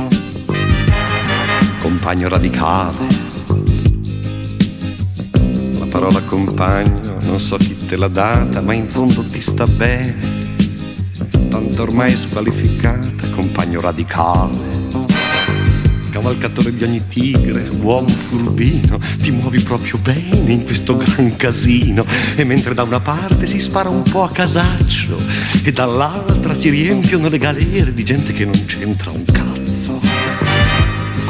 [1.81, 3.20] Compagno radicale
[5.91, 10.15] parola compagno, non so chi te l'ha data, ma in fondo ti sta bene.
[11.49, 14.69] Tanto ormai squalificata, compagno radicale.
[16.09, 22.05] Cavalcatore di ogni tigre, uomo furbino, ti muovi proprio bene in questo gran casino.
[22.35, 25.21] E mentre da una parte si spara un po' a casaccio
[25.61, 29.50] e dall'altra si riempiono le galere di gente che non c'entra un cazzo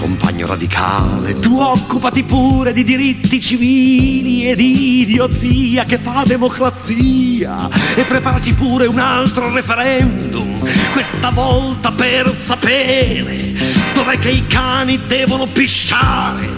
[0.02, 7.70] compagno radicale, tu occupati pure di diritti civili e di idiozia che fa democrazia.
[7.94, 13.54] E preparaci pure un altro referendum, questa volta per sapere
[13.94, 16.50] dov'è che i cani devono pisciare.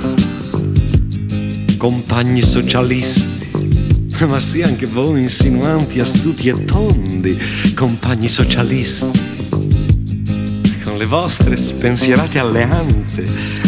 [1.76, 3.50] Compagni socialisti,
[4.26, 7.38] ma sì anche voi insinuanti, astuti e tondi,
[7.76, 9.23] compagni socialisti
[11.04, 13.24] le vostre spensierate alleanze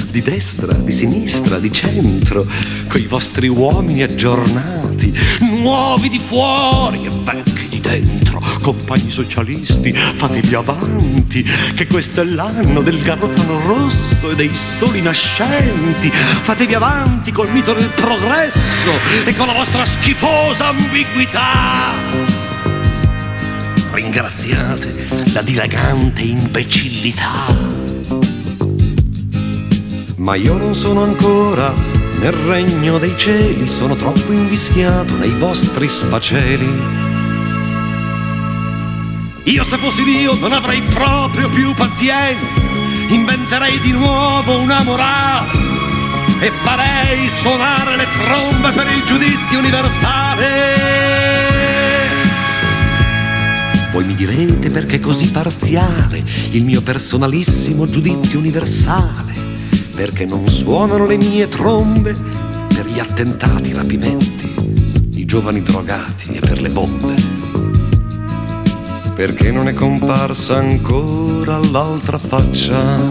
[0.09, 2.47] di destra, di sinistra, di centro,
[2.87, 5.13] coi vostri uomini aggiornati,
[5.59, 11.43] nuovi di fuori e vecchi di dentro, compagni socialisti, fatevi avanti,
[11.75, 17.73] che questo è l'anno del garofano rosso e dei soli nascenti, fatevi avanti col mito
[17.73, 18.91] del progresso
[19.25, 22.34] e con la vostra schifosa ambiguità
[24.15, 27.53] ringraziate la dilagante imbecillità.
[30.15, 31.73] Ma io non sono ancora
[32.19, 36.81] nel regno dei cieli, sono troppo invischiato nei vostri sfaceli.
[39.43, 42.61] Io se fossi Dio non avrei proprio più pazienza,
[43.09, 45.51] inventerei di nuovo una morale
[46.39, 50.94] e farei suonare le trombe per il giudizio universale.
[53.95, 59.33] Voi mi direte perché così parziale il mio personalissimo giudizio universale,
[59.93, 62.13] perché non suonano le mie trombe
[62.67, 64.53] per gli attentati, i rapimenti,
[65.11, 67.13] i giovani drogati e per le bombe.
[69.15, 73.09] Perché non è comparsa ancora l'altra faccia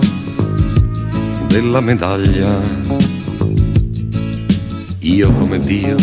[1.46, 2.60] della medaglia.
[4.98, 5.96] Io come Dio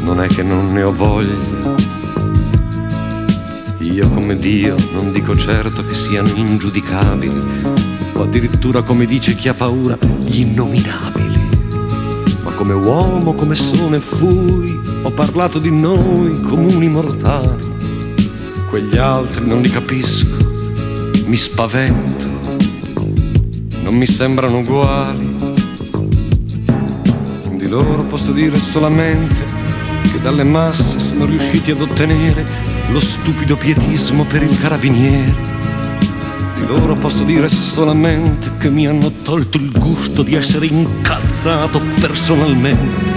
[0.00, 1.97] non è che non ne ho voglia
[3.98, 7.42] io come Dio non dico certo che siano ingiudicabili,
[8.12, 11.48] o addirittura come dice chi ha paura, gli innominabili.
[12.44, 17.74] Ma come uomo, come sono e fui, ho parlato di noi comuni mortali,
[18.68, 20.36] Quegli altri non li capisco,
[21.24, 22.26] mi spavento,
[23.82, 25.36] non mi sembrano uguali.
[27.50, 29.44] Di loro posso dire solamente
[30.02, 35.34] che dalle masse sono riusciti ad ottenere lo stupido pietismo per il carabiniere.
[36.56, 43.16] Di loro posso dire solamente che mi hanno tolto il gusto di essere incazzato personalmente.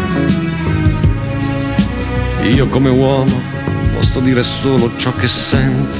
[2.44, 3.40] Io come uomo
[3.94, 6.00] posso dire solo ciò che sento,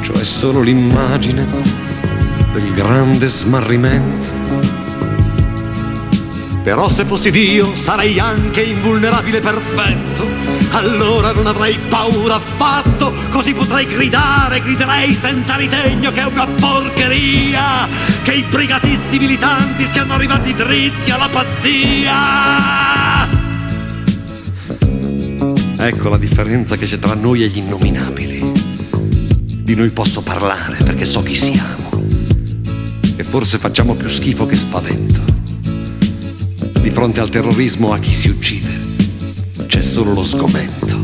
[0.00, 1.46] cioè solo l'immagine
[2.52, 4.37] del grande smarrimento.
[6.68, 10.30] Però se fossi Dio sarei anche invulnerabile perfetto,
[10.72, 17.88] allora non avrei paura affatto, così potrei gridare, griderei senza ritegno che è una porcheria,
[18.22, 22.16] che i brigatisti militanti siano arrivati dritti alla pazzia.
[25.78, 28.52] Ecco la differenza che c'è tra noi e gli innominabili.
[28.90, 31.88] Di noi posso parlare perché so chi siamo.
[33.16, 35.37] E forse facciamo più schifo che spavento.
[36.88, 38.96] Di fronte al terrorismo a chi si uccide
[39.66, 40.98] c'è solo lo sgomento.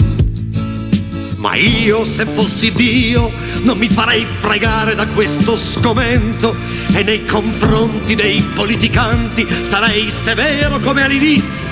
[1.37, 3.31] Ma io, se fossi Dio,
[3.65, 6.57] non mi farei fregare da questo sgomento
[6.91, 11.67] e nei confronti dei politicanti sarei severo come all'inizio,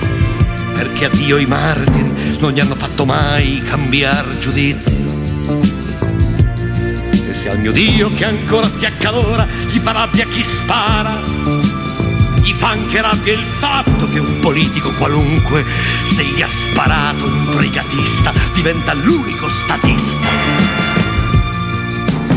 [0.74, 4.93] perché a Dio i martiri non gli hanno fatto mai cambiare giudizio.
[7.30, 11.18] E se al mio Dio che ancora si accalora gli fa rabbia chi spara,
[12.43, 15.64] gli fa anche rabbia il fatto che un politico qualunque,
[16.05, 20.28] se gli ha sparato un brigatista, diventa l'unico statista.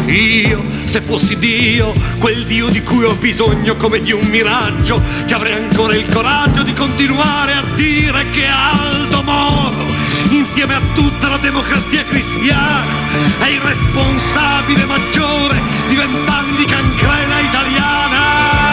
[0.05, 5.33] Io, se fossi Dio, quel Dio di cui ho bisogno come di un miraggio, ci
[5.33, 9.85] avrei ancora il coraggio di continuare a dire che Aldo Moro,
[10.29, 12.83] insieme a tutta la democrazia cristiana,
[13.39, 18.64] è il responsabile maggiore di vent'anni cancrena italiana.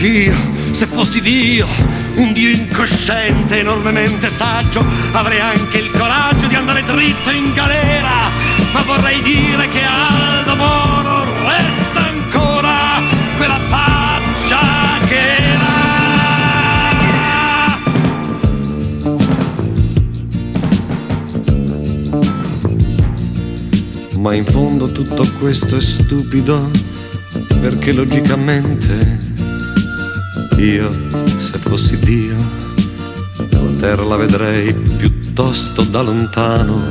[0.00, 0.36] Io,
[0.70, 1.66] se fossi Dio,
[2.14, 8.30] un Dio incosciente, enormemente saggio, avrei anche il coraggio di andare dritto in galera,
[8.72, 13.02] ma vorrei dire che Aldo Moro resta ancora
[13.36, 14.60] quella faccia
[15.08, 15.76] che era.
[24.14, 26.70] Ma in fondo tutto questo è stupido,
[27.60, 29.27] perché logicamente
[30.58, 30.92] io,
[31.38, 32.36] se fossi Dio,
[33.50, 36.82] la terra la vedrei piuttosto da lontano.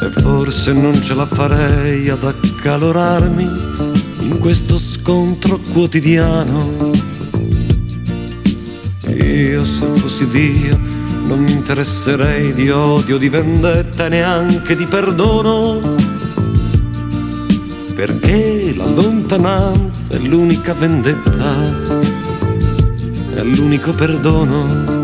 [0.00, 3.50] E forse non ce la farei ad accalorarmi
[4.20, 6.90] in questo scontro quotidiano.
[9.08, 10.78] Io, se fossi Dio,
[11.26, 15.97] non mi interesserei di odio, di vendetta e neanche di perdono
[17.98, 21.52] perché la lontananza è l'unica vendetta,
[23.34, 25.02] è l'unico perdono.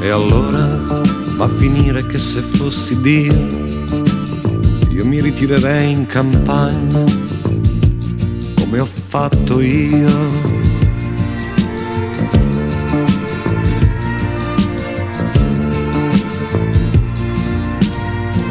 [0.00, 0.66] E allora
[1.36, 3.32] va a finire che se fossi Dio,
[4.90, 7.04] io mi ritirerei in campagna
[8.56, 10.57] come ho fatto io.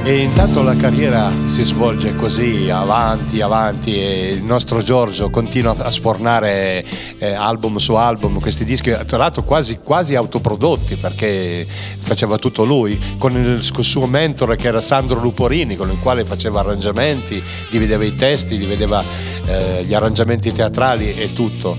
[0.08, 5.92] E intanto la carriera si svolge così, avanti, avanti, e il nostro Giorgio continua a
[5.92, 6.86] sfornare
[7.18, 11.68] eh, album su album, questi dischi, tra l'altro quasi, quasi autoprodotti perché
[12.00, 16.62] faceva tutto lui, con il suo mentore che era Sandro Luporini, con il quale faceva
[16.62, 19.04] arrangiamenti, divideva i testi, divideva
[19.46, 21.78] eh, gli arrangiamenti teatrali e tutto.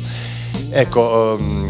[0.68, 1.67] Ecco, um,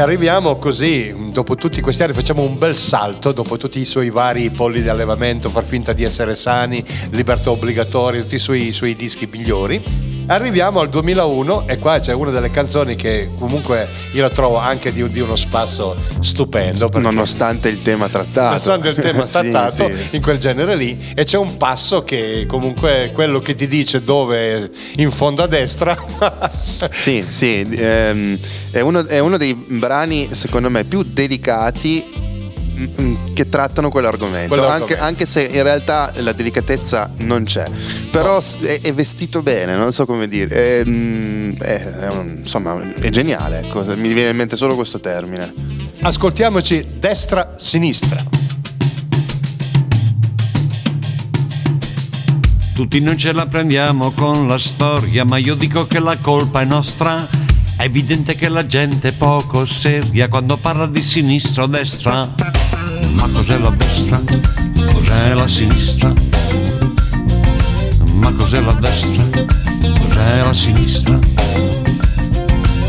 [0.00, 4.50] arriviamo così, dopo tutti questi anni facciamo un bel salto, dopo tutti i suoi vari
[4.50, 9.28] polli di allevamento, far finta di essere sani, libertà obbligatoria, tutti i suoi, suoi dischi
[9.30, 10.07] migliori.
[10.30, 14.92] Arriviamo al 2001 e qua c'è una delle canzoni che comunque io la trovo anche
[14.92, 16.90] di, di uno spasso stupendo.
[16.96, 18.48] Nonostante il tema trattato.
[18.48, 20.08] Nonostante il tema trattato sì.
[20.10, 24.04] in quel genere lì e c'è un passo che comunque è quello che ti dice
[24.04, 25.96] dove in fondo a destra
[26.92, 28.38] Sì, sì, ehm,
[28.70, 32.27] è, uno, è uno dei brani secondo me più delicati
[33.34, 34.66] che trattano quell'argomento.
[34.66, 37.64] Anche, anche se in realtà la delicatezza non c'è,
[38.10, 42.36] però s- è, è vestito bene, non so come dire, è, mm, è- è un-
[42.40, 45.52] insomma è geniale, ecco, mi viene in mente solo questo termine.
[46.00, 48.22] ascoltiamoci destra-sinistra.
[52.74, 56.64] Tutti noi ce la prendiamo con la storia, ma io dico che la colpa è
[56.64, 57.28] nostra
[57.76, 62.26] È evidente che la gente è poco seria quando parla di sinistra o destra.
[63.18, 64.20] Ma cos'è la destra?
[64.92, 66.12] Cos'è la sinistra?
[68.14, 69.24] Ma cos'è la destra?
[69.98, 71.18] Cos'è la sinistra?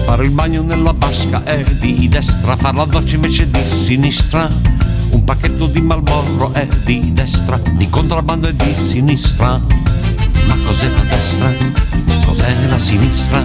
[0.06, 4.48] Fare il bagno nella vasca è di destra, far la doccia invece di sinistra.
[5.12, 9.60] Un pacchetto di Malborro è di destra, di contrabbando è di sinistra.
[10.48, 11.54] Ma cos'è la destra?
[12.26, 13.44] Cos'è la sinistra?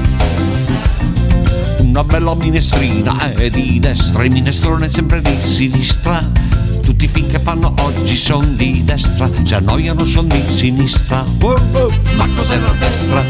[1.79, 6.53] Una bella minestrina è di destra, il minestrone è sempre di sinistra.
[6.85, 11.25] Tutti i film che fanno oggi sono di destra, se annoiano sono di sinistra.
[11.41, 11.91] Wow, wow.
[12.17, 13.25] Ma cos'è la destra?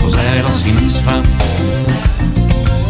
[0.00, 1.20] Cos'è la sinistra?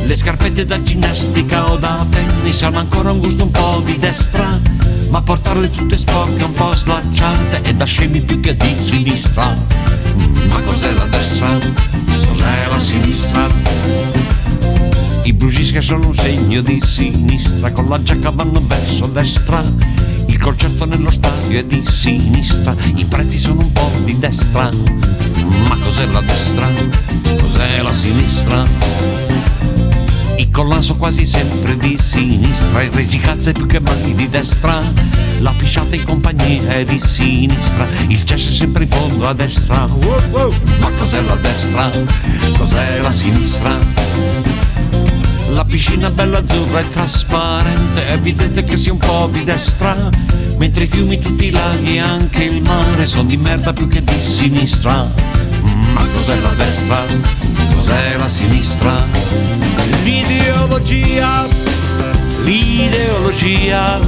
[0.04, 4.58] Le scarpette da ginnastica o da tennis hanno ancora un gusto un po' di destra,
[5.10, 9.52] ma portarle tutte sporche, un po' slacciate è da scemi più che di sinistra.
[10.48, 11.58] Ma cos'è la destra?
[12.28, 14.17] Cos'è la sinistra?
[15.28, 19.62] I blues che sono un segno di sinistra, con la giacca vanno verso destra.
[20.24, 24.70] Il concerto nello stadio è di sinistra, i prezzi sono un po' di destra.
[25.68, 26.66] Ma cos'è la destra?
[27.42, 28.66] Cos'è la sinistra?
[30.38, 34.80] Il collaso quasi sempre di sinistra, il regicazzo è più che mai di destra.
[35.40, 39.86] La pisciata in compagnia è di sinistra, il jazz è sempre in fondo a destra.
[39.86, 41.90] Ma cos'è la destra?
[42.56, 44.47] Cos'è la sinistra?
[45.50, 49.96] La piscina bella azzurra e trasparente, è evidente che sia un po' di destra.
[50.58, 54.02] Mentre i fiumi, tutti i laghi e anche il mare sono di merda più che
[54.02, 55.10] di sinistra.
[55.92, 57.04] Ma cos'è la destra?
[57.74, 59.04] Cos'è la sinistra?
[60.02, 61.46] L'ideologia,
[62.42, 64.00] l'ideologia,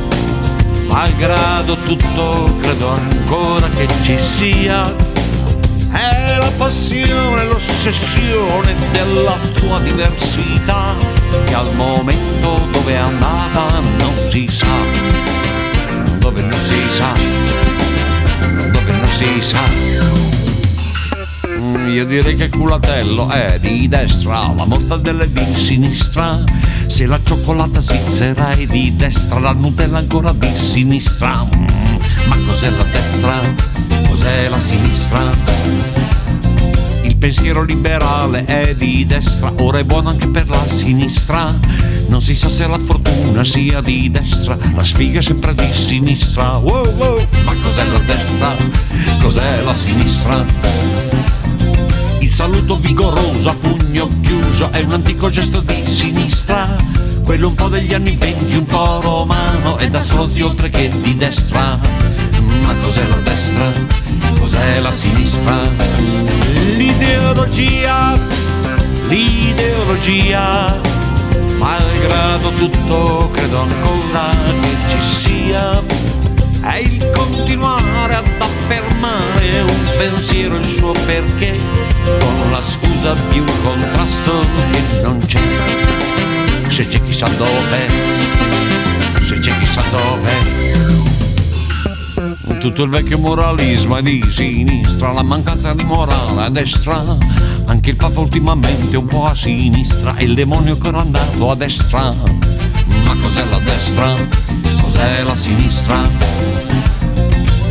[0.86, 5.09] malgrado tutto credo ancora che ci sia.
[5.92, 10.94] È la passione, l'ossessione della tua diversità,
[11.44, 14.66] che al momento dove è andata non si sa,
[16.18, 17.12] dove non si sa,
[18.70, 19.62] dove non si sa.
[21.58, 26.42] Mm, Io direi che culatello è di destra, la mortadella è di sinistra.
[26.86, 31.44] Se la cioccolata svizzera è di destra, la Nutella ancora di sinistra.
[31.44, 31.66] Mm,
[32.28, 33.79] Ma cos'è la destra?
[34.10, 35.30] Cos'è la sinistra?
[37.02, 41.56] Il pensiero liberale è di destra, ora è buono anche per la sinistra.
[42.08, 46.56] Non si sa se la fortuna sia di destra, la sfiga è sempre di sinistra.
[46.56, 47.26] Wow, wow.
[47.44, 48.56] Ma cos'è la destra?
[49.20, 50.44] Cos'è la sinistra?
[52.18, 56.66] Il saluto vigoroso a pugno chiuso è un antico gesto di sinistra.
[57.22, 61.16] Quello un po' degli anni venti, un po' romano e da stronzi oltre che di
[61.16, 61.78] destra.
[62.64, 63.99] Ma cos'è la destra?
[64.50, 65.60] Cos'è la sinistra?
[66.74, 68.18] L'ideologia,
[69.06, 70.76] l'ideologia,
[71.56, 75.80] malgrado tutto credo ancora che ci sia.
[76.62, 81.56] È il continuare ad affermare un pensiero il suo perché
[82.02, 85.40] con la scusa di un contrasto che non c'è.
[86.70, 87.86] Se c'è chissà dove
[89.22, 91.09] se c'è chissà dove
[92.60, 97.02] tutto il vecchio moralismo è di sinistra la mancanza di morale a destra
[97.64, 101.54] anche il papa ultimamente un po' a sinistra e il demonio che era andato a
[101.54, 102.14] destra
[103.04, 104.14] ma cos'è la destra?
[104.82, 106.08] cos'è la sinistra?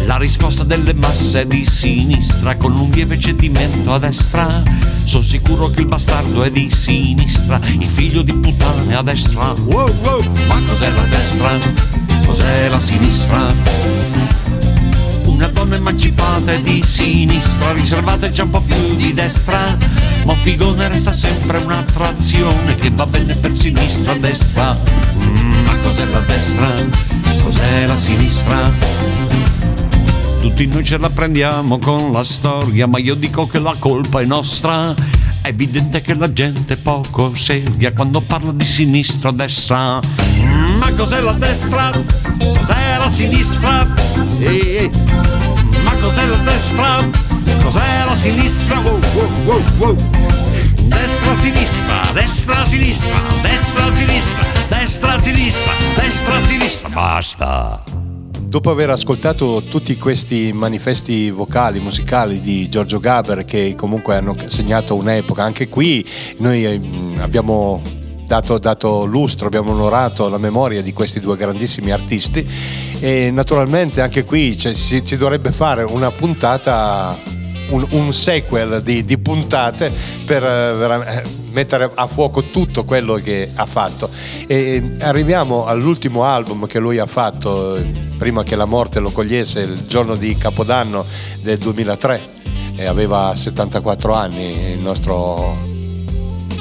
[0.06, 4.64] La risposta delle masse è di sinistra con un lieve cedimento a destra.
[5.04, 9.54] Sono sicuro che il bastardo è di sinistra, il figlio di puttane a destra.
[9.66, 10.24] Wow, wow.
[10.48, 11.58] Ma cos'è la destra?
[12.26, 14.39] Cos'è la sinistra?
[15.40, 19.78] Una donna emancipata è di sinistra, riservata già un po' più di destra.
[20.26, 24.78] Ma figone resta sempre un'attrazione che va bene per sinistra, destra.
[25.18, 26.68] Mm, ma cos'è la destra?
[27.42, 28.70] Cos'è la sinistra?
[30.42, 34.26] Tutti noi ce la prendiamo con la storia, ma io dico che la colpa è
[34.26, 34.94] nostra.
[35.42, 40.00] È evidente che la gente poco seria quando parla di sinistra o destra.
[40.78, 41.92] Ma cos'è la destra?
[42.38, 43.88] Cos'è la sinistra?
[44.40, 44.90] Ehi.
[45.84, 47.10] Ma cos'è la destra?
[47.64, 48.80] Cos'è la sinistra?
[48.80, 49.96] Wow, wow, wow, wow.
[50.84, 56.90] Destra, sinistra, destra, sinistra, destra, sinistra, destra, sinistra, destra, sinistra.
[56.90, 57.99] Basta.
[58.50, 64.96] Dopo aver ascoltato tutti questi manifesti vocali, musicali di Giorgio Gaber che comunque hanno segnato
[64.96, 66.04] un'epoca, anche qui
[66.38, 66.82] noi eh,
[67.20, 67.80] abbiamo
[68.26, 72.44] dato, dato lustro, abbiamo onorato la memoria di questi due grandissimi artisti
[73.00, 74.74] e naturalmente anche qui cioè,
[75.16, 77.16] dovrebbe fare una puntata
[77.70, 79.92] un, un sequel di, di puntate
[80.26, 84.10] per eh, vera- eh, mettere a fuoco tutto quello che ha fatto.
[84.48, 87.84] E arriviamo all'ultimo album che lui ha fatto eh,
[88.18, 91.06] prima che la morte lo cogliesse, il giorno di Capodanno
[91.42, 92.38] del 2003
[92.76, 95.68] e aveva 74 anni il nostro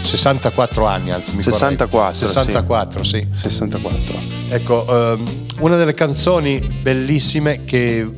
[0.03, 2.27] 64 anni anzi mi 64, correggo.
[2.27, 3.29] 64 sì.
[3.33, 4.15] 64.
[4.49, 8.09] ecco ehm, una delle canzoni bellissime che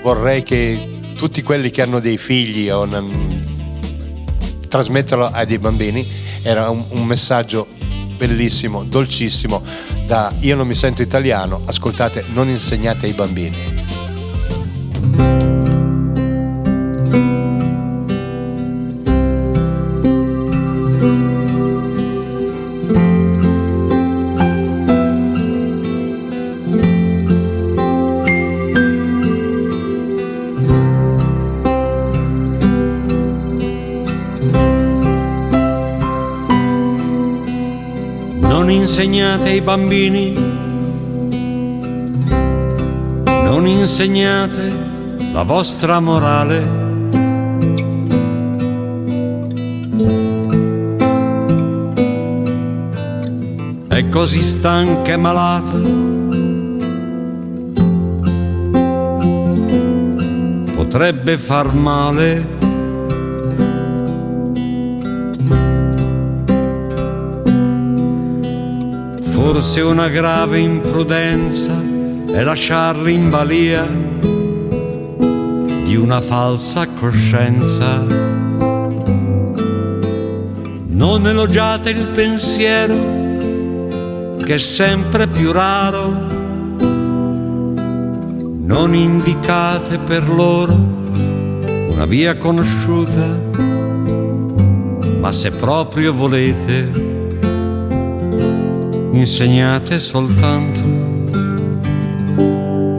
[0.00, 2.86] vorrei che tutti quelli che hanno dei figli o
[4.68, 6.06] trasmetterlo ai dei bambini
[6.42, 7.66] era un, un messaggio
[8.16, 9.62] bellissimo dolcissimo
[10.06, 13.81] da io non mi sento italiano ascoltate non insegnate ai bambini
[39.42, 40.32] insegnate ai bambini,
[43.24, 44.72] non insegnate
[45.32, 46.80] la vostra morale.
[53.88, 55.80] È così stanca e malata.
[60.72, 62.51] Potrebbe far male.
[69.44, 71.76] Forse una grave imprudenza
[72.32, 73.84] è lasciarli in balia
[75.82, 78.04] di una falsa coscienza.
[80.86, 82.94] Non elogiate il pensiero
[84.44, 86.08] che è sempre più raro.
[88.60, 90.72] Non indicate per loro
[91.90, 93.26] una via conosciuta,
[95.18, 97.11] ma se proprio volete
[99.12, 100.80] insegnate soltanto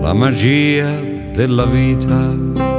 [0.01, 0.89] la magia
[1.33, 2.72] della vita.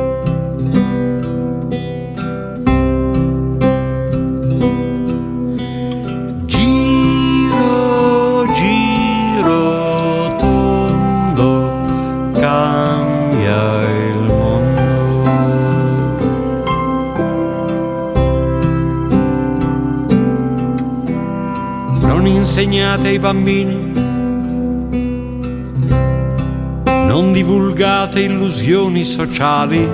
[29.15, 29.89] Sociali.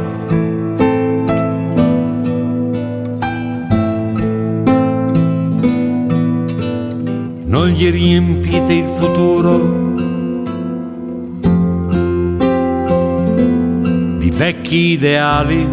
[7.44, 9.92] Non gli riempite il futuro
[14.16, 15.68] di vecchi ideali.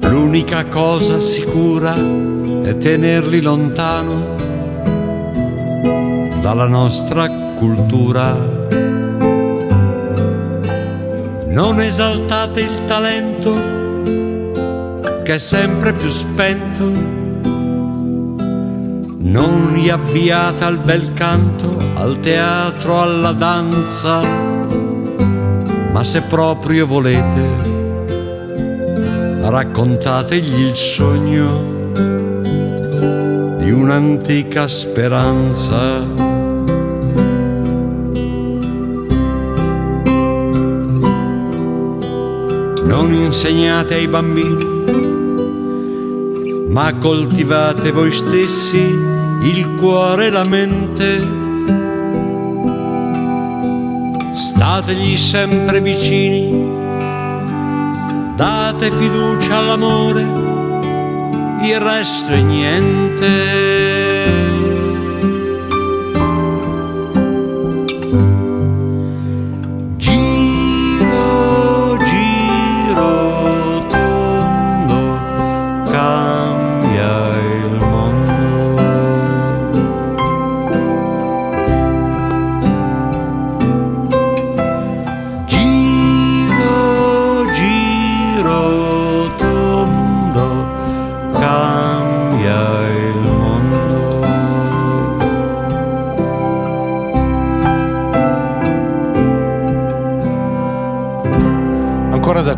[0.00, 4.37] L'unica cosa sicura è tenerli lontano
[6.48, 8.34] dalla nostra cultura.
[11.48, 13.52] Non esaltate il talento
[15.24, 16.84] che è sempre più spento.
[19.18, 24.22] Non riavviate al bel canto, al teatro, alla danza,
[25.92, 27.66] ma se proprio volete
[29.42, 31.76] raccontategli il sogno
[33.58, 36.27] di un'antica speranza.
[43.00, 44.66] Non insegnate ai bambini,
[46.68, 51.24] ma coltivate voi stessi il cuore e la mente.
[54.34, 56.76] Stategli sempre vicini
[58.34, 60.22] date fiducia all'amore,
[61.62, 63.26] il resto è niente.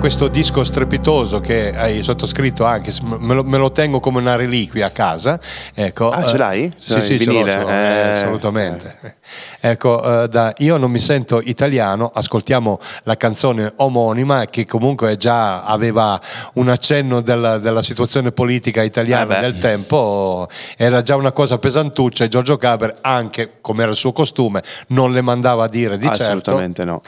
[0.01, 4.87] Questo disco strepitoso che hai sottoscritto anche, me lo, me lo tengo come una reliquia
[4.87, 5.39] a casa.
[5.75, 6.73] Ecco, Ah, ce eh, l'hai?
[6.79, 7.53] Sì, Cioè, sì, in ce l'ho, vinile?
[7.53, 9.19] ce l'ho, eh, Eh, assolutamente.
[9.61, 15.65] Ecco, eh, da Io non mi sento italiano, ascoltiamo la canzone omonima che comunque già
[15.65, 16.19] aveva
[16.55, 19.51] un accenno della, della situazione politica italiana Eh beh.
[19.53, 20.49] del tempo,
[20.79, 25.13] era già una cosa pesantuccia e Giorgio Gaber, anche come era il suo costume, non
[25.13, 26.23] le mandava a dire di certo.
[26.23, 27.03] Assolutamente no.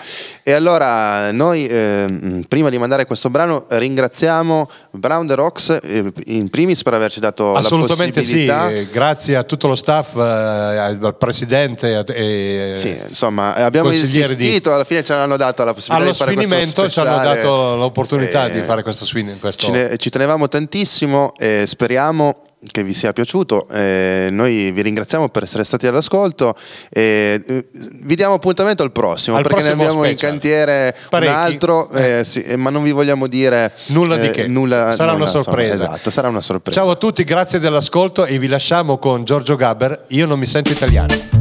[0.44, 6.50] E allora noi ehm, prima di mandare questo brano ringraziamo Brown the Rocks eh, in
[6.50, 8.70] primis per averci dato Assolutamente la sì, possibilità.
[8.70, 14.42] eh, grazie a tutto lo staff, eh, al presidente e Sì, insomma, abbiamo consigliere di-
[14.44, 17.10] insistito, alla fine ce l'hanno dato la possibilità allo di fare questo sfinimento ci hanno
[17.18, 17.36] speciale.
[17.42, 19.38] dato l'opportunità Eh, di fare questo swing.
[19.38, 19.64] Questo...
[19.66, 22.34] Ci, ne- ci tenevamo tantissimo e speriamo
[22.70, 23.66] che vi sia piaciuto.
[23.68, 26.54] Eh, noi vi ringraziamo per essere stati all'ascolto
[26.90, 30.30] e eh, vi diamo appuntamento al prossimo Al perché prossimo ne abbiamo in special.
[30.30, 31.32] cantiere Parecchi.
[31.32, 34.46] un altro, eh, sì, eh, ma non vi vogliamo dire Nulla di eh, che.
[34.46, 35.74] nulla- Sarà una insomma, sorpresa.
[35.74, 36.80] esatto, sarà una sorpresa.
[36.80, 40.04] Ciao a tutti, grazie dell'ascolto e vi lasciamo con Giorgio Gaber.
[40.08, 41.40] Io non mi sento italiano.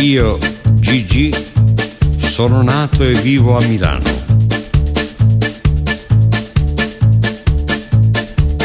[0.00, 0.38] Io,
[0.74, 1.30] Gigi,
[2.18, 4.17] sono nato e vivo a Milano.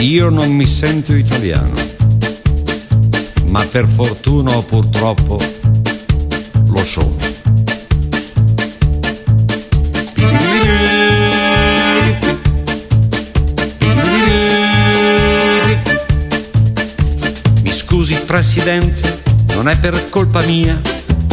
[0.03, 1.71] Io non mi sento italiano,
[3.45, 5.39] ma per fortuna o purtroppo
[6.65, 7.15] lo sono.
[17.61, 19.23] Mi scusi Presidente,
[19.55, 20.81] non è per colpa mia,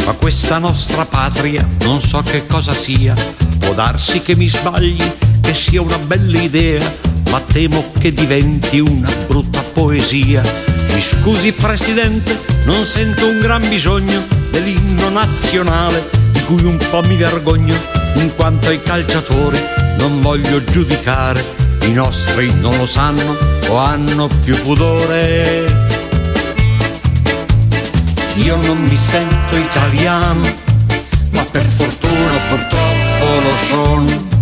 [0.05, 3.13] ma questa nostra patria non so che cosa sia.
[3.59, 5.03] Può darsi che mi sbagli,
[5.41, 10.41] che sia una bella idea, ma temo che diventi una brutta poesia.
[10.93, 17.15] Mi scusi Presidente, non sento un gran bisogno dell'inno nazionale, di cui un po' mi
[17.15, 17.73] vergogno,
[18.15, 19.57] in quanto ai calciatori
[19.97, 21.43] non voglio giudicare.
[21.83, 23.37] I nostri non lo sanno
[23.69, 25.87] o hanno più pudore.
[28.35, 30.41] Io non mi sento italiano,
[31.31, 34.39] ma per fortuna purtroppo lo sono.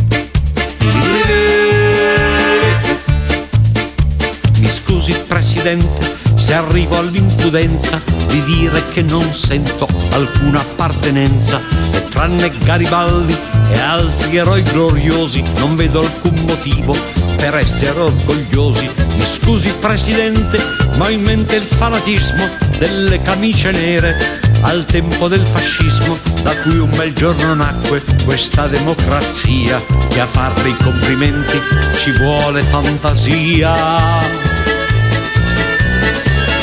[5.00, 11.62] Scusi Presidente se arrivo all'impudenza di dire che non sento alcuna appartenenza
[11.94, 13.34] e tranne Garibaldi
[13.72, 16.94] e altri eroi gloriosi non vedo alcun motivo
[17.38, 18.90] per essere orgogliosi.
[19.16, 20.62] Mi scusi Presidente,
[20.98, 24.18] ma ho in mente il fanatismo delle camicie nere
[24.62, 30.70] al tempo del fascismo da cui un bel giorno nacque questa democrazia che a farle
[30.70, 31.58] i complimenti
[31.96, 34.59] ci vuole fantasia.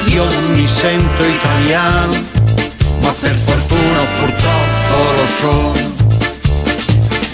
[0.06, 2.14] Io non mi sento italiano,
[3.02, 5.94] ma per fortuna purtroppo lo sono.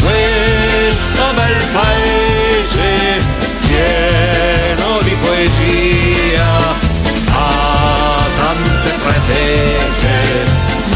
[0.01, 3.23] Questo bel paese
[3.67, 6.47] pieno di poesia
[7.31, 10.45] ha tante pretese,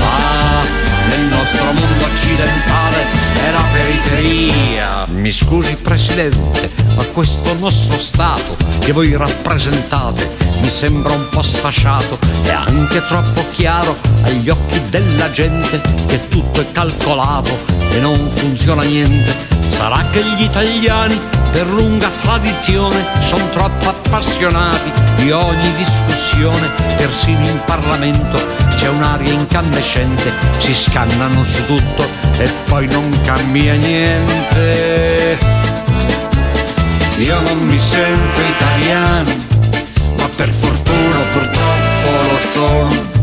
[0.01, 0.63] ma
[1.09, 5.06] nel nostro mondo occidentale è la periferia.
[5.27, 12.17] Mi scusi Presidente, ma questo nostro Stato che voi rappresentate mi sembra un po' sfasciato
[12.45, 17.59] e anche troppo chiaro agli occhi della gente che tutto è calcolato
[17.91, 19.35] e non funziona niente.
[19.71, 21.19] Sarà che gli italiani
[21.51, 30.33] per lunga tradizione sono troppo appassionati di ogni discussione, persino in Parlamento c'è un'aria incandescente,
[30.59, 35.16] si scannano su tutto e poi non cambia niente.
[37.19, 39.31] Io non mi sento italiano,
[40.19, 43.15] ma per fortuna purtroppo lo sono.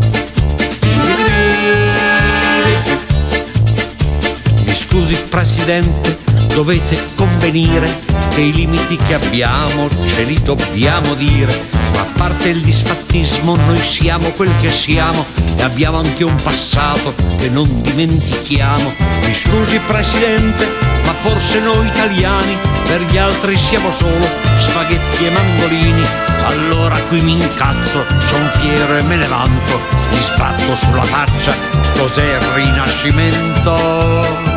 [4.65, 6.17] Mi scusi Presidente,
[6.53, 11.81] dovete convenire che i limiti che abbiamo ce li dobbiamo dire.
[11.95, 15.25] Ma a parte il disfattismo, noi siamo quel che siamo
[15.55, 18.93] e abbiamo anche un passato che non dimentichiamo.
[19.25, 20.69] Mi scusi Presidente,
[21.05, 24.25] ma forse noi italiani per gli altri siamo solo
[24.57, 26.05] spaghetti e mandolini.
[26.45, 29.79] Allora qui mi incazzo, son fiero e me ne vanto,
[30.11, 31.55] mi sbatto sulla faccia,
[31.97, 34.52] cos'è il rinascimento?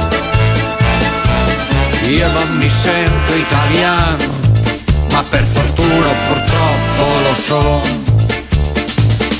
[2.09, 4.39] Io non mi sento italiano,
[5.11, 7.81] ma per fortuna purtroppo lo sono.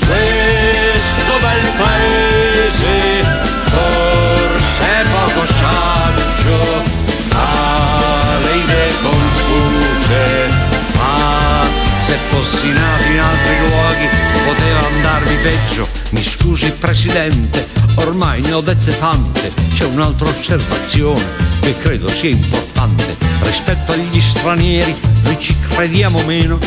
[0.05, 3.23] Questo bel paese
[3.71, 6.83] forse è poco saggio,
[7.31, 10.49] ha le idee confuse,
[10.97, 11.61] ma
[12.01, 18.61] se fossi nato in altri luoghi poteva andarmi peggio Mi scusi Presidente, ormai ne ho
[18.61, 21.21] dette tante, c'è un'altra osservazione
[21.59, 23.17] che credo sia importante.
[23.41, 26.59] Rispetto agli stranieri noi ci crediamo meno,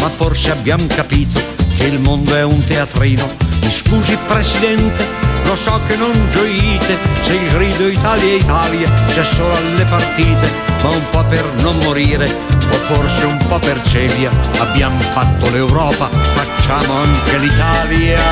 [0.00, 1.40] ma forse abbiamo capito
[1.76, 3.47] che il mondo è un teatrino.
[3.68, 5.06] Mi scusi Presidente,
[5.44, 10.50] lo so che non gioite se il grido Italia Italia c'è solo alle partite,
[10.82, 14.30] ma un po' per non morire o forse un po' per celia.
[14.60, 18.22] Abbiamo fatto l'Europa, facciamo anche l'Italia.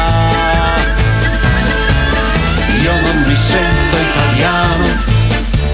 [2.81, 4.87] Io non mi sento italiano,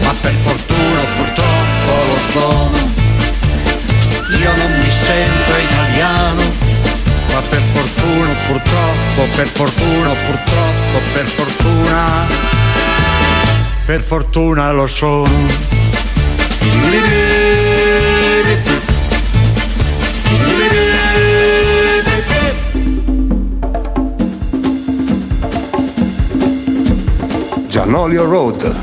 [0.03, 2.91] ma per fortuna purtroppo lo sono.
[4.41, 6.43] Io non mi sento italiano,
[7.33, 12.27] ma per fortuna, purtroppo, per fortuna, purtroppo, per fortuna,
[13.87, 15.71] per fortuna lo sono.
[27.67, 28.75] Giannolio Road.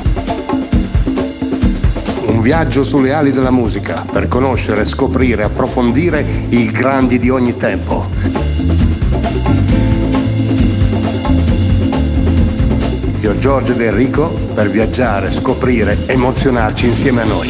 [2.26, 8.19] Un viaggio sulle ali della musica per conoscere, scoprire, approfondire i grandi di ogni tempo.
[13.40, 17.48] Giorgio ed Enrico per viaggiare, scoprire, emozionarci insieme a noi.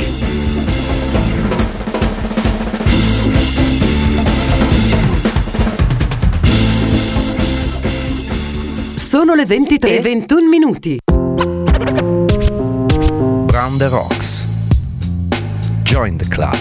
[8.94, 10.99] Sono le 23 e 21 minuti.
[13.47, 14.47] Brown the Rocks.
[15.83, 16.57] Join the club.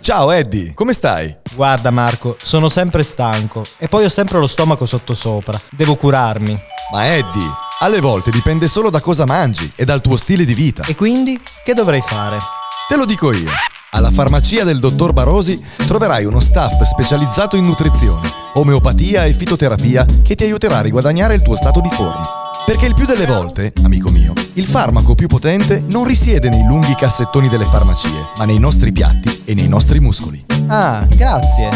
[0.00, 1.34] Ciao Eddie, come stai?
[1.58, 5.60] Guarda Marco, sono sempre stanco e poi ho sempre lo stomaco sottosopra.
[5.72, 6.56] Devo curarmi.
[6.92, 10.84] Ma Eddie, alle volte dipende solo da cosa mangi e dal tuo stile di vita.
[10.84, 12.38] E quindi che dovrei fare?
[12.86, 13.50] Te lo dico io.
[13.90, 20.36] Alla farmacia del dottor Barosi troverai uno staff specializzato in nutrizione, omeopatia e fitoterapia che
[20.36, 22.47] ti aiuterà a riguadagnare il tuo stato di forma.
[22.68, 26.94] Perché il più delle volte, amico mio, il farmaco più potente non risiede nei lunghi
[26.94, 30.44] cassettoni delle farmacie, ma nei nostri piatti e nei nostri muscoli.
[30.66, 31.70] Ah, grazie.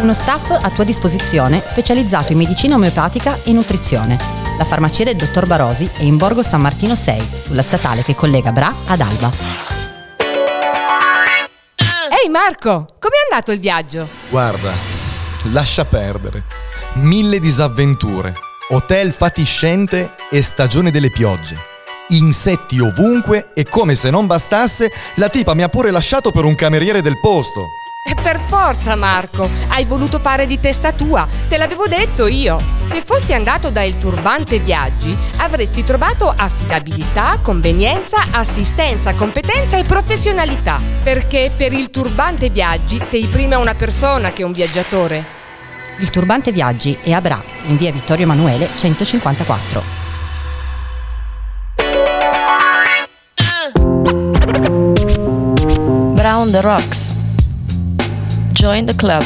[0.00, 4.18] Uno staff a tua disposizione specializzato in medicina omeopatica e nutrizione.
[4.58, 8.50] La farmacia del dottor Barosi è in Borgo San Martino 6, sulla statale che collega
[8.50, 9.30] Bra ad Alba.
[12.10, 14.08] Ehi Marco, com'è andato il viaggio?
[14.28, 14.72] Guarda,
[15.52, 16.42] lascia perdere.
[16.94, 18.34] Mille disavventure,
[18.70, 21.56] hotel fatiscente e stagione delle piogge.
[22.08, 26.54] Insetti ovunque e come se non bastasse, la tipa mi ha pure lasciato per un
[26.54, 27.68] cameriere del posto.
[28.06, 32.60] E per forza Marco, hai voluto fare di testa tua, te l'avevo detto io.
[32.90, 40.80] Se fossi andato da Il Turbante Viaggi, avresti trovato affidabilità, convenienza, assistenza, competenza e professionalità.
[41.02, 45.43] Perché per Il Turbante Viaggi sei prima una persona che un viaggiatore.
[45.98, 49.82] Il Turbante Viaggi è a Bra, in via Vittorio Emanuele 154.
[56.14, 57.14] Brown the Rocks.
[58.52, 59.22] Join the club.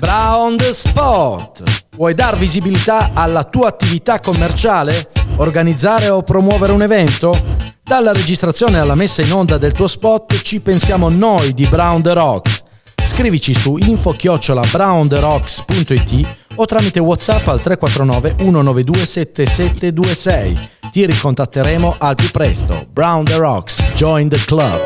[0.00, 1.62] Brown the Sport.
[1.94, 5.10] Vuoi dar visibilità alla tua attività commerciale?
[5.36, 7.70] Organizzare o promuovere un evento?
[7.84, 12.12] Dalla registrazione alla messa in onda del tuo spot ci pensiamo noi di Brown the
[12.14, 12.61] Rocks.
[13.04, 20.68] Scrivici su info-browntheRocks.it o tramite WhatsApp al 349 192 7726.
[20.90, 22.86] Ti ricontatteremo al più presto.
[22.90, 24.80] Brown the Rocks, join the club.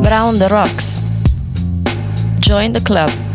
[0.00, 1.02] Brown the Rocks.
[2.40, 3.29] Join the club.